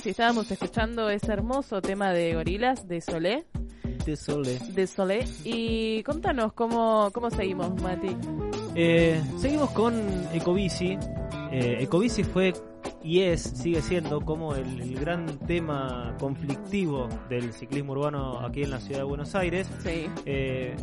Y 0.08 0.12
estábamos 0.12 0.50
escuchando 0.50 1.10
ese 1.10 1.34
hermoso 1.34 1.82
tema 1.82 2.14
de 2.14 2.34
gorilas 2.34 2.88
de 2.88 3.02
Solé. 3.02 3.44
De 4.06 4.16
Solé. 4.16 4.58
De 4.74 4.88
Solé. 4.88 5.26
Y 5.44 6.02
contanos 6.04 6.54
cómo, 6.54 7.10
cómo 7.12 7.30
seguimos, 7.30 7.82
Mati. 7.82 8.16
Eh, 8.74 9.22
seguimos 9.38 9.70
con 9.72 9.94
Ecobici. 10.32 10.98
Eh, 11.52 11.80
Ecobici 11.82 12.24
fue 12.24 12.54
y 13.04 13.20
es, 13.20 13.42
sigue 13.42 13.82
siendo 13.82 14.22
como 14.22 14.56
el, 14.56 14.80
el, 14.80 14.98
gran 14.98 15.40
tema 15.40 16.16
conflictivo 16.20 17.10
del 17.28 17.52
ciclismo 17.52 17.92
urbano 17.92 18.40
aquí 18.40 18.64
en 18.64 18.70
la 18.70 18.80
ciudad 18.80 19.00
de 19.00 19.06
Buenos 19.06 19.36
Aires. 19.36 19.68
Sí. 19.84 20.10
Eh, 20.26 20.74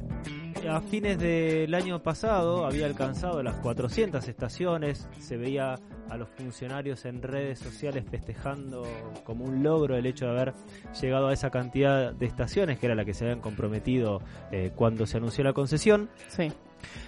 a 0.68 0.82
fines 0.82 1.18
del 1.18 1.72
año 1.72 2.02
pasado 2.02 2.66
había 2.66 2.84
alcanzado 2.84 3.42
las 3.42 3.54
400 3.56 4.28
estaciones, 4.28 5.08
se 5.18 5.38
veía 5.38 5.78
a 6.10 6.16
los 6.16 6.28
funcionarios 6.28 7.04
en 7.04 7.22
redes 7.22 7.58
sociales 7.58 8.04
festejando 8.10 8.86
como 9.24 9.44
un 9.44 9.62
logro 9.62 9.96
el 9.96 10.06
hecho 10.06 10.26
de 10.26 10.30
haber 10.32 10.54
llegado 11.00 11.28
a 11.28 11.32
esa 11.32 11.50
cantidad 11.50 12.12
de 12.12 12.26
estaciones, 12.26 12.78
que 12.78 12.86
era 12.86 12.94
la 12.94 13.04
que 13.04 13.14
se 13.14 13.24
habían 13.24 13.40
comprometido 13.40 14.20
eh, 14.50 14.72
cuando 14.74 15.06
se 15.06 15.16
anunció 15.16 15.44
la 15.44 15.52
concesión. 15.52 16.08
Sí. 16.28 16.52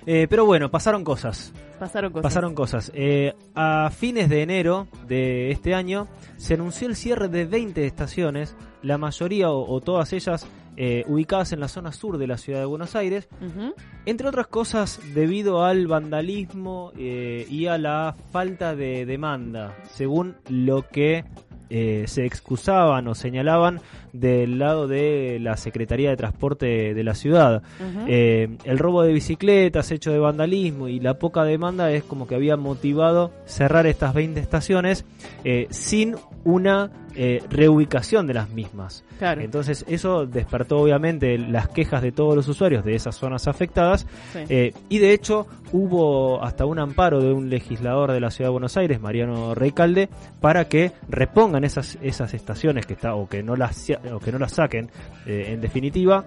Eh, 0.07 0.27
pero 0.29 0.47
bueno, 0.47 0.71
pasaron 0.71 1.05
cosas. 1.05 1.53
Pasaron 1.79 2.13
cosas. 2.13 2.23
Pasaron 2.23 2.55
cosas. 2.55 2.93
Eh, 2.95 3.35
a 3.55 3.91
fines 3.91 4.29
de 4.29 4.43
enero 4.43 4.89
de 5.07 5.51
este 5.51 5.75
año 5.75 6.09
se 6.37 6.55
anunció 6.55 6.89
el 6.89 6.97
cierre 6.97 7.29
de 7.29 7.45
20 7.45 7.85
estaciones, 7.87 8.57
la 8.83 8.99
mayoría 8.99 9.51
o, 9.51 9.71
o 9.71 9.81
todas 9.81 10.13
ellas 10.13 10.47
eh, 10.77 11.05
ubicadas 11.09 11.53
en 11.53 11.61
la 11.61 11.68
zona 11.68 11.93
sur 11.93 12.18
de 12.18 12.27
la 12.27 12.37
ciudad 12.37 12.61
de 12.61 12.66
Buenos 12.66 12.95
Aires, 12.97 13.29
Uh 13.41 13.45
-huh. 13.47 13.74
entre 14.05 14.29
otras 14.29 14.47
cosas 14.47 15.01
debido 15.14 15.64
al 15.64 15.87
vandalismo 15.87 16.93
eh, 16.99 17.47
y 17.51 17.66
a 17.66 17.79
la 17.79 18.14
falta 18.33 18.74
de 18.77 19.07
demanda, 19.07 19.74
según 19.91 20.37
lo 20.49 20.83
que 20.89 21.24
eh, 21.68 22.05
se 22.07 22.24
excusaban 22.24 23.09
o 23.09 23.14
señalaban 23.14 23.81
del 24.21 24.59
lado 24.59 24.87
de 24.89 25.39
la 25.41 25.57
Secretaría 25.57 26.11
de 26.11 26.17
Transporte 26.17 26.95
de 26.95 27.05
la 27.05 27.14
ciudad. 27.14 27.62
Uh 27.81 27.83
-huh. 28.01 28.05
eh, 28.09 28.49
el 28.64 28.79
robo 28.79 29.03
de 29.03 29.12
bicicletas, 29.12 29.91
hecho 29.91 30.12
de 30.12 30.19
vandalismo 30.19 30.89
y 30.89 31.01
la 31.01 31.14
poca 31.19 31.45
demanda 31.45 31.91
es 31.93 32.03
como 32.05 32.27
que 32.27 32.35
había 32.35 32.57
motivado 32.57 33.31
cerrar 33.45 33.87
estas 33.87 34.14
20 34.14 34.41
estaciones 34.41 35.05
eh, 35.45 35.67
sin 35.71 36.17
una 36.45 36.91
eh, 37.17 37.43
reubicación 37.51 38.27
de 38.27 38.35
las 38.35 38.51
mismas. 38.51 39.05
Claro. 39.19 39.41
Entonces 39.41 39.85
eso 39.89 40.27
despertó 40.27 40.77
obviamente 40.79 41.39
las 41.39 41.69
quejas 41.69 42.03
de 42.03 42.12
todos 42.12 42.37
los 42.37 42.47
usuarios 42.49 42.85
de 42.85 42.95
esas 42.95 43.17
zonas 43.17 43.49
afectadas 43.49 44.07
Sí. 44.33 44.73
y 44.91 44.99
de 44.99 45.12
hecho 45.14 45.47
hubo 45.73 46.43
hasta 46.45 46.67
un 46.67 46.79
amparo 46.79 47.21
de 47.21 47.33
un 47.33 47.49
legislador 47.49 48.12
de 48.12 48.21
la 48.21 48.31
ciudad 48.31 48.49
de 48.49 48.53
Buenos 48.53 48.77
Aires, 48.77 49.01
Mariano 49.01 49.55
Reicalde, 49.55 50.09
para 50.41 50.67
que 50.69 50.93
repongan 51.09 51.64
esas, 51.64 51.99
esas 52.03 52.35
estaciones 52.35 52.87
que 52.87 52.93
está 52.93 53.14
o 53.14 53.29
que 53.29 53.43
no 53.43 53.57
las 53.57 53.91
o 54.13 54.19
que 54.19 54.33
no 54.33 54.39
las 54.39 54.53
saquen 54.53 54.91
eh, 55.27 55.47
en 55.49 55.61
definitiva 55.61 56.25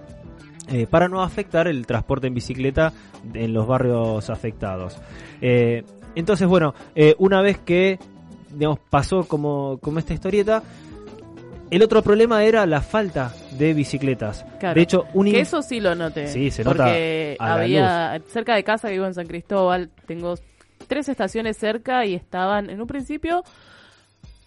eh, 0.72 0.88
para 0.88 1.08
no 1.08 1.22
afectar 1.22 1.68
el 1.68 1.86
transporte 1.86 2.28
en 2.28 2.34
bicicleta 2.34 2.94
en 3.34 3.54
los 3.54 3.68
barrios 3.68 4.30
afectados. 4.30 4.98
Eh, 5.42 5.84
entonces, 6.16 6.48
bueno, 6.48 6.74
una 7.18 7.42
vez 7.42 7.60
que 7.60 8.00
digamos, 8.52 8.80
pasó 8.90 9.28
como, 9.28 9.78
como 9.82 10.00
esta 10.00 10.14
historieta, 10.14 10.64
el 11.70 11.84
otro 11.84 12.02
problema 12.02 12.44
era 12.44 12.66
la 12.66 12.82
falta 12.82 13.32
de 13.52 13.74
bicicletas. 13.74 14.44
Claro. 14.60 14.76
De 14.76 14.82
hecho, 14.82 15.06
un 15.14 15.26
Que 15.26 15.42
eso 15.42 15.62
sí 15.62 15.80
lo 15.80 15.94
noté. 15.96 16.28
Sí, 16.28 16.50
se 16.50 16.64
nota 16.64 16.78
Porque 16.78 17.36
a 17.40 17.48
la 17.48 17.54
había, 17.62 18.22
cerca 18.28 18.56
de 18.56 18.64
casa 18.64 18.90
vivo 18.90 19.06
en 19.06 19.14
San 19.14 19.28
Cristóbal, 19.28 19.92
tengo 20.08 20.36
tres 20.88 21.10
estaciones 21.10 21.58
cerca 21.58 22.06
y 22.06 22.16
estaban, 22.16 22.70
en 22.70 22.82
un 22.82 22.88
principio, 22.88 23.44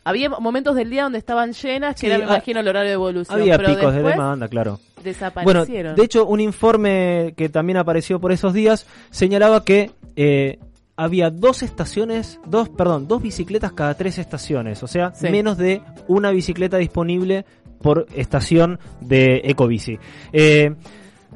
había 0.04 0.28
momentos 0.30 0.74
del 0.76 0.90
día 0.90 1.04
donde 1.04 1.18
estaban 1.18 1.52
llenas, 1.52 1.94
que 1.94 2.00
Sí, 2.00 2.06
era, 2.06 2.18
me 2.18 2.24
ha- 2.24 2.26
imagino, 2.28 2.60
el 2.60 2.68
horario 2.68 2.88
de 2.88 2.94
evolución. 2.94 3.40
había 3.40 3.56
pero 3.56 3.68
picos 3.74 3.94
de 3.94 4.02
demanda, 4.02 4.48
claro. 4.48 4.80
Bueno, 4.96 5.02
desaparecieron. 5.04 5.96
de 5.96 6.04
hecho, 6.04 6.26
un 6.26 6.40
informe 6.40 7.34
que 7.36 7.48
también 7.48 7.76
apareció 7.76 8.20
por 8.20 8.30
esos 8.32 8.52
días 8.52 8.86
señalaba 9.10 9.64
que 9.64 9.90
eh, 10.16 10.58
había 10.96 11.30
dos 11.30 11.62
estaciones, 11.62 12.38
dos, 12.46 12.68
perdón, 12.68 13.08
dos 13.08 13.20
bicicletas 13.22 13.72
cada 13.72 13.94
tres 13.94 14.18
estaciones, 14.18 14.82
o 14.82 14.86
sea, 14.86 15.12
Sí. 15.14 15.28
menos 15.30 15.56
de 15.58 15.82
una 16.06 16.30
bicicleta 16.30 16.76
disponible 16.76 17.44
por 17.80 18.06
estación 18.14 18.78
de 19.00 19.40
Ecobici. 19.44 19.98
Eh, 20.32 20.74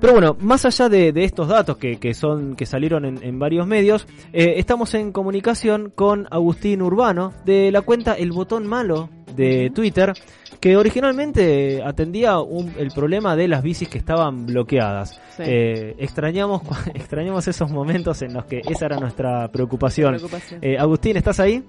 pero 0.00 0.12
bueno, 0.12 0.36
más 0.40 0.64
allá 0.64 0.88
de, 0.88 1.12
de 1.12 1.24
estos 1.24 1.48
datos 1.48 1.76
que, 1.78 1.98
que 1.98 2.14
son 2.14 2.56
que 2.56 2.66
salieron 2.66 3.04
en, 3.04 3.22
en 3.22 3.38
varios 3.38 3.66
medios, 3.66 4.06
eh, 4.32 4.54
estamos 4.56 4.94
en 4.94 5.12
comunicación 5.12 5.90
con 5.94 6.26
Agustín 6.30 6.82
Urbano 6.82 7.32
de 7.44 7.70
la 7.72 7.82
cuenta 7.82 8.14
El 8.14 8.32
Botón 8.32 8.66
Malo 8.66 9.08
de 9.34 9.70
Twitter, 9.74 10.14
que 10.60 10.76
originalmente 10.78 11.82
atendía 11.84 12.38
un- 12.40 12.72
el 12.78 12.90
problema 12.90 13.36
de 13.36 13.48
las 13.48 13.62
bicis 13.62 13.88
que 13.88 13.98
estaban 13.98 14.46
bloqueadas. 14.46 15.20
Sí. 15.36 15.42
Eh, 15.44 15.94
extrañamos, 15.98 16.62
extrañamos 16.94 17.46
esos 17.46 17.70
momentos 17.70 18.22
en 18.22 18.32
los 18.32 18.46
que 18.46 18.62
esa 18.68 18.86
era 18.86 18.98
nuestra 18.98 19.48
preocupación. 19.48 20.14
Preocupación. 20.14 20.60
Eh, 20.62 20.78
Agustín, 20.78 21.16
¿estás 21.18 21.38
ahí? 21.40 21.62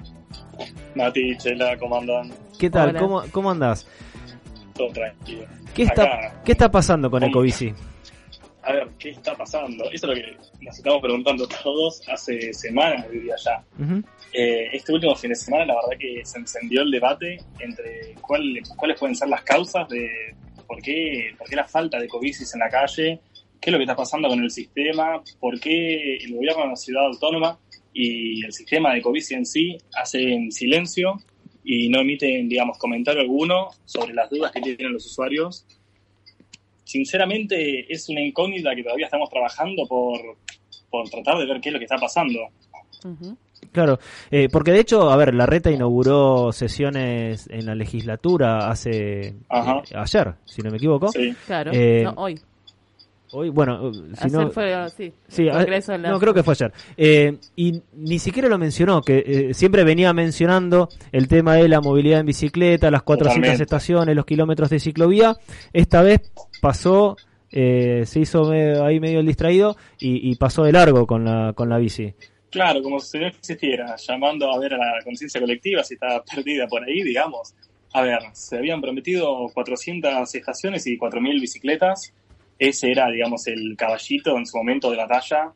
Mati, 0.95 1.35
Chela, 1.37 1.77
¿cómo 1.77 1.97
andan? 1.97 2.31
¿Qué 2.57 2.69
tal? 2.69 2.89
Hola. 2.91 2.99
¿Cómo, 2.99 3.23
¿Cómo 3.31 3.51
andás? 3.51 3.85
Todo 4.73 4.87
tranquilo. 4.93 5.43
¿Qué 5.73 5.83
está, 5.83 6.03
Acá, 6.03 6.41
¿Qué 6.45 6.51
está 6.53 6.71
pasando 6.71 7.11
con 7.11 7.19
¿Cómo? 7.19 7.29
Ecobici? 7.31 7.73
¿Qué 8.99 9.09
está 9.11 9.35
pasando? 9.35 9.85
Eso 9.91 9.93
es 9.93 10.03
lo 10.03 10.13
que 10.15 10.37
nos 10.61 10.77
estamos 10.77 11.01
preguntando 11.01 11.47
todos 11.47 12.01
hace 12.07 12.53
semanas, 12.53 13.09
diría 13.11 13.35
ya. 13.43 13.63
Ujú. 13.83 14.03
Eh, 14.33 14.69
este 14.73 14.93
último 14.93 15.15
fin 15.15 15.29
de 15.29 15.35
semana, 15.35 15.65
la 15.65 15.75
verdad 15.75 15.97
que 15.99 16.21
se 16.25 16.39
encendió 16.39 16.81
el 16.81 16.91
debate 16.91 17.37
entre 17.59 18.17
cuál- 18.21 18.59
cuáles 18.75 18.99
pueden 18.99 19.15
ser 19.15 19.29
las 19.29 19.43
causas 19.43 19.87
de 19.89 20.09
por 20.67 20.81
qué, 20.81 21.33
por 21.37 21.47
qué 21.47 21.55
la 21.55 21.67
falta 21.67 21.99
de 21.99 22.07
covicis 22.07 22.53
en 22.53 22.59
la 22.59 22.69
calle, 22.69 23.21
qué 23.61 23.69
es 23.69 23.71
lo 23.71 23.77
que 23.77 23.83
está 23.83 23.95
pasando 23.95 24.27
con 24.27 24.43
el 24.43 24.51
sistema, 24.51 25.21
por 25.39 25.59
qué 25.59 26.17
el 26.17 26.33
gobierno 26.33 26.63
de 26.63 26.69
la 26.69 26.75
ciudad 26.75 27.05
autónoma 27.05 27.59
y 27.93 28.45
el 28.45 28.51
sistema 28.51 28.93
de 28.93 29.01
covici 29.01 29.33
en 29.33 29.45
sí 29.45 29.77
hacen 29.95 30.51
silencio 30.51 31.15
y 31.63 31.89
no 31.89 31.99
emiten, 32.01 32.47
digamos, 32.47 32.77
comentario 32.77 33.21
alguno 33.21 33.69
sobre 33.85 34.13
las 34.13 34.29
dudas 34.29 34.51
que 34.51 34.61
tienen 34.61 34.93
los 34.93 35.05
usuarios. 35.05 35.65
Sinceramente, 36.87 37.85
es 37.91 38.07
una 38.07 38.21
incógnita 38.21 38.73
que 38.73 38.81
todavía 38.81 39.07
estamos 39.07 39.29
trabajando 39.29 39.85
por, 39.89 40.17
por 40.89 41.09
tratar 41.09 41.37
de 41.37 41.45
ver 41.45 41.59
qué 41.59 41.67
es 41.67 41.73
lo 41.73 41.79
que 41.79 41.85
está 41.85 41.97
pasando. 41.97 42.39
Claro, 43.73 43.99
eh, 44.31 44.47
porque 44.49 44.71
de 44.71 44.79
hecho, 44.79 45.11
a 45.11 45.17
ver, 45.17 45.33
la 45.33 45.45
reta 45.45 45.69
inauguró 45.69 46.53
sesiones 46.53 47.49
en 47.51 47.65
la 47.65 47.75
legislatura 47.75 48.69
hace 48.69 49.35
Ajá. 49.49 49.81
eh, 49.91 49.95
ayer, 49.97 50.35
si 50.45 50.61
no 50.61 50.71
me 50.71 50.77
equivoco. 50.77 51.09
Sí. 51.09 51.35
Claro. 51.45 51.71
Eh, 51.73 52.03
no, 52.05 52.13
hoy. 52.15 52.39
Hoy, 53.31 53.49
bueno, 53.49 53.91
si 53.93 54.01
Ayer 54.21 54.31
no, 54.39 54.51
fue, 54.51 54.89
sí, 54.95 55.11
sí, 55.27 55.43
el 55.43 55.49
a- 55.49 55.97
la- 55.97 56.09
no 56.11 56.19
creo 56.19 56.33
que 56.33 56.43
fue 56.43 56.53
ayer. 56.53 56.71
Eh, 56.95 57.37
y 57.57 57.81
ni 57.93 58.19
siquiera 58.19 58.47
lo 58.47 58.57
mencionó, 58.57 59.01
que 59.01 59.23
eh, 59.25 59.53
siempre 59.53 59.83
venía 59.83 60.13
mencionando 60.13 60.87
el 61.11 61.27
tema 61.27 61.55
de 61.55 61.67
la 61.67 61.81
movilidad 61.81 62.21
en 62.21 62.25
bicicleta, 62.25 62.89
las 62.89 63.03
400 63.03 63.35
Totalmente. 63.35 63.63
estaciones, 63.63 64.15
los 64.15 64.25
kilómetros 64.25 64.69
de 64.69 64.79
ciclovía. 64.79 65.35
Esta 65.73 66.01
vez 66.01 66.21
pasó, 66.61 67.17
eh, 67.51 68.03
se 68.05 68.21
hizo 68.21 68.45
me- 68.49 68.79
ahí 68.79 68.99
medio 69.01 69.19
el 69.19 69.25
distraído 69.25 69.75
y, 69.99 70.31
y 70.31 70.35
pasó 70.35 70.63
de 70.63 70.71
largo 70.71 71.05
con 71.05 71.25
la 71.25 71.51
con 71.53 71.67
la 71.69 71.77
bici. 71.77 72.13
Claro, 72.49 72.81
como 72.81 72.99
si 73.01 73.19
no 73.19 73.27
existiera, 73.27 73.95
llamando 73.97 74.49
a 74.49 74.57
ver 74.57 74.73
a 74.73 74.77
la 74.77 75.03
conciencia 75.03 75.41
colectiva 75.41 75.83
si 75.83 75.95
está 75.95 76.23
perdida 76.23 76.65
por 76.67 76.81
ahí, 76.83 77.03
digamos. 77.03 77.53
A 77.93 78.01
ver, 78.03 78.19
se 78.31 78.57
habían 78.57 78.79
prometido 78.79 79.49
400 79.53 80.33
estaciones 80.33 80.87
y 80.87 80.97
4.000 80.97 81.41
bicicletas. 81.41 82.13
Ese 82.59 82.91
era, 82.91 83.09
digamos, 83.09 83.47
el 83.47 83.75
caballito 83.77 84.37
en 84.37 84.45
su 84.45 84.57
momento 84.57 84.89
de 84.91 84.97
batalla 84.97 85.53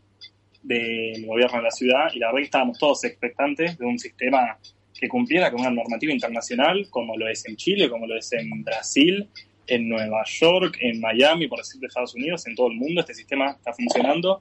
del 0.61 1.25
gobierno 1.25 1.57
de 1.57 1.63
la 1.63 1.71
ciudad 1.71 2.09
y 2.13 2.19
la 2.19 2.27
verdad 2.27 2.39
que 2.39 2.45
estábamos 2.45 2.77
todos 2.77 3.03
expectantes 3.03 3.77
de 3.77 3.85
un 3.85 3.97
sistema 3.97 4.57
que 4.93 5.09
cumpliera 5.09 5.51
con 5.51 5.61
una 5.61 5.71
normativa 5.71 6.13
internacional 6.13 6.87
como 6.91 7.17
lo 7.17 7.27
es 7.27 7.45
en 7.47 7.55
Chile, 7.55 7.89
como 7.89 8.05
lo 8.05 8.15
es 8.15 8.31
en 8.33 8.63
Brasil, 8.63 9.27
en 9.65 9.89
Nueva 9.89 10.23
York, 10.25 10.77
en 10.79 10.99
Miami, 10.99 11.47
por 11.47 11.59
decir 11.59 11.81
de 11.81 11.87
Estados 11.87 12.13
Unidos, 12.13 12.45
en 12.45 12.55
todo 12.55 12.67
el 12.67 12.77
mundo. 12.77 13.01
Este 13.01 13.15
sistema 13.15 13.51
está 13.51 13.73
funcionando 13.73 14.39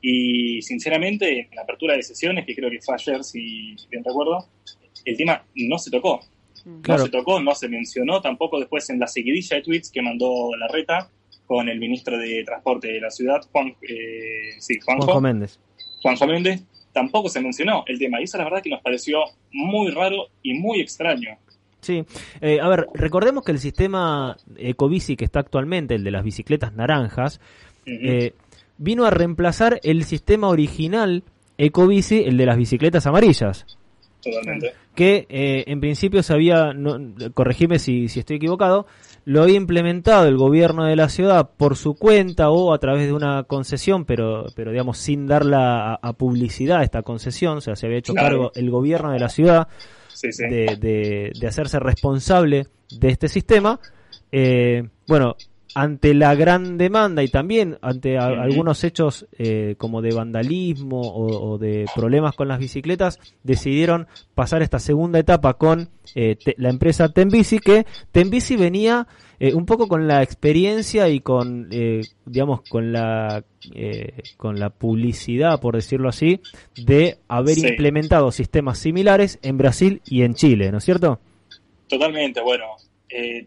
y 0.00 0.62
sinceramente, 0.62 1.40
en 1.40 1.54
la 1.54 1.62
apertura 1.62 1.94
de 1.94 2.02
sesiones, 2.02 2.46
que 2.46 2.54
creo 2.54 2.70
que 2.70 2.80
fue 2.80 2.94
ayer, 2.94 3.22
si 3.22 3.76
bien 3.90 4.02
recuerdo, 4.02 4.48
el 5.04 5.16
tema 5.16 5.44
no 5.54 5.78
se 5.78 5.90
tocó. 5.90 6.20
Claro. 6.82 7.00
No 7.00 7.06
se 7.06 7.10
tocó, 7.10 7.40
no 7.40 7.54
se 7.54 7.68
mencionó 7.68 8.20
tampoco 8.20 8.58
después 8.58 8.88
en 8.90 8.98
la 8.98 9.06
seguidilla 9.06 9.56
de 9.56 9.62
tweets 9.62 9.90
que 9.90 10.02
mandó 10.02 10.54
la 10.56 10.68
reta 10.68 11.10
con 11.50 11.68
el 11.68 11.80
ministro 11.80 12.16
de 12.16 12.44
Transporte 12.44 12.86
de 12.92 13.00
la 13.00 13.10
ciudad, 13.10 13.40
Juan, 13.50 13.74
eh, 13.82 14.52
sí, 14.60 14.78
Juanjo, 14.84 15.06
Juanjo 15.06 15.20
Méndez. 15.20 15.58
Juanjo 16.00 16.26
Méndez, 16.28 16.62
tampoco 16.92 17.28
se 17.28 17.40
mencionó 17.40 17.82
el 17.88 17.98
tema. 17.98 18.20
Y 18.20 18.22
eso 18.22 18.38
la 18.38 18.44
verdad 18.44 18.62
que 18.62 18.70
nos 18.70 18.80
pareció 18.80 19.24
muy 19.50 19.90
raro 19.90 20.28
y 20.44 20.54
muy 20.54 20.80
extraño. 20.80 21.36
Sí, 21.80 22.04
Eh, 22.40 22.60
a 22.62 22.68
ver, 22.68 22.86
recordemos 22.94 23.42
que 23.42 23.50
el 23.50 23.58
sistema 23.58 24.36
Ecobici 24.58 25.16
que 25.16 25.24
está 25.24 25.40
actualmente, 25.40 25.96
el 25.96 26.04
de 26.04 26.12
las 26.12 26.22
bicicletas 26.22 26.72
naranjas, 26.72 27.40
eh, 27.84 28.32
vino 28.78 29.04
a 29.04 29.10
reemplazar 29.10 29.80
el 29.82 30.04
sistema 30.04 30.50
original 30.50 31.24
Ecobici, 31.58 32.22
el 32.24 32.36
de 32.36 32.46
las 32.46 32.58
bicicletas 32.58 33.08
amarillas. 33.08 33.66
Totalmente. 34.22 34.72
Que 34.94 35.26
eh, 35.28 35.64
en 35.66 35.80
principio 35.80 36.22
se 36.22 36.32
había, 36.32 36.74
no, 36.74 36.96
corregime 37.34 37.80
si, 37.80 38.06
si 38.06 38.20
estoy 38.20 38.36
equivocado, 38.36 38.86
lo 39.24 39.42
había 39.42 39.56
implementado 39.56 40.26
el 40.26 40.36
gobierno 40.36 40.84
de 40.84 40.96
la 40.96 41.08
ciudad 41.08 41.50
por 41.56 41.76
su 41.76 41.94
cuenta 41.94 42.50
o 42.50 42.72
a 42.72 42.78
través 42.78 43.06
de 43.06 43.12
una 43.12 43.44
concesión, 43.44 44.04
pero, 44.04 44.46
pero 44.54 44.70
digamos 44.70 44.98
sin 44.98 45.26
darla 45.26 45.94
a, 45.94 46.12
publicidad 46.14 46.82
esta 46.82 47.02
concesión, 47.02 47.58
o 47.58 47.60
sea, 47.60 47.76
se 47.76 47.86
había 47.86 47.98
hecho 47.98 48.14
cargo 48.14 48.52
el 48.54 48.70
gobierno 48.70 49.12
de 49.12 49.18
la 49.18 49.28
ciudad 49.28 49.68
De, 50.22 50.76
de, 50.76 51.32
de, 51.38 51.46
hacerse 51.46 51.78
responsable 51.78 52.66
de 52.90 53.08
este 53.08 53.28
sistema. 53.28 53.80
Eh, 54.32 54.88
bueno, 55.06 55.36
ante 55.74 56.14
la 56.14 56.34
gran 56.34 56.78
demanda 56.78 57.22
y 57.22 57.28
también 57.28 57.78
ante 57.82 58.18
algunos 58.18 58.82
hechos 58.84 59.26
eh, 59.38 59.74
como 59.78 60.02
de 60.02 60.12
vandalismo 60.12 61.00
o, 61.00 61.58
de 61.58 61.86
problemas 61.94 62.34
con 62.34 62.48
las 62.48 62.58
bicicletas, 62.58 63.18
decidieron 63.42 64.06
pasar 64.34 64.62
esta 64.62 64.78
segunda 64.78 65.18
etapa 65.18 65.54
con 65.54 65.88
eh, 66.14 66.36
la 66.56 66.70
empresa 66.70 67.10
Tenbici, 67.10 67.58
que 67.58 67.86
Tenbici 68.12 68.56
venía 68.56 69.06
eh, 69.38 69.54
un 69.54 69.66
poco 69.66 69.88
con 69.88 70.08
la 70.08 70.22
experiencia 70.22 71.08
y 71.08 71.20
con, 71.20 71.70
digamos, 72.26 72.62
con 72.68 72.92
la, 72.92 73.44
con 74.36 74.58
la 74.58 74.70
publicidad, 74.70 75.60
por 75.60 75.76
decirlo 75.76 76.08
así, 76.08 76.40
de 76.76 77.18
haber 77.28 77.58
implementado 77.58 78.32
sistemas 78.32 78.78
similares 78.78 79.38
en 79.42 79.58
Brasil 79.58 80.02
y 80.06 80.22
en 80.22 80.34
Chile, 80.34 80.70
¿no 80.72 80.78
es 80.78 80.84
cierto? 80.84 81.20
Totalmente, 81.88 82.40
bueno, 82.40 82.66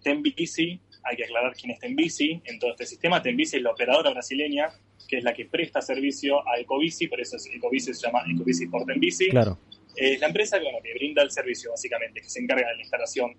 Tenbici 0.03 0.79
hay 1.03 1.15
que 1.15 1.25
aclarar 1.25 1.53
quién 1.53 1.71
está 1.71 1.87
en 1.87 1.95
bici 1.95 2.41
en 2.45 2.59
todo 2.59 2.71
este 2.71 2.85
sistema. 2.85 3.21
Tenbici 3.21 3.57
es 3.57 3.63
la 3.63 3.71
operadora 3.71 4.11
brasileña, 4.11 4.69
que 5.07 5.17
es 5.17 5.23
la 5.23 5.33
que 5.33 5.45
presta 5.45 5.81
servicio 5.81 6.47
a 6.47 6.59
Ecobici, 6.59 7.07
por 7.07 7.19
eso 7.19 7.35
es 7.35 7.47
Ecobici 7.47 7.93
se 7.93 8.07
llama 8.07 8.23
Ecobici 8.31 8.67
por 8.67 8.85
Tenbici. 8.85 9.29
Claro. 9.29 9.57
Es 9.95 10.19
la 10.19 10.27
empresa 10.27 10.57
que, 10.57 10.63
bueno, 10.63 10.79
que 10.81 10.93
brinda 10.93 11.21
el 11.21 11.31
servicio, 11.31 11.71
básicamente, 11.71 12.21
que 12.21 12.29
se 12.29 12.39
encarga 12.39 12.67
de 12.69 12.75
la 12.75 12.81
instalación 12.81 13.37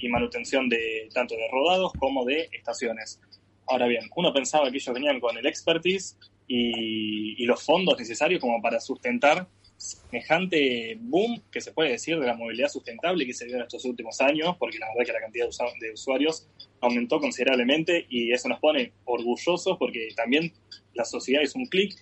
y 0.00 0.08
manutención 0.08 0.68
de 0.68 1.08
tanto 1.12 1.34
de 1.34 1.48
rodados 1.50 1.92
como 1.98 2.24
de 2.24 2.48
estaciones. 2.52 3.20
Ahora 3.66 3.86
bien, 3.86 4.08
uno 4.14 4.32
pensaba 4.32 4.70
que 4.70 4.76
ellos 4.76 4.94
venían 4.94 5.18
con 5.18 5.36
el 5.36 5.44
expertise 5.44 6.16
y, 6.46 7.42
y 7.42 7.46
los 7.46 7.64
fondos 7.64 7.98
necesarios 7.98 8.40
como 8.40 8.62
para 8.62 8.78
sustentar 8.78 9.48
semejante 9.76 10.96
boom 11.00 11.42
que 11.50 11.60
se 11.60 11.72
puede 11.72 11.90
decir 11.90 12.18
de 12.18 12.26
la 12.26 12.34
movilidad 12.34 12.68
sustentable 12.68 13.26
que 13.26 13.34
se 13.34 13.46
dio 13.46 13.56
en 13.56 13.62
estos 13.62 13.84
últimos 13.84 14.20
años, 14.20 14.56
porque 14.58 14.78
la 14.78 14.86
verdad 14.88 15.06
que 15.06 15.12
la 15.12 15.20
cantidad 15.20 15.46
de 15.80 15.92
usuarios 15.92 16.48
aumentó 16.80 17.20
considerablemente 17.20 18.06
y 18.08 18.32
eso 18.32 18.48
nos 18.48 18.60
pone 18.60 18.92
orgullosos 19.04 19.76
porque 19.78 20.08
también 20.16 20.52
la 20.94 21.04
sociedad 21.04 21.42
hizo 21.42 21.58
un 21.58 21.66
clic 21.66 21.94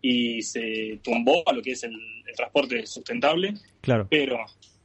y 0.00 0.42
se 0.42 0.98
tumbó 1.02 1.42
a 1.46 1.52
lo 1.52 1.62
que 1.62 1.72
es 1.72 1.82
el, 1.84 1.96
transporte 2.36 2.86
sustentable. 2.86 3.54
Claro. 3.80 4.06
Pero 4.08 4.38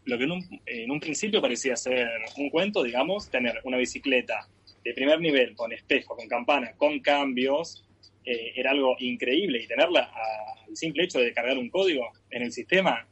lo 0.05 0.17
que 0.17 0.23
en 0.23 0.31
un, 0.31 0.61
en 0.65 0.89
un 0.89 0.99
principio 0.99 1.39
parecía 1.39 1.75
ser 1.75 2.09
un 2.37 2.49
cuento, 2.49 2.81
digamos, 2.81 3.29
tener 3.29 3.61
una 3.65 3.77
bicicleta 3.77 4.49
de 4.83 4.93
primer 4.93 5.21
nivel, 5.21 5.55
con 5.55 5.71
espejo, 5.71 6.15
con 6.15 6.27
campana, 6.27 6.73
con 6.75 6.99
cambios, 7.01 7.85
eh, 8.25 8.53
era 8.55 8.71
algo 8.71 8.95
increíble 8.99 9.61
y 9.61 9.67
tenerla 9.67 10.11
al 10.67 10.75
simple 10.75 11.03
hecho 11.03 11.19
de 11.19 11.33
cargar 11.33 11.57
un 11.57 11.69
código 11.69 12.11
en 12.29 12.43
el 12.43 12.51
sistema 12.51 13.07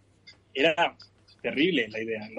era 0.54 0.96
terrible 1.42 1.88
la 1.90 2.02
idea. 2.02 2.30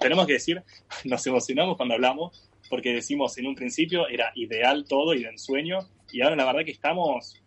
tenemos 0.00 0.26
que 0.26 0.34
decir, 0.34 0.62
nos 1.04 1.26
emocionamos 1.26 1.76
cuando 1.76 1.94
hablamos 1.94 2.48
porque 2.68 2.92
decimos 2.94 3.36
en 3.38 3.46
un 3.46 3.54
principio 3.54 4.08
era 4.08 4.32
ideal 4.34 4.84
todo 4.88 5.14
y 5.14 5.22
de 5.22 5.30
ensueño 5.30 5.78
y 6.12 6.22
ahora 6.22 6.36
la 6.36 6.46
verdad 6.46 6.64
que 6.64 6.72
estamos 6.72 7.40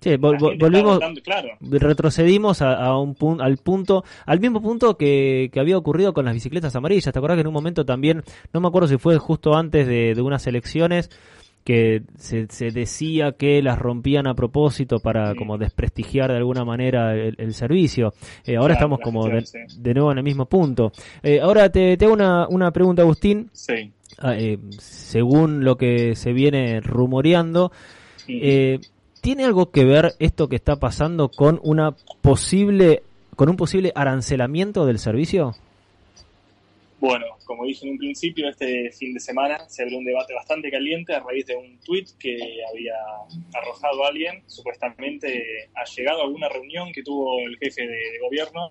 Sí, 0.00 0.16
volvimos, 0.16 0.98
claro. 1.22 1.58
retrocedimos 1.60 2.62
a, 2.62 2.96
un 2.96 3.14
punto, 3.14 3.44
al 3.44 3.58
punto, 3.58 4.02
al 4.24 4.40
mismo 4.40 4.62
punto 4.62 4.96
que, 4.96 5.50
que, 5.52 5.60
había 5.60 5.76
ocurrido 5.76 6.14
con 6.14 6.24
las 6.24 6.32
bicicletas 6.32 6.74
amarillas. 6.74 7.12
¿Te 7.12 7.18
acuerdas 7.18 7.36
que 7.36 7.42
en 7.42 7.48
un 7.48 7.52
momento 7.52 7.84
también, 7.84 8.22
no 8.54 8.62
me 8.62 8.68
acuerdo 8.68 8.88
si 8.88 8.96
fue 8.96 9.18
justo 9.18 9.54
antes 9.54 9.86
de, 9.86 10.14
de 10.14 10.22
unas 10.22 10.46
elecciones, 10.46 11.10
que 11.64 12.02
se, 12.16 12.46
se, 12.48 12.70
decía 12.70 13.32
que 13.32 13.62
las 13.62 13.78
rompían 13.78 14.26
a 14.26 14.34
propósito 14.34 14.98
para 14.98 15.34
como 15.34 15.58
desprestigiar 15.58 16.30
de 16.30 16.38
alguna 16.38 16.64
manera 16.64 17.14
el, 17.14 17.54
servicio. 17.54 18.14
Eh, 18.44 18.56
ahora 18.56 18.74
estamos 18.74 19.00
como 19.00 19.26
de, 19.28 19.94
nuevo 19.94 20.12
en 20.12 20.18
el 20.18 20.24
mismo 20.24 20.46
punto. 20.46 20.92
Eh, 21.22 21.40
ahora 21.40 21.68
te, 21.70 21.96
te, 21.96 22.04
hago 22.04 22.14
una, 22.14 22.48
una 22.48 22.70
pregunta, 22.70 23.02
Agustín. 23.02 23.50
Sí. 23.52 23.92
Ah, 24.18 24.34
eh, 24.36 24.58
según 24.78 25.64
lo 25.64 25.76
que 25.76 26.14
se 26.14 26.32
viene 26.32 26.80
rumoreando, 26.80 27.72
¿tiene 28.26 29.44
algo 29.44 29.70
que 29.70 29.84
ver 29.84 30.14
esto 30.18 30.48
que 30.48 30.56
está 30.56 30.76
pasando 30.76 31.28
con 31.28 31.60
una 31.62 31.94
posible 32.20 33.02
con 33.36 33.48
un 33.48 33.56
posible 33.56 33.92
arancelamiento 33.94 34.84
del 34.84 34.98
servicio? 34.98 35.54
Bueno, 37.00 37.24
como 37.46 37.64
dije 37.64 37.86
en 37.86 37.92
un 37.92 37.98
principio, 37.98 38.46
este 38.46 38.92
fin 38.92 39.14
de 39.14 39.20
semana 39.20 39.66
se 39.70 39.82
abrió 39.82 39.98
un 39.98 40.04
debate 40.04 40.34
bastante 40.34 40.70
caliente 40.70 41.14
a 41.14 41.20
raíz 41.20 41.46
de 41.46 41.56
un 41.56 41.78
tuit 41.80 42.10
que 42.18 42.36
había 42.70 42.94
arrojado 43.54 44.04
alguien, 44.04 44.42
supuestamente 44.46 45.70
ha 45.74 45.84
llegado 45.84 46.20
a 46.20 46.24
alguna 46.24 46.50
reunión 46.50 46.92
que 46.92 47.02
tuvo 47.02 47.40
el 47.40 47.56
jefe 47.56 47.86
de, 47.86 48.18
gobierno, 48.20 48.68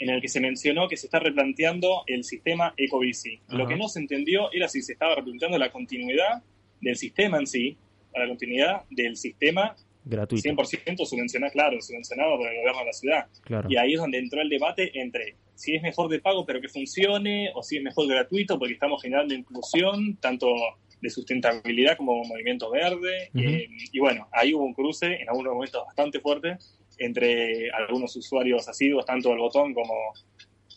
en 0.00 0.10
el 0.10 0.20
que 0.20 0.28
se 0.28 0.40
mencionó 0.40 0.88
que 0.88 0.96
se 0.96 1.06
está 1.06 1.20
replanteando 1.20 2.02
el 2.08 2.24
sistema 2.24 2.74
Ecobici. 2.76 3.40
Lo 3.48 3.68
que 3.68 3.76
no 3.76 3.88
se 3.88 4.00
entendió 4.00 4.50
era 4.52 4.68
si 4.68 4.82
se 4.82 4.94
estaba 4.94 5.14
replanteando 5.14 5.58
la 5.58 5.70
continuidad 5.70 6.42
del 6.80 6.96
sistema 6.96 7.38
en 7.38 7.46
sí, 7.46 7.76
la 8.14 8.26
continuidad 8.26 8.82
del 8.90 9.16
sistema 9.16 9.76
gratuito. 10.04 10.48
100% 10.48 11.06
subvencionado, 11.06 11.52
claro, 11.52 11.80
subvencionado 11.80 12.36
por 12.36 12.48
el 12.48 12.56
gobierno 12.56 12.80
de 12.80 12.86
la 12.86 12.92
ciudad. 12.92 13.26
Y 13.68 13.76
ahí 13.76 13.94
es 13.94 14.00
donde 14.00 14.18
entró 14.18 14.40
el 14.40 14.48
debate 14.48 14.90
entre 15.00 15.36
si 15.58 15.74
es 15.74 15.82
mejor 15.82 16.08
de 16.08 16.20
pago 16.20 16.46
pero 16.46 16.60
que 16.60 16.68
funcione 16.68 17.50
o 17.52 17.64
si 17.64 17.78
es 17.78 17.82
mejor 17.82 18.06
gratuito 18.06 18.58
porque 18.58 18.74
estamos 18.74 19.02
generando 19.02 19.34
inclusión 19.34 20.16
tanto 20.20 20.54
de 21.00 21.10
sustentabilidad 21.10 21.96
como 21.96 22.24
movimiento 22.24 22.70
verde. 22.70 23.30
Eh, 23.34 23.68
y 23.92 23.98
bueno, 23.98 24.28
ahí 24.32 24.54
hubo 24.54 24.64
un 24.64 24.74
cruce 24.74 25.06
en 25.06 25.28
algunos 25.28 25.54
momentos 25.54 25.84
bastante 25.84 26.20
fuerte 26.20 26.58
entre 26.98 27.70
algunos 27.70 28.14
usuarios 28.16 28.68
asiduos, 28.68 29.04
tanto 29.04 29.28
del 29.28 29.38
botón 29.38 29.74
como, 29.74 29.94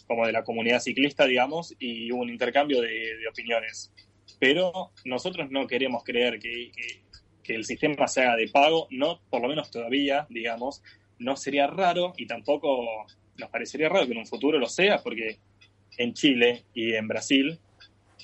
como 0.08 0.26
de 0.28 0.32
la 0.32 0.44
comunidad 0.44 0.80
ciclista, 0.80 1.26
digamos, 1.26 1.76
y 1.80 2.12
hubo 2.12 2.22
un 2.22 2.30
intercambio 2.30 2.82
de, 2.82 3.28
opiniones. 3.28 3.92
Pero 4.40 4.92
nosotros 5.06 5.50
no 5.50 5.66
queremos 5.66 6.04
creer 6.04 6.40
que, 6.40 6.72
que 7.44 7.56
el 7.56 7.66
sistema 7.66 8.08
se 8.08 8.22
haga 8.22 8.36
de 8.36 8.48
pago, 8.50 8.88
no, 8.92 9.22
por 9.30 9.42
lo 9.42 9.48
menos 9.48 9.72
todavía, 9.72 10.28
digamos, 10.30 10.84
no 11.18 11.36
sería 11.36 11.66
raro 11.66 12.14
y 12.18 12.28
tampoco 12.28 13.08
nos 13.42 13.50
parecería 13.50 13.90
raro 13.90 14.06
que 14.06 14.14
en 14.14 14.20
un 14.20 14.26
futuro 14.26 14.58
lo 14.58 14.68
sea, 14.68 15.00
porque 15.04 15.38
en 15.98 16.14
Chile 16.14 16.64
y 16.74 16.94
en 16.94 17.08
Brasil, 17.08 17.60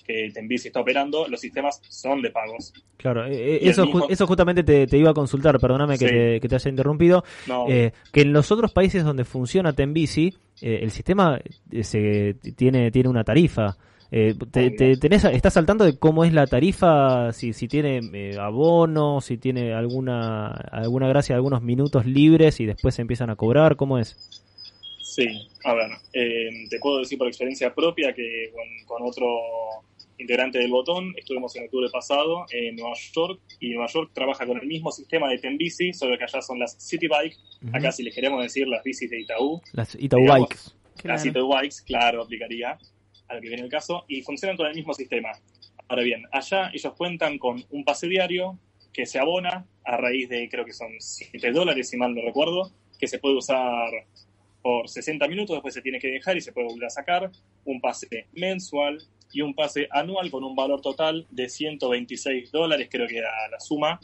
que 0.05 0.31
Tenbici 0.33 0.67
está 0.67 0.79
operando, 0.79 1.27
los 1.27 1.41
sistemas 1.41 1.81
son 1.89 2.21
de 2.21 2.31
pagos. 2.31 2.71
Claro, 2.95 3.25
eh, 3.25 3.55
eh, 3.55 3.59
eso, 3.63 3.85
eso 4.09 4.25
justamente 4.25 4.63
te, 4.63 4.97
iba 4.97 5.11
a 5.11 5.13
consultar, 5.13 5.59
perdóname 5.59 5.97
que, 5.97 6.39
te, 6.39 6.55
haya 6.55 6.69
interrumpido, 6.69 7.25
eh, 7.67 7.91
que 8.13 8.21
en 8.21 8.31
los 8.31 8.51
otros 8.51 8.71
países 8.71 9.03
donde 9.03 9.25
funciona 9.25 9.73
Tenbici, 9.73 10.33
el 10.61 10.91
sistema 10.91 11.39
se, 11.81 12.35
tiene, 12.55 12.91
tiene 12.91 13.09
una 13.09 13.23
tarifa. 13.23 13.75
Eh, 14.09 14.35
te, 14.51 14.95
tenés, 14.97 15.25
¿Estás 15.25 15.53
saltando 15.53 15.83
de 15.83 15.97
cómo 15.97 16.23
es 16.23 16.33
la 16.33 16.47
tarifa? 16.47 17.33
Si, 17.33 17.51
si 17.53 17.67
tiene 17.67 17.99
eh, 18.13 18.37
abono, 18.39 19.19
si 19.19 19.37
tiene 19.37 19.73
alguna, 19.73 20.47
alguna 20.47 21.07
gracia, 21.07 21.35
algunos 21.35 21.61
minutos 21.61 22.05
libres 22.05 22.59
y 22.61 22.65
después 22.65 22.95
se 22.95 23.01
empiezan 23.01 23.29
a 23.29 23.35
cobrar, 23.35 23.75
¿cómo 23.75 23.97
es? 23.97 24.45
Sí, 25.17 25.49
a 25.63 25.73
ver, 25.73 25.89
eh, 26.13 26.67
te 26.69 26.77
puedo 26.77 26.99
decir 26.99 27.17
por 27.17 27.27
experiencia 27.27 27.73
propia 27.73 28.13
que 28.13 28.53
con, 28.85 29.01
otro 29.01 29.25
integrante 30.19 30.59
del 30.59 30.69
botón 30.69 31.11
estuvimos 31.17 31.55
en 31.55 31.63
octubre 31.63 31.87
pasado 31.91 32.45
en 32.51 32.75
Nueva 32.75 32.95
York 33.15 33.41
y 33.59 33.69
Nueva 33.71 33.87
York 33.87 34.11
trabaja 34.13 34.45
con 34.45 34.59
el 34.59 34.67
mismo 34.67 34.91
sistema 34.91 35.27
de 35.27 35.39
Tenbici, 35.39 35.91
solo 35.91 36.19
que 36.19 36.25
allá 36.25 36.39
son 36.43 36.59
las 36.59 36.73
City 36.77 37.07
Bike, 37.07 37.35
acá 37.73 37.91
si 37.91 38.03
les 38.03 38.13
queremos 38.13 38.43
decir 38.43 38.67
las 38.67 38.83
bicis 38.83 39.09
de 39.09 39.21
Itaú. 39.21 39.59
Las 39.73 39.95
Itaú 39.95 40.23
Bikes. 40.23 40.75
Las 41.03 41.25
Itaú 41.25 41.51
Bikes, 41.51 41.77
claro, 41.83 42.21
aplicaría 42.21 42.77
a 43.27 43.33
lo 43.33 43.41
que 43.41 43.47
viene 43.47 43.63
el 43.63 43.71
caso, 43.71 44.05
y 44.07 44.21
funcionan 44.21 44.55
con 44.55 44.67
el 44.67 44.75
mismo 44.75 44.93
sistema. 44.93 45.29
Ahora 45.87 46.03
bien, 46.03 46.25
allá 46.31 46.69
ellos 46.75 46.93
cuentan 46.93 47.39
con 47.39 47.65
un 47.71 47.83
pase 47.83 48.07
diario 48.07 48.59
que 48.93 49.07
se 49.07 49.17
abona 49.17 49.65
a 49.83 49.97
raíz 49.97 50.29
de, 50.29 50.47
creo 50.47 50.63
que 50.63 50.73
son 50.73 50.89
7 50.99 51.51
dólares, 51.53 51.89
si 51.89 51.97
mal 51.97 52.13
no 52.13 52.21
recuerdo, 52.21 52.71
que 52.99 53.07
se 53.07 53.17
puede 53.17 53.37
usar 53.37 53.89
por 54.61 54.89
60 54.89 55.27
minutos, 55.27 55.55
después 55.55 55.73
se 55.73 55.81
tiene 55.81 55.99
que 55.99 56.09
dejar 56.09 56.37
y 56.37 56.41
se 56.41 56.51
puede 56.51 56.67
volver 56.67 56.85
a 56.85 56.89
sacar, 56.89 57.31
un 57.65 57.79
pase 57.81 58.27
mensual 58.33 58.99
y 59.31 59.41
un 59.41 59.53
pase 59.53 59.87
anual 59.91 60.31
con 60.31 60.43
un 60.43 60.55
valor 60.55 60.81
total 60.81 61.25
de 61.29 61.49
126 61.49 62.51
dólares, 62.51 62.87
creo 62.89 63.07
que 63.07 63.17
era 63.17 63.29
la 63.49 63.59
suma, 63.59 63.99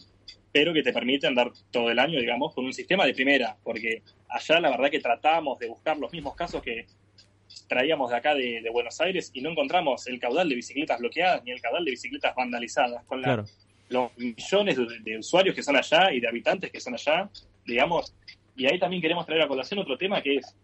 pero 0.51 0.73
que 0.73 0.83
te 0.83 0.93
permite 0.93 1.27
andar 1.27 1.51
todo 1.71 1.89
el 1.89 1.99
año, 1.99 2.19
digamos, 2.19 2.53
con 2.53 2.65
un 2.65 2.73
sistema 2.73 3.05
de 3.05 3.13
primera, 3.13 3.57
porque 3.63 4.03
allá 4.29 4.59
la 4.59 4.69
verdad 4.69 4.89
que 4.89 4.99
tratamos 4.99 5.59
de 5.59 5.67
buscar 5.67 5.97
los 5.97 6.11
mismos 6.11 6.35
casos 6.35 6.61
que 6.61 6.85
traíamos 7.67 8.11
de 8.11 8.17
acá 8.17 8.35
de, 8.35 8.63
Buenos 8.71 8.99
Aires 9.01 9.31
y 9.33 9.41
no 9.41 9.49
encontramos 9.51 10.07
el 10.07 10.19
caudal 10.19 10.49
de 10.49 10.55
bicicletas 10.55 10.99
bloqueadas 10.99 11.43
ni 11.43 11.51
el 11.51 11.61
caudal 11.61 11.85
de 11.85 11.91
bicicletas 11.91 12.35
vandalizadas. 12.35 13.03
Con 13.05 13.21
los 13.89 14.11
millones 14.17 14.77
de, 15.03 15.17
usuarios 15.17 15.55
que 15.55 15.63
son 15.63 15.75
allá 15.75 16.11
y 16.11 16.19
de 16.19 16.27
habitantes 16.27 16.71
que 16.71 16.79
son 16.79 16.93
allá, 16.93 17.29
digamos. 17.65 18.13
Y 18.55 18.65
ahí 18.67 18.79
también 18.79 19.01
queremos 19.01 19.25
traer 19.25 19.41
a 19.41 19.47
colación 19.47 19.79
otro 19.79 19.97
tema 19.97 20.21
que 20.21 20.37
es 20.37 20.55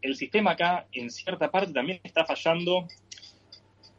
el 0.00 0.16
sistema 0.16 0.52
acá 0.52 0.86
en 0.92 1.10
cierta 1.10 1.50
parte 1.50 1.72
también 1.72 2.00
está 2.04 2.24
fallando. 2.24 2.86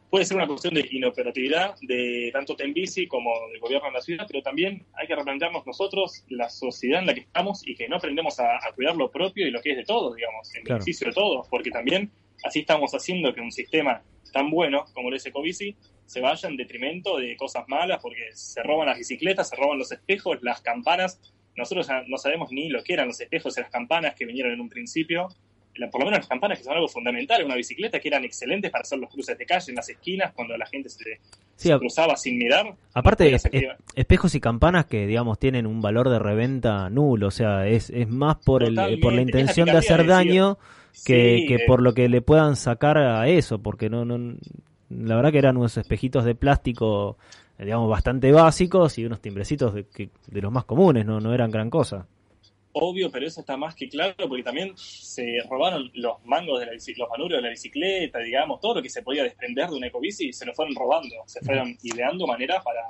Puede 0.08 0.24
ser 0.24 0.36
una 0.36 0.46
cuestión 0.46 0.74
de 0.74 0.86
inoperatividad 0.92 1.74
de 1.82 2.30
tanto 2.32 2.54
Tenbici 2.54 3.08
como 3.08 3.30
del 3.50 3.60
gobierno 3.60 3.88
de 3.88 3.94
la 3.94 4.00
ciudad, 4.00 4.24
pero 4.28 4.40
también 4.40 4.86
hay 4.94 5.08
que 5.08 5.16
replantearnos 5.16 5.66
nosotros 5.66 6.24
la 6.28 6.48
sociedad 6.48 7.00
en 7.00 7.06
la 7.06 7.14
que 7.14 7.22
estamos 7.22 7.66
y 7.66 7.74
que 7.74 7.88
no 7.88 7.96
aprendemos 7.96 8.38
a, 8.38 8.60
cuidar 8.76 8.94
lo 8.94 9.10
propio 9.10 9.48
y 9.48 9.50
lo 9.50 9.60
que 9.60 9.72
es 9.72 9.78
de 9.78 9.84
todos, 9.84 10.14
digamos, 10.14 10.54
en 10.54 10.62
beneficio 10.62 11.08
de 11.08 11.12
todos, 11.12 11.48
porque 11.48 11.70
también 11.70 12.12
así 12.44 12.60
estamos 12.60 12.92
haciendo 12.92 13.34
que 13.34 13.40
un 13.40 13.50
sistema 13.50 14.02
tan 14.32 14.48
bueno 14.50 14.84
como 14.94 15.08
el 15.08 15.20
Ecobici 15.22 15.76
se 16.06 16.20
vaya 16.20 16.48
en 16.48 16.56
detrimento 16.56 17.16
de 17.18 17.36
cosas 17.36 17.64
malas, 17.68 17.98
porque 18.00 18.28
se 18.32 18.62
roban 18.62 18.86
las 18.86 18.98
bicicletas, 18.98 19.48
se 19.48 19.56
roban 19.56 19.78
los 19.78 19.90
espejos, 19.90 20.38
las 20.42 20.60
campanas. 20.60 21.20
Nosotros 21.56 21.88
no 22.06 22.18
sabemos 22.18 22.50
ni 22.52 22.68
lo 22.68 22.82
que 22.82 22.92
eran 22.94 23.08
los 23.08 23.20
espejos 23.20 23.56
y 23.56 23.60
las 23.60 23.70
campanas 23.70 24.14
que 24.14 24.26
vinieron 24.26 24.52
en 24.52 24.60
un 24.60 24.68
principio 24.68 25.28
por 25.90 26.00
lo 26.00 26.06
menos 26.06 26.20
las 26.20 26.28
campanas 26.28 26.58
que 26.58 26.64
son 26.64 26.74
algo 26.74 26.88
fundamental 26.88 27.44
una 27.44 27.54
bicicleta 27.54 28.00
que 28.00 28.08
eran 28.08 28.24
excelentes 28.24 28.70
para 28.70 28.82
hacer 28.82 28.98
los 28.98 29.10
cruces 29.10 29.36
de 29.36 29.44
calle 29.44 29.70
en 29.70 29.76
las 29.76 29.88
esquinas 29.88 30.32
cuando 30.32 30.56
la 30.56 30.66
gente 30.66 30.88
se, 30.88 31.78
cruzaba 31.78 32.16
sin 32.16 32.38
mirar. 32.38 32.74
Aparte, 32.94 33.36
espejos 33.94 34.34
y 34.34 34.40
campanas 34.40 34.86
que, 34.86 35.06
digamos, 35.06 35.38
tienen 35.38 35.66
un 35.66 35.80
valor 35.80 36.08
de 36.08 36.18
reventa 36.18 36.88
nulo, 36.90 37.28
o 37.28 37.30
sea, 37.30 37.66
es, 37.66 37.90
es 37.90 38.08
más 38.08 38.36
por, 38.36 38.62
el, 38.62 39.00
por 39.00 39.12
la 39.12 39.22
intención 39.22 39.66
de 39.66 39.76
hacer 39.76 40.06
daño 40.06 40.58
que, 41.04 41.44
que 41.48 41.60
por 41.66 41.82
lo 41.82 41.94
que 41.94 42.08
le 42.08 42.22
puedan 42.22 42.56
sacar 42.56 42.98
a 42.98 43.28
eso, 43.28 43.60
porque 43.60 43.90
no, 43.90 44.04
no 44.04 44.36
la 44.88 45.16
verdad 45.16 45.32
que 45.32 45.38
eran 45.38 45.56
unos 45.56 45.76
espejitos 45.76 46.24
de 46.24 46.34
plástico 46.34 47.18
digamos 47.58 47.88
bastante 47.88 48.32
básicos 48.32 48.98
y 48.98 49.04
unos 49.04 49.20
timbrecitos 49.20 49.74
de, 49.74 49.86
de 50.26 50.42
los 50.42 50.52
más 50.52 50.64
comunes, 50.64 51.06
no, 51.06 51.20
no 51.20 51.32
eran 51.32 51.50
gran 51.50 51.70
cosa. 51.70 52.06
Obvio, 52.78 53.10
pero 53.10 53.26
eso 53.26 53.40
está 53.40 53.56
más 53.56 53.74
que 53.74 53.88
claro 53.88 54.14
porque 54.28 54.42
también 54.42 54.72
se 54.76 55.38
robaron 55.48 55.90
los 55.94 56.22
mangos 56.26 56.60
de 56.60 56.66
la 56.66 56.72
los 56.72 57.08
manurios 57.08 57.38
de 57.38 57.42
la 57.42 57.48
bicicleta, 57.48 58.18
digamos, 58.18 58.60
todo 58.60 58.74
lo 58.74 58.82
que 58.82 58.90
se 58.90 59.00
podía 59.02 59.22
desprender 59.22 59.70
de 59.70 59.76
una 59.76 59.86
ecobici 59.86 60.30
se 60.30 60.44
lo 60.44 60.52
fueron 60.52 60.74
robando, 60.74 61.14
se 61.24 61.40
fueron 61.40 61.74
ideando 61.82 62.26
maneras 62.26 62.62
para 62.62 62.82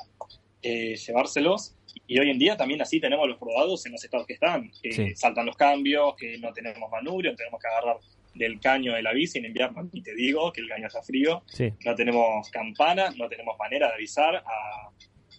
eh, 0.61 0.97
llevárselos. 0.97 1.77
Y 2.09 2.19
hoy 2.19 2.31
en 2.31 2.39
día 2.39 2.57
también 2.57 2.83
así 2.83 2.99
tenemos 2.99 3.29
los 3.29 3.39
robados 3.39 3.87
en 3.87 3.93
los 3.93 4.03
estados 4.03 4.27
que 4.27 4.33
están, 4.33 4.73
que 4.83 5.15
saltan 5.15 5.47
los 5.47 5.57
cambios, 5.57 6.17
que 6.17 6.37
no 6.39 6.53
tenemos 6.53 6.91
manubrio, 6.91 7.37
tenemos 7.37 7.61
que 7.61 7.69
agarrar 7.69 7.99
del 8.37 8.61
caño 8.61 8.95
de 8.95 9.03
la 9.03 9.13
bici 9.13 9.39
en 9.39 9.47
invierno, 9.47 9.89
y 9.93 10.03
te 10.03 10.15
digo 10.15 10.53
que 10.53 10.61
el 10.61 10.69
caño 10.69 10.87
está 10.87 11.03
frío, 11.03 11.43
no 11.85 11.95
tenemos 11.95 12.51
campanas, 12.51 13.17
no 13.17 13.29
tenemos 13.29 13.59
manera 13.59 13.89
de 13.89 13.95
avisar 13.95 14.37
a, 14.37 14.91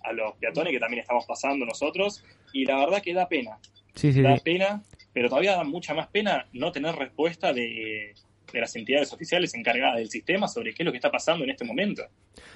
a 0.04 0.14
los 0.14 0.36
peatones 0.36 0.74
que 0.74 0.80
también 0.80 1.02
estamos 1.02 1.26
pasando 1.26 1.66
nosotros, 1.66 2.24
y 2.54 2.66
la 2.66 2.78
verdad 2.78 3.02
que 3.02 3.14
da 3.14 3.28
pena, 3.28 3.60
da 4.22 4.38
pena, 4.38 4.84
pero 5.14 5.30
todavía 5.30 5.56
da 5.56 5.64
mucha 5.64 5.94
más 5.94 6.08
pena 6.08 6.48
no 6.54 6.72
tener 6.72 6.96
respuesta 6.96 7.54
de, 7.54 8.14
las 8.54 8.76
entidades 8.76 9.12
oficiales 9.14 9.54
encargadas 9.54 9.98
del 9.98 10.10
sistema 10.10 10.48
sobre 10.48 10.74
qué 10.74 10.84
es 10.84 10.86
lo 10.86 10.92
que 10.92 10.98
está 10.98 11.12
pasando 11.12 11.44
en 11.44 11.52
este 11.52 11.66
momento. 11.66 12.04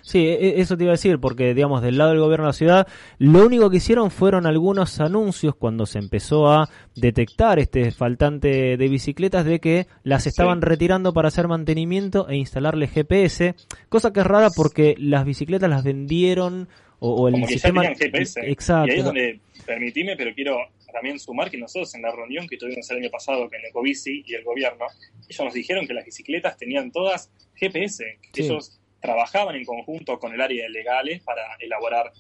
Sí, 0.01 0.19
e, 0.19 0.33
e, 0.33 0.61
eso 0.61 0.77
te 0.77 0.83
iba 0.83 0.91
a 0.91 0.95
decir, 0.95 1.19
porque 1.19 1.53
digamos, 1.53 1.81
del 1.81 1.97
lado 1.97 2.11
del 2.11 2.19
gobierno 2.19 2.45
de 2.45 2.49
la 2.49 2.53
ciudad, 2.53 2.87
lo 3.17 3.45
único 3.45 3.69
que 3.69 3.77
hicieron 3.77 4.11
fueron 4.11 4.45
algunos 4.45 4.99
anuncios 4.99 5.55
cuando 5.55 5.85
se 5.85 5.99
empezó 5.99 6.51
a 6.51 6.69
detectar 6.95 7.59
este 7.59 7.91
faltante 7.91 8.77
de 8.77 8.87
bicicletas 8.89 9.45
de 9.45 9.59
que 9.59 9.87
las 10.03 10.27
estaban 10.27 10.61
retirando 10.61 11.13
para 11.13 11.27
hacer 11.27 11.47
mantenimiento 11.47 12.27
e 12.29 12.35
instalarle 12.35 12.87
GPS, 12.87 13.55
cosa 13.89 14.13
que 14.13 14.21
es 14.21 14.25
rara 14.25 14.49
porque 14.55 14.95
las 14.97 15.25
bicicletas 15.25 15.69
las 15.69 15.83
vendieron 15.83 16.69
o, 16.99 17.27
el 17.27 17.45
sistema... 17.47 17.83
GPS. 17.83 18.39
Exacto. 18.43 18.89
Y 18.89 18.91
ahí 18.91 18.99
es 18.99 19.05
donde, 19.05 19.39
permitime, 19.65 20.15
pero 20.15 20.33
quiero 20.35 20.57
también 20.91 21.19
sumar 21.19 21.49
que 21.49 21.57
nosotros 21.57 21.93
en 21.95 22.01
la 22.01 22.11
reunión 22.11 22.47
que 22.47 22.57
tuvimos 22.57 22.89
el 22.91 22.97
año 22.97 23.09
pasado 23.09 23.49
con 23.49 23.65
Ecobici 23.65 24.23
y 24.25 24.35
el 24.35 24.43
gobierno, 24.43 24.85
ellos 25.27 25.45
nos 25.45 25.53
dijeron 25.53 25.87
que 25.87 25.93
las 25.93 26.05
bicicletas 26.05 26.57
tenían 26.57 26.91
todas 26.91 27.31
GPS, 27.55 28.19
que 28.33 28.41
ellos 28.43 28.79
trabajaban 29.01 29.55
en 29.55 29.65
conjunto 29.65 30.19
con 30.19 30.33
el 30.33 30.41
área 30.41 30.63
de 30.63 30.69
legales 30.69 31.21
para 31.23 31.41
elaborar 31.59 32.11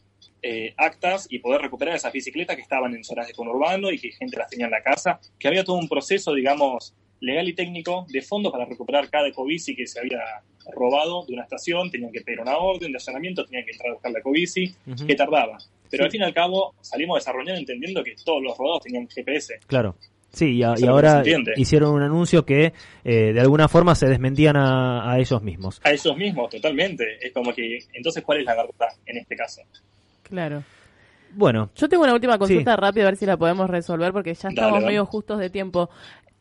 eh, 0.41 0.73
actas 0.77 1.27
y 1.29 1.39
poder 1.39 1.61
recuperar 1.61 1.95
esas 1.95 2.11
bicicletas 2.11 2.55
que 2.55 2.63
estaban 2.63 2.95
en 2.95 3.03
zonas 3.03 3.27
de 3.27 3.33
conurbano 3.33 3.91
y 3.91 3.99
que 3.99 4.11
gente 4.11 4.37
las 4.37 4.49
tenía 4.49 4.65
en 4.65 4.71
la 4.71 4.81
casa, 4.81 5.19
que 5.39 5.47
había 5.47 5.63
todo 5.63 5.77
un 5.77 5.87
proceso, 5.87 6.33
digamos, 6.33 6.95
legal 7.21 7.47
y 7.47 7.53
técnico 7.53 8.05
de 8.09 8.21
fondo 8.21 8.51
para 8.51 8.65
recuperar 8.65 9.09
cada 9.09 9.27
ecobici 9.27 9.75
que 9.75 9.87
se 9.87 9.99
había 9.99 10.19
robado 10.73 11.25
de 11.25 11.33
una 11.33 11.43
estación, 11.43 11.89
tenían 11.89 12.11
que 12.11 12.21
pedir 12.21 12.39
una 12.41 12.57
orden 12.57 12.91
de 12.91 12.97
allanamiento, 12.97 13.45
tenían 13.45 13.65
que 13.65 13.71
entrar 13.71 13.91
a 13.91 13.93
buscar 13.93 14.11
la 14.11 14.19
ecobici, 14.19 14.75
que 15.07 15.15
tardaba. 15.15 15.57
Pero 15.89 16.05
al 16.05 16.11
fin 16.11 16.21
y 16.21 16.23
al 16.23 16.33
cabo 16.33 16.73
salimos 16.81 17.19
desarrollando 17.19 17.59
entendiendo 17.59 18.03
que 18.03 18.15
todos 18.23 18.41
los 18.41 18.57
rodados 18.57 18.83
tenían 18.83 19.07
GPS. 19.07 19.59
Claro. 19.67 19.95
Sí, 20.33 20.59
y, 20.59 20.63
ahora 20.63 21.23
hicieron 21.57 21.93
un 21.93 22.03
anuncio 22.03 22.45
que 22.45 22.71
eh, 23.03 23.33
de 23.33 23.41
alguna 23.41 23.67
forma 23.67 23.95
se 23.95 24.07
desmentían 24.07 24.55
a, 24.55 25.17
ellos 25.19 25.41
mismos. 25.41 25.81
A 25.83 25.91
ellos 25.91 26.15
mismos, 26.15 26.49
totalmente. 26.49 27.17
Es 27.21 27.33
como 27.33 27.53
que, 27.53 27.79
entonces, 27.93 28.23
¿cuál 28.23 28.39
es 28.39 28.45
la 28.45 28.55
verdad 28.55 28.87
en 29.05 29.17
este 29.17 29.35
caso? 29.35 29.61
Claro. 30.23 30.63
Bueno. 31.33 31.69
Yo 31.75 31.89
tengo 31.89 32.03
una 32.03 32.13
última 32.13 32.37
consulta 32.37 32.77
rápida, 32.77 33.03
a 33.03 33.07
ver 33.07 33.17
si 33.17 33.25
la 33.25 33.35
podemos 33.35 33.69
resolver, 33.69 34.13
porque 34.13 34.33
ya 34.33 34.49
estamos 34.49 34.81
medio 34.81 35.05
justos 35.05 35.37
de 35.39 35.49
tiempo. 35.49 35.89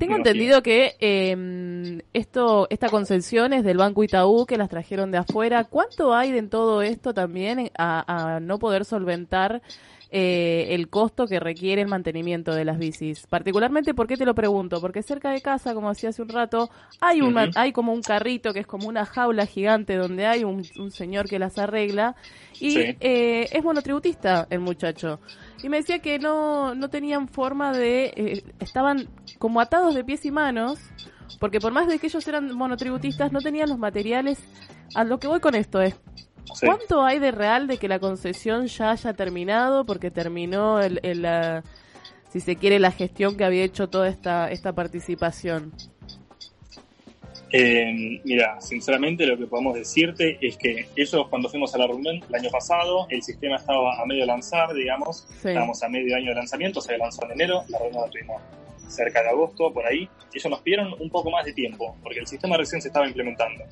Tengo 0.00 0.16
entendido 0.16 0.62
que 0.62 0.96
eh, 0.98 2.02
esto, 2.14 2.66
esta 2.70 2.88
concesión 2.88 3.52
es 3.52 3.62
del 3.62 3.76
Banco 3.76 4.02
Itaú, 4.02 4.46
que 4.46 4.56
las 4.56 4.70
trajeron 4.70 5.10
de 5.10 5.18
afuera. 5.18 5.64
¿Cuánto 5.64 6.14
hay 6.14 6.30
en 6.38 6.48
todo 6.48 6.80
esto 6.80 7.12
también 7.12 7.70
a, 7.76 8.38
no 8.40 8.58
poder 8.58 8.86
solventar 8.86 9.60
eh, 10.10 10.68
el 10.70 10.88
costo 10.88 11.26
que 11.26 11.40
requiere 11.40 11.82
el 11.82 11.88
mantenimiento 11.88 12.52
de 12.52 12.64
las 12.64 12.78
bicis? 12.78 13.26
Particularmente, 13.26 13.94
¿por 13.94 14.06
qué 14.06 14.16
te 14.16 14.24
lo 14.24 14.34
pregunto? 14.34 14.80
Porque 14.80 15.02
cerca 15.02 15.30
de 15.30 15.40
casa, 15.40 15.74
como 15.74 15.88
decía 15.88 16.10
hace 16.10 16.22
un 16.22 16.28
rato, 16.28 16.70
hay, 17.00 17.20
un, 17.20 17.36
hay 17.54 17.72
como 17.72 17.92
un 17.92 18.02
carrito 18.02 18.52
que 18.52 18.60
es 18.60 18.66
como 18.66 18.88
una 18.88 19.06
jaula 19.06 19.46
gigante 19.46 19.96
donde 19.96 20.26
hay 20.26 20.44
un, 20.44 20.64
señor 20.90 21.28
que 21.28 21.38
las 21.38 21.58
arregla 21.58 22.16
y 22.58 22.76
eh, 22.78 23.48
es 23.52 23.64
monotributista 23.64 24.46
el 24.50 24.60
muchacho 24.60 25.20
y 25.62 25.68
me 25.68 25.78
decía 25.78 25.98
que 26.00 26.18
no, 26.18 26.74
no 26.74 26.88
tenían 26.88 27.28
forma 27.28 27.72
de, 27.72 28.12
eh, 28.16 28.44
estaban 28.60 29.08
como 29.38 29.60
atados 29.60 29.94
de 29.94 30.04
pies 30.04 30.24
y 30.24 30.30
manos, 30.30 30.78
porque 31.38 31.60
por 31.60 31.72
más 31.72 31.86
de 31.86 31.98
que 31.98 32.06
ellos 32.06 32.26
eran 32.26 32.54
monotributistas, 32.54 33.32
no 33.32 33.40
tenían 33.40 33.68
los 33.68 33.78
materiales. 33.78 34.38
A 34.94 35.04
lo 35.04 35.20
que 35.20 35.28
voy 35.28 35.40
con 35.40 35.54
esto 35.54 35.80
es, 35.80 35.94
¿cuánto 36.60 37.02
hay 37.02 37.18
de 37.18 37.30
real 37.30 37.66
de 37.66 37.78
que 37.78 37.88
la 37.88 37.98
concesión 37.98 38.66
ya 38.66 38.90
haya 38.90 39.12
terminado? 39.14 39.84
Porque 39.84 40.10
terminó 40.10 40.80
el, 40.80 41.00
el 41.02 41.26
si 42.30 42.40
se 42.40 42.56
quiere, 42.56 42.78
la 42.78 42.92
gestión 42.92 43.36
que 43.36 43.44
había 43.44 43.64
hecho 43.64 43.88
toda 43.88 44.08
esta, 44.08 44.50
esta 44.50 44.72
participación. 44.72 45.72
Eh, 47.52 48.20
mira, 48.24 48.60
sinceramente 48.60 49.26
lo 49.26 49.36
que 49.36 49.46
podemos 49.46 49.74
decirte 49.74 50.38
es 50.40 50.56
que 50.56 50.86
ellos 50.94 51.26
cuando 51.28 51.48
fuimos 51.48 51.74
a 51.74 51.78
la 51.78 51.88
reunión 51.88 52.22
el 52.28 52.34
año 52.34 52.50
pasado, 52.50 53.06
el 53.10 53.22
sistema 53.22 53.56
estaba 53.56 54.00
a 54.00 54.06
medio 54.06 54.24
lanzar, 54.24 54.72
digamos, 54.72 55.26
estábamos 55.34 55.82
a 55.82 55.88
medio 55.88 56.14
año 56.14 56.28
de 56.28 56.36
lanzamiento, 56.36 56.80
se 56.80 56.96
lanzó 56.96 57.24
en 57.24 57.32
enero, 57.32 57.64
la 57.68 57.78
reunión 57.78 58.02
la 58.02 58.10
tuvimos 58.10 58.42
cerca 58.90 59.22
de 59.22 59.30
agosto, 59.30 59.72
por 59.72 59.86
ahí, 59.86 60.08
ellos 60.32 60.50
nos 60.50 60.60
pidieron 60.60 60.94
un 60.98 61.10
poco 61.10 61.30
más 61.30 61.44
de 61.44 61.52
tiempo, 61.52 61.96
porque 62.02 62.20
el 62.20 62.26
sistema 62.26 62.56
recién 62.56 62.82
se 62.82 62.88
estaba 62.88 63.06
implementando. 63.06 63.64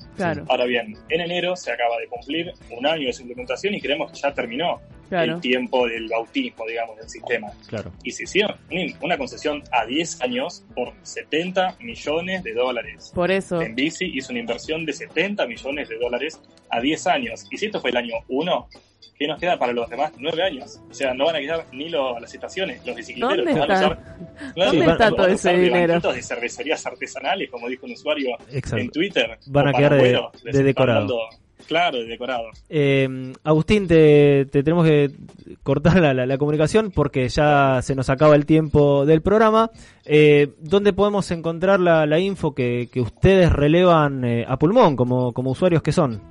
Ahora 0.47 0.65
bien, 0.65 0.95
en 1.09 1.21
enero 1.21 1.55
se 1.55 1.71
acaba 1.71 1.97
de 1.97 2.07
cumplir 2.07 2.53
un 2.71 2.85
año 2.85 3.07
de 3.07 3.13
su 3.13 3.21
implementación 3.21 3.73
y 3.73 3.81
creemos 3.81 4.11
que 4.11 4.19
ya 4.19 4.33
terminó 4.33 4.79
el 5.11 5.39
tiempo 5.41 5.87
del 5.87 6.07
bautismo, 6.07 6.65
digamos, 6.67 6.97
del 6.97 7.09
sistema. 7.09 7.51
Claro. 7.67 7.91
Y 8.03 8.11
se 8.11 8.23
hicieron 8.23 8.55
una 9.01 9.17
concesión 9.17 9.63
a 9.71 9.85
10 9.85 10.21
años 10.21 10.63
por 10.75 10.93
70 11.01 11.77
millones 11.79 12.43
de 12.43 12.53
dólares. 12.53 13.11
Por 13.13 13.31
eso. 13.31 13.61
En 13.61 13.75
bici 13.75 14.05
hizo 14.05 14.31
una 14.31 14.39
inversión 14.39 14.85
de 14.85 14.93
70 14.93 15.47
millones 15.47 15.89
de 15.89 15.97
dólares 15.97 16.39
a 16.69 16.79
10 16.79 17.07
años. 17.07 17.47
Y 17.49 17.57
si 17.57 17.65
esto 17.65 17.81
fue 17.81 17.89
el 17.89 17.97
año 17.97 18.15
1, 18.27 18.69
¿qué 19.17 19.27
nos 19.27 19.39
queda 19.39 19.57
para 19.57 19.73
los 19.73 19.89
demás 19.89 20.11
9 20.17 20.43
años? 20.43 20.79
O 20.89 20.93
sea, 20.93 21.13
no 21.13 21.25
van 21.25 21.35
a 21.35 21.39
quedar 21.39 21.65
ni 21.73 21.89
las 21.89 22.33
estaciones, 22.33 22.85
los 22.85 22.95
bicicleteros. 22.95 23.45
¿Dónde 23.45 23.59
van 23.59 23.71
a 23.71 23.75
usar, 23.75 23.99
¿Dónde 24.55 24.85
está 24.85 25.09
todo 25.11 25.27
ese 25.27 25.57
dinero? 25.57 25.99
de 25.99 26.21
cervecerías 26.21 26.85
artesanales, 26.85 27.49
como 27.49 27.67
dijo 27.67 27.85
un 27.85 27.93
usuario 27.93 28.37
en 28.49 28.89
Twitter. 28.89 29.37
Van 29.47 29.67
a 29.67 29.73
quedar 29.73 29.95
de, 29.95 30.63
decorado. 30.63 31.19
Claro, 31.67 32.03
decorado. 32.03 32.45
Eh, 32.67 33.33
Agustín, 33.43 33.87
te, 33.87 34.45
tenemos 34.45 34.87
que 34.87 35.11
cortar 35.61 36.15
la, 36.15 36.37
comunicación 36.39 36.89
porque 36.89 37.29
ya 37.29 37.81
se 37.83 37.93
nos 37.93 38.09
acaba 38.09 38.35
el 38.35 38.47
tiempo 38.47 39.05
del 39.05 39.21
programa. 39.21 39.69
Eh, 40.03 40.47
¿Dónde 40.59 40.93
podemos 40.93 41.29
encontrar 41.29 41.79
la, 41.79 42.19
info 42.19 42.55
que, 42.55 42.89
ustedes 42.95 43.51
relevan 43.51 44.25
eh, 44.25 44.45
a 44.47 44.57
pulmón 44.57 44.95
como, 44.95 45.31
como 45.31 45.51
usuarios 45.51 45.83
que 45.83 45.91
son? 45.91 46.21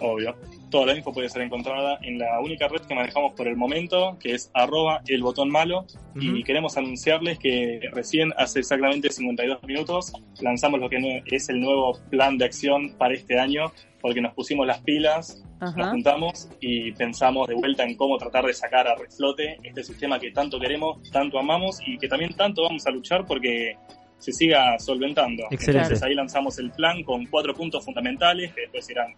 Obvio. 0.00 0.36
Toda 0.70 0.86
la 0.86 0.96
info 0.96 1.12
puede 1.12 1.28
ser 1.28 1.42
encontrada 1.42 1.98
en 2.02 2.18
la 2.18 2.40
única 2.40 2.68
red 2.68 2.82
que 2.82 2.94
manejamos 2.94 3.32
por 3.32 3.48
el 3.48 3.56
momento, 3.56 4.18
que 4.20 4.34
es 4.34 4.50
arroba 4.52 5.00
el 5.06 5.22
botón 5.22 5.50
malo. 5.50 5.86
Y 6.14 6.42
queremos 6.42 6.76
anunciarles 6.76 7.38
que 7.38 7.80
recién, 7.92 8.32
hace 8.36 8.60
exactamente 8.60 9.10
52 9.10 9.62
minutos, 9.64 10.12
lanzamos 10.40 10.80
lo 10.80 10.88
que 10.90 11.22
es 11.26 11.48
el 11.48 11.60
nuevo 11.60 11.98
plan 12.10 12.36
de 12.36 12.44
acción 12.44 12.94
para 12.98 13.14
este 13.14 13.38
año, 13.38 13.72
porque 14.00 14.20
nos 14.20 14.34
pusimos 14.34 14.66
las 14.66 14.80
pilas, 14.80 15.42
nos 15.60 15.90
juntamos 15.90 16.48
y 16.60 16.92
pensamos 16.92 17.48
de 17.48 17.54
vuelta 17.54 17.84
en 17.84 17.96
cómo 17.96 18.16
tratar 18.18 18.44
de 18.44 18.52
sacar 18.52 18.86
a 18.88 18.94
reflote 18.94 19.58
este 19.62 19.82
sistema 19.82 20.18
que 20.18 20.30
tanto 20.30 20.58
queremos, 20.60 21.02
tanto 21.10 21.38
amamos 21.38 21.80
y 21.86 21.98
que 21.98 22.08
también 22.08 22.34
tanto 22.34 22.62
vamos 22.62 22.86
a 22.86 22.90
luchar 22.90 23.24
porque 23.26 23.76
se 24.18 24.32
siga 24.32 24.78
solventando. 24.78 25.44
Excelente. 25.50 25.84
Entonces 25.84 26.02
ahí 26.02 26.14
lanzamos 26.14 26.58
el 26.58 26.70
plan 26.70 27.02
con 27.02 27.26
cuatro 27.26 27.54
puntos 27.54 27.84
fundamentales 27.84 28.52
que 28.52 28.62
después 28.62 28.88
irán 28.90 29.14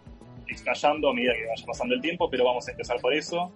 explayando 0.51 1.09
a 1.09 1.13
medida 1.13 1.33
que 1.33 1.47
vaya 1.47 1.65
pasando 1.65 1.95
el 1.95 2.01
tiempo, 2.01 2.29
pero 2.29 2.45
vamos 2.45 2.67
a 2.67 2.71
empezar 2.71 2.99
por 3.01 3.13
eso 3.13 3.51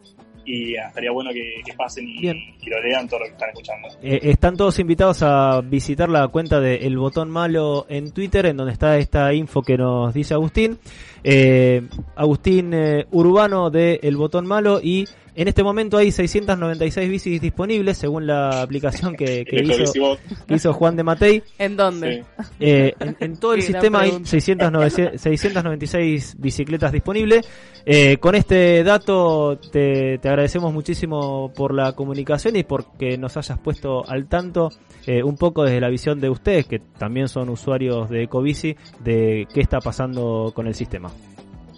y 0.46 0.78
ah, 0.78 0.88
estaría 0.88 1.12
bueno 1.12 1.32
que, 1.34 1.62
que 1.66 1.74
pasen 1.74 2.08
y 2.08 2.70
lo 2.70 2.82
lean 2.82 3.08
todo 3.08 3.22
lo 3.22 3.26
que 3.26 3.32
están 3.32 3.50
escuchando. 3.50 3.88
Eh, 4.02 4.20
están 4.24 4.56
todos 4.56 4.78
invitados 4.80 5.24
a 5.24 5.62
visitar 5.62 6.08
la 6.08 6.28
cuenta 6.28 6.60
de 6.60 6.76
El 6.78 6.98
Botón 6.98 7.30
Malo 7.30 7.86
en 7.90 8.12
Twitter, 8.12 8.46
en 8.46 8.58
donde 8.58 8.74
está 8.74 8.98
esta 8.98 9.34
info 9.34 9.64
que 9.64 9.78
nos 9.78 10.14
dice 10.14 10.34
Agustín. 10.36 10.78
Eh, 11.24 11.82
Agustín 12.16 12.74
eh, 12.74 13.06
Urbano 13.12 13.70
de 13.72 14.00
El 14.04 14.16
Botón 14.16 14.46
Malo 14.46 14.80
y 14.82 15.08
en 15.36 15.48
este 15.48 15.64
momento 15.64 15.98
hay 15.98 16.12
696 16.12 17.10
bicis 17.10 17.42
disponibles 17.42 17.98
según 17.98 18.26
la 18.26 18.62
aplicación 18.62 19.16
que, 19.16 19.46
hizo, 19.52 19.80
Bicibot. 19.80 20.20
que 20.48 20.56
hizo 20.56 20.74
Juan 20.74 20.96
de 20.96 21.04
Matei. 21.04 21.44
¿En 21.58 21.76
dónde? 21.76 22.24
Eh, 22.60 22.94
en, 23.00 23.18
en 23.20 23.38
todo 23.38 23.54
el 23.54 23.62
sistema 23.62 24.02
hay 24.02 24.10
pregunta. 24.10 24.30
609 24.30 25.18
696 25.18 26.36
bicicletas 26.40 26.92
disponibles. 26.92 27.48
Eh, 27.86 28.18
con 28.18 28.34
este 28.34 28.84
dato 28.84 29.60
te, 29.72 30.18
te 30.18 30.30
agradecemos 30.30 30.74
muchísimo 30.74 31.52
por 31.54 31.74
la 31.74 31.94
comunicación 31.94 32.56
y 32.56 32.64
porque 32.64 33.18
nos 33.18 33.38
hayas 33.38 33.60
puesto 33.60 34.08
al 34.10 34.28
tanto 34.28 34.70
eh, 35.06 35.22
un 35.22 35.38
poco 35.38 35.64
desde 35.64 35.80
la 35.80 35.90
visión 35.90 36.20
de 36.20 36.30
ustedes, 36.30 36.66
que 36.66 36.80
también 36.80 37.28
son 37.28 37.50
usuarios 37.50 38.10
de 38.10 38.24
Ecobici, 38.24 38.76
de 39.04 39.48
qué 39.54 39.62
está 39.62 39.80
pasando 39.80 40.52
con 40.56 40.66
el 40.68 40.74
sistema. 40.74 41.12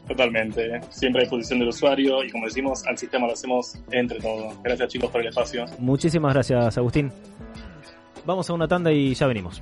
Totalmente, 0.08 0.80
siempre 0.89 1.22
a 1.22 1.24
disposición 1.24 1.60
del 1.60 1.68
usuario 1.70 2.24
y 2.24 2.32
como 2.32 2.45
decimos, 2.45 2.86
al 2.88 2.97
sistema 2.97 3.28
lo 3.28 3.34
hacemos 3.34 3.78
entre 3.91 4.20
todos. 4.20 4.53
Gracias 4.64 4.89
chicos 4.89 5.12
por 5.12 5.22
el 5.22 5.28
espacio. 5.28 5.66
Muchísimas 5.80 6.34
gracias, 6.34 6.78
Agustín. 6.78 7.12
Vamos 8.26 8.49
a 8.49 8.53
una 8.53 8.68
tanda 8.68 8.91
y 8.91 9.14
ya 9.14 9.28
venimos. 9.28 9.62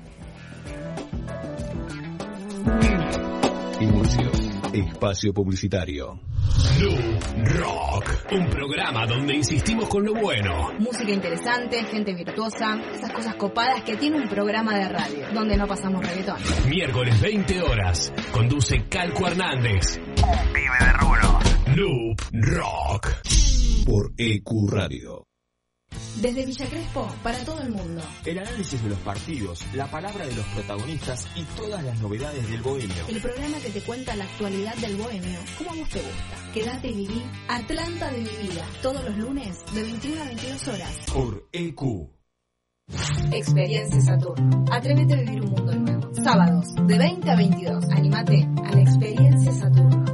Espacio 4.76 5.34
publicitario. 5.34 6.20
New 6.80 7.46
Rock, 7.46 8.28
un 8.34 8.50
programa 8.50 9.06
donde 9.06 9.36
insistimos 9.36 9.88
con 9.88 10.04
lo 10.04 10.14
bueno. 10.14 10.74
Música 10.80 11.12
interesante, 11.12 11.84
gente 11.86 12.14
virtuosa, 12.14 12.78
esas 12.94 13.12
cosas 13.14 13.36
copadas 13.36 13.84
que 13.84 13.96
tiene 13.96 14.18
un 14.18 14.28
programa 14.28 14.76
de 14.76 14.90
radio, 14.90 15.28
donde 15.34 15.56
no 15.56 15.66
pasamos 15.66 16.06
reggaetón. 16.06 16.38
Miércoles 16.68 17.22
20 17.22 17.62
horas, 17.62 18.14
conduce 18.34 18.88
Calco 18.90 19.28
Hernández. 19.28 20.00
Vive 20.54 20.78
de 20.80 20.92
rubro. 20.94 21.40
Noob 21.76 22.18
Rock. 22.34 23.10
Por 23.86 24.14
EQ 24.18 24.70
Radio. 24.70 25.35
Desde 26.22 26.46
Villa 26.46 26.66
Crespo, 26.68 27.08
para 27.24 27.38
todo 27.40 27.62
el 27.62 27.70
mundo. 27.70 28.02
El 28.26 28.40
análisis 28.40 28.82
de 28.82 28.90
los 28.90 29.00
partidos, 29.00 29.60
la 29.74 29.90
palabra 29.90 30.26
de 30.26 30.36
los 30.36 30.46
protagonistas 30.48 31.28
y 31.36 31.44
todas 31.56 31.84
las 31.84 32.00
novedades 32.02 32.50
del 32.50 32.62
bohemio. 32.62 33.08
El 33.08 33.22
programa 33.22 33.58
que 33.60 33.70
te 33.70 33.82
cuenta 33.82 34.16
la 34.16 34.24
actualidad 34.26 34.76
del 34.78 34.96
bohemio, 34.96 35.40
como 35.58 35.72
a 35.72 35.76
vos 35.76 35.90
te 35.90 36.00
gusta. 36.00 36.52
Quédate 36.54 36.88
y 36.88 36.96
viví 36.96 37.24
Atlanta 37.48 38.12
de 38.12 38.18
mi 38.20 38.48
vida, 38.48 38.66
todos 38.82 39.04
los 39.04 39.18
lunes 39.18 39.58
de 39.74 39.84
21 39.84 40.22
a 40.22 40.26
22 40.26 40.68
horas. 40.68 40.98
Por 41.14 41.50
EQ. 41.52 42.16
Experiencia 43.32 44.00
Saturno. 44.02 44.66
Atrévete 44.72 45.14
a 45.14 45.18
vivir 45.18 45.42
un 45.42 45.50
mundo 45.50 45.76
nuevo. 45.76 46.14
Sábados, 46.24 46.66
de 46.88 46.98
20 46.98 47.32
a 47.32 47.36
22. 47.36 47.86
Animate 47.92 48.48
a 48.64 48.72
la 48.72 48.82
Experiencia 48.82 49.52
Saturno. 49.52 50.06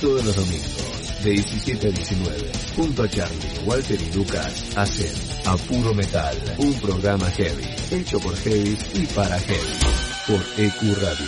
Todos 0.00 0.24
los 0.24 0.36
domingos, 0.36 0.95
de 1.22 1.30
17 1.30 1.88
a 1.88 1.90
19, 1.90 2.52
junto 2.76 3.02
a 3.02 3.08
Charlie, 3.08 3.58
Walter 3.64 3.98
y 4.00 4.16
Lucas, 4.16 4.76
hacen 4.76 5.12
A 5.46 5.56
Puro 5.56 5.94
Metal, 5.94 6.36
un 6.58 6.74
programa 6.74 7.26
heavy, 7.30 7.64
hecho 7.90 8.18
por 8.20 8.36
heavy 8.36 8.76
y 8.94 9.06
para 9.06 9.38
heavy, 9.38 9.78
por 10.26 10.40
EQ 10.58 10.82
Radio. 11.02 11.26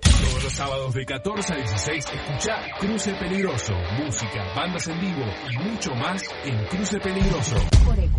Todos 0.00 0.44
los 0.44 0.52
sábados 0.52 0.94
de 0.94 1.06
14 1.06 1.52
a 1.52 1.56
16 1.56 2.04
escucha 2.04 2.52
Cruce 2.80 3.14
Peligroso, 3.14 3.74
música, 4.04 4.52
bandas 4.56 4.88
en 4.88 5.00
vivo 5.00 5.24
y 5.50 5.58
mucho 5.70 5.94
más 5.94 6.22
en 6.44 6.64
Cruce 6.66 6.98
Peligroso. 6.98 7.56
Por 7.84 7.98
EQ. 7.98 8.16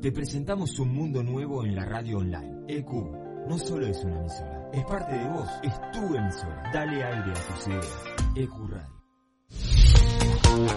Te 0.00 0.12
presentamos 0.12 0.78
un 0.78 0.94
mundo 0.94 1.22
nuevo 1.22 1.64
en 1.64 1.74
la 1.74 1.84
radio 1.84 2.18
online. 2.18 2.64
EQ 2.68 3.29
no 3.48 3.58
solo 3.58 3.86
es 3.86 4.04
una 4.04 4.20
emisora, 4.20 4.70
es 4.72 4.84
parte 4.84 5.18
de 5.18 5.28
vos, 5.28 5.48
es 5.62 5.72
tu 5.92 6.14
emisora. 6.14 6.70
Dale 6.72 7.02
aire 7.02 7.30
a 7.30 7.54
tus 7.54 7.66
ideas. 7.66 8.02
EQ 8.36 8.70
Radio. 8.70 9.00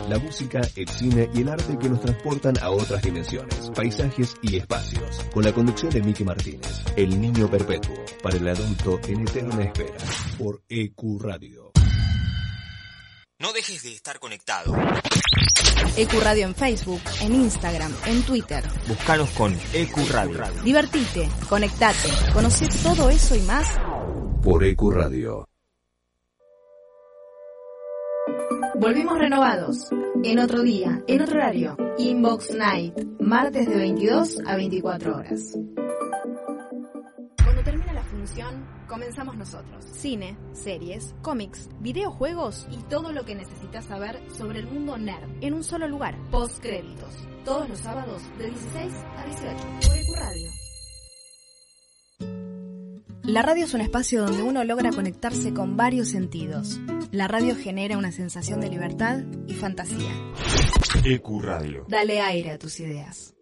La 0.10 0.18
música, 0.20 0.62
el 0.76 0.88
cine 0.88 1.30
y 1.34 1.42
el 1.42 1.50
arte 1.50 1.78
que 1.78 1.90
nos 1.90 2.00
transportan 2.02 2.56
a 2.62 2.70
otras 2.70 3.02
dimensiones, 3.02 3.72
paisajes 3.76 4.36
y 4.42 4.58
espacios. 4.58 5.26
Con 5.34 5.44
la 5.44 5.52
conducción 5.52 5.92
de 5.92 6.02
Miki 6.02 6.24
Martínez, 6.24 6.84
El 6.96 7.20
Niño 7.20 7.50
Perpetuo, 7.50 7.96
para 8.22 8.38
el 8.38 8.48
adulto 8.48 9.00
en 9.08 9.22
eterna 9.22 9.64
espera, 9.64 9.98
por 10.38 10.62
EQ 10.70 11.22
Radio. 11.22 11.72
No 13.44 13.52
dejes 13.52 13.84
de 13.84 13.92
estar 13.92 14.20
conectado. 14.20 14.74
EQ 15.98 16.14
Radio 16.22 16.46
en 16.46 16.56
Facebook, 16.56 17.02
en 17.20 17.36
Instagram, 17.36 17.94
en 18.06 18.24
Twitter. 18.24 18.64
Búscanos 18.88 19.30
con 19.32 19.54
EQ 19.74 19.98
Radio. 20.12 20.40
Divertite, 20.64 21.30
conectate, 21.50 22.08
conoce 22.32 22.70
todo 22.82 23.10
eso 23.10 23.36
y 23.36 23.42
más 23.42 23.68
Por 24.42 24.64
EQ 24.64 24.92
Radio. 24.92 25.46
Volvimos 28.76 29.20
renovados. 29.20 29.90
En 30.24 30.40
otro 30.40 30.62
día, 30.62 31.04
en 31.06 31.22
otro 31.22 31.36
horario. 31.36 31.76
Inbox 31.98 32.52
Night. 32.52 32.98
Martes 33.20 33.68
de 33.68 33.76
22 33.76 34.40
a 34.48 34.56
24 34.56 35.18
horas. 35.18 35.58
Cuando 37.44 37.62
termina 37.62 37.92
la 37.92 38.04
función, 38.04 38.73
comenzamos 38.94 39.36
nosotros. 39.36 39.84
Cine, 39.92 40.38
series, 40.52 41.16
cómics, 41.24 41.68
videojuegos 41.80 42.68
y 42.70 42.78
todo 42.84 43.12
lo 43.12 43.26
que 43.26 43.34
necesitas 43.34 43.86
saber 43.86 44.22
sobre 44.38 44.60
el 44.60 44.68
mundo 44.68 45.00
nerd. 45.00 45.28
En 45.42 45.56
un 45.56 45.64
solo 45.64 45.88
lugar. 45.88 46.16
Postcréditos. 46.30 47.12
Todos 47.44 47.68
los 47.68 47.80
sábados 47.80 48.22
de 48.38 48.52
16 48.52 48.94
a 49.18 49.26
18. 49.26 49.58
Por 49.88 49.98
EQ 49.98 50.16
Radio. 50.20 50.50
La 53.24 53.42
radio 53.42 53.66
es 53.66 53.74
un 53.74 53.82
espacio 53.82 54.26
donde 54.26 54.44
uno 54.44 54.64
logra 54.64 54.92
conectarse 54.92 55.56
con 55.56 55.76
varios 55.76 56.10
sentidos. 56.10 56.80
La 57.12 57.28
radio 57.28 57.56
genera 57.56 57.98
una 57.98 58.12
sensación 58.12 58.62
de 58.62 58.70
libertad 58.70 59.24
y 59.48 59.56
fantasía. 59.56 60.14
EQ 61.04 61.42
Radio. 61.42 61.86
Dale 61.90 62.22
aire 62.22 62.52
a 62.52 62.60
tus 62.60 62.80
ideas. 62.80 63.34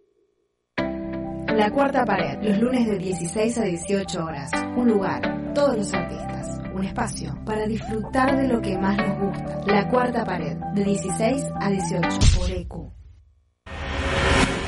La 1.56 1.70
cuarta 1.70 2.06
pared, 2.06 2.42
los 2.42 2.58
lunes 2.60 2.88
de 2.88 2.98
16 2.98 3.58
a 3.58 3.64
18 3.64 4.24
horas. 4.24 4.52
Un 4.78 4.88
lugar, 4.88 5.41
todos 5.54 5.78
los 5.78 5.94
artistas. 5.94 6.60
Un 6.74 6.86
espacio 6.86 7.38
para 7.46 7.66
disfrutar 7.68 8.38
de 8.38 8.48
lo 8.48 8.62
que 8.62 8.78
más 8.78 8.98
nos 8.98 9.20
gusta. 9.20 9.62
La 9.68 9.90
cuarta 9.90 10.24
pared, 10.26 10.58
de 10.74 10.84
16 10.84 11.46
a 11.60 11.70
18 11.70 12.08
por 12.38 12.50
EQ. 12.50 12.74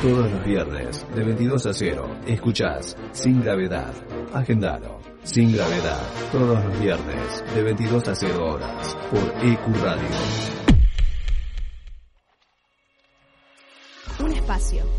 Todos 0.01 0.31
los 0.31 0.43
viernes, 0.43 1.05
de 1.15 1.23
22 1.23 1.65
a 1.65 1.73
0, 1.73 2.15
escuchás 2.27 2.97
Sin 3.13 3.41
Gravedad. 3.41 3.93
Agendalo. 4.34 4.99
Sin 5.23 5.53
Gravedad. 5.53 6.01
Todos 6.31 6.61
los 6.65 6.79
viernes, 6.81 7.43
de 7.55 7.63
22 7.63 8.07
a 8.09 8.15
0 8.15 8.45
horas, 8.45 8.97
por 9.09 9.45
EQ 9.45 9.81
Radio. 9.81 10.62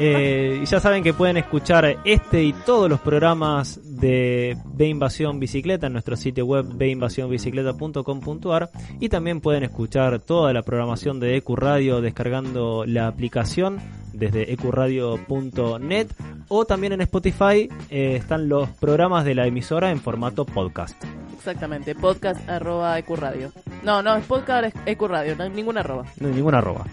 Eh, 0.00 0.60
y 0.62 0.66
ya 0.66 0.80
saben 0.80 1.02
que 1.02 1.14
pueden 1.14 1.36
escuchar 1.36 1.98
este 2.04 2.42
y 2.42 2.52
todos 2.52 2.90
los 2.90 3.00
programas 3.00 3.80
de 3.84 4.56
B 4.64 4.88
Invasión 4.88 5.38
Bicicleta 5.38 5.86
en 5.86 5.92
nuestro 5.92 6.16
sitio 6.16 6.46
web 6.46 6.66
binvasionbicicleta.com.ar 6.76 8.70
y 9.00 9.08
también 9.08 9.40
pueden 9.40 9.64
escuchar 9.64 10.20
toda 10.20 10.52
la 10.52 10.62
programación 10.62 11.20
de 11.20 11.36
EQ 11.36 11.50
Radio 11.50 12.00
descargando 12.00 12.84
la 12.86 13.06
aplicación 13.06 13.78
desde 14.18 14.52
ecuradio.net 14.52 16.08
o 16.48 16.64
también 16.64 16.92
en 16.94 17.00
Spotify 17.02 17.68
eh, 17.90 18.16
están 18.16 18.48
los 18.48 18.68
programas 18.70 19.24
de 19.24 19.34
la 19.34 19.46
emisora 19.46 19.90
en 19.90 20.00
formato 20.00 20.44
podcast. 20.44 21.02
Exactamente, 21.36 21.94
podcast 21.94 22.46
arroba 22.48 22.98
ecuradio. 22.98 23.52
No, 23.82 24.02
no, 24.02 24.16
es 24.16 24.24
podcast 24.24 24.76
ecuradio, 24.86 25.36
no 25.36 25.44
hay 25.44 25.50
ninguna 25.50 25.80
arroba. 25.80 26.04
No 26.18 26.28
hay 26.28 26.34
ninguna 26.34 26.58
arroba. 26.58 26.84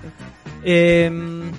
Em, 0.64 1.52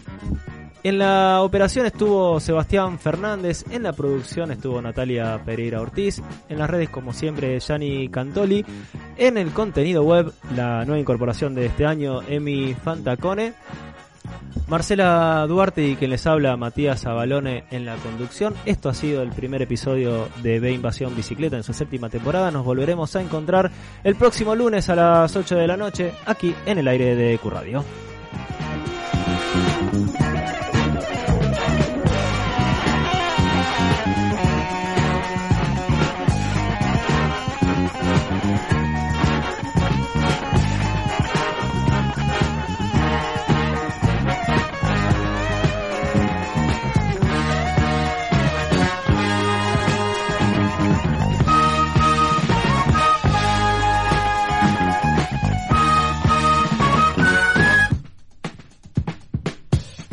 en 0.82 0.98
la 0.98 1.42
operación 1.42 1.84
estuvo 1.86 2.38
Sebastián 2.38 2.98
Fernández, 2.98 3.64
en 3.70 3.82
la 3.82 3.92
producción 3.92 4.52
estuvo 4.52 4.80
Natalia 4.80 5.40
Pereira 5.44 5.80
Ortiz, 5.80 6.22
en 6.48 6.58
las 6.58 6.70
redes 6.70 6.90
como 6.90 7.12
siempre 7.12 7.58
Gianni 7.58 8.08
Cantoli, 8.08 8.64
en 9.16 9.36
el 9.36 9.50
contenido 9.50 10.04
web 10.04 10.32
la 10.54 10.84
nueva 10.84 11.00
incorporación 11.00 11.54
de 11.56 11.66
este 11.66 11.86
año 11.86 12.22
Emi 12.22 12.74
Fantacone, 12.74 13.54
Marcela 14.68 15.46
Duarte 15.46 15.86
y 15.86 15.96
quien 15.96 16.10
les 16.10 16.26
habla 16.26 16.56
Matías 16.56 17.06
Abalone 17.06 17.64
en 17.70 17.86
la 17.86 17.96
conducción. 17.96 18.54
Esto 18.64 18.88
ha 18.88 18.94
sido 18.94 19.22
el 19.22 19.30
primer 19.30 19.62
episodio 19.62 20.28
de 20.42 20.58
B 20.58 20.72
Invasión 20.72 21.14
Bicicleta 21.14 21.56
en 21.56 21.62
su 21.62 21.72
séptima 21.72 22.08
temporada. 22.08 22.50
Nos 22.50 22.64
volveremos 22.64 23.14
a 23.14 23.20
encontrar 23.20 23.70
el 24.02 24.16
próximo 24.16 24.54
lunes 24.54 24.88
a 24.88 24.96
las 24.96 25.36
8 25.36 25.56
de 25.56 25.66
la 25.66 25.76
noche 25.76 26.12
aquí 26.26 26.54
en 26.66 26.78
el 26.78 26.88
aire 26.88 27.14
de 27.14 27.38
Curradio. 27.38 27.84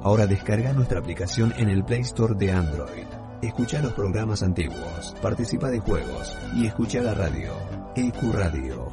Ahora 0.02 0.28
descarga 0.28 0.72
nuestra 0.74 1.00
aplicación 1.00 1.54
en 1.58 1.70
el 1.70 1.84
Play 1.84 2.02
Store 2.02 2.36
de 2.38 2.52
Android. 2.52 3.19
Escucha 3.42 3.82
los 3.82 3.94
programas 3.94 4.44
antiguos, 4.44 5.16
participa 5.22 5.70
de 5.70 5.80
juegos 5.80 6.38
y 6.56 6.66
escucha 6.68 7.02
la 7.02 7.14
radio. 7.14 7.54
EQ 7.96 8.34
Radio. 8.34 8.92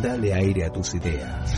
Dale 0.00 0.32
aire 0.34 0.66
a 0.66 0.72
tus 0.72 0.94
ideas. 0.94 1.52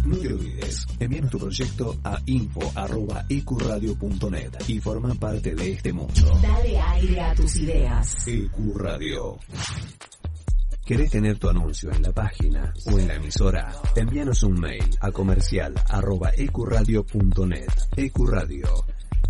No 0.06 0.16
te 0.16 0.34
olvides, 0.34 0.86
envíanos 1.00 1.30
tu 1.32 1.40
proyecto 1.40 1.98
a 2.04 2.18
info.ecuradio.net 2.26 4.52
y 4.68 4.80
forma 4.80 5.14
parte 5.16 5.54
de 5.56 5.74
este 5.74 5.92
mundo. 5.92 6.40
Dale 6.42 6.80
aire 6.80 7.20
a 7.22 7.36
tus 7.36 7.58
ideas. 7.58 8.26
EQ 8.28 8.78
Radio. 8.78 9.38
¿Querés 10.86 11.12
tener 11.12 11.38
tu 11.38 11.50
anuncio 11.50 11.92
en 11.92 12.02
la 12.02 12.14
página 12.14 12.74
o 12.86 12.98
en 12.98 13.08
la 13.08 13.16
emisora? 13.16 13.72
Envíanos 13.96 14.42
un 14.44 14.60
mail 14.60 14.84
a 15.00 15.12
comercial 15.12 15.74
arroba 15.88 16.32
ecuradio.net. 16.36 17.70
Ecuradio. 17.96 18.68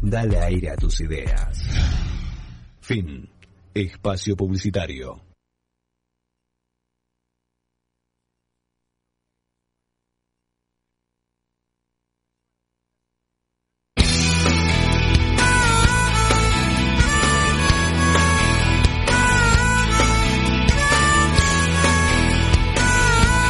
Dale 0.01 0.39
aire 0.39 0.71
a 0.71 0.75
tus 0.75 0.99
ideas. 1.01 1.69
Fin. 2.81 3.29
Espacio 3.73 4.35
publicitario. 4.35 5.30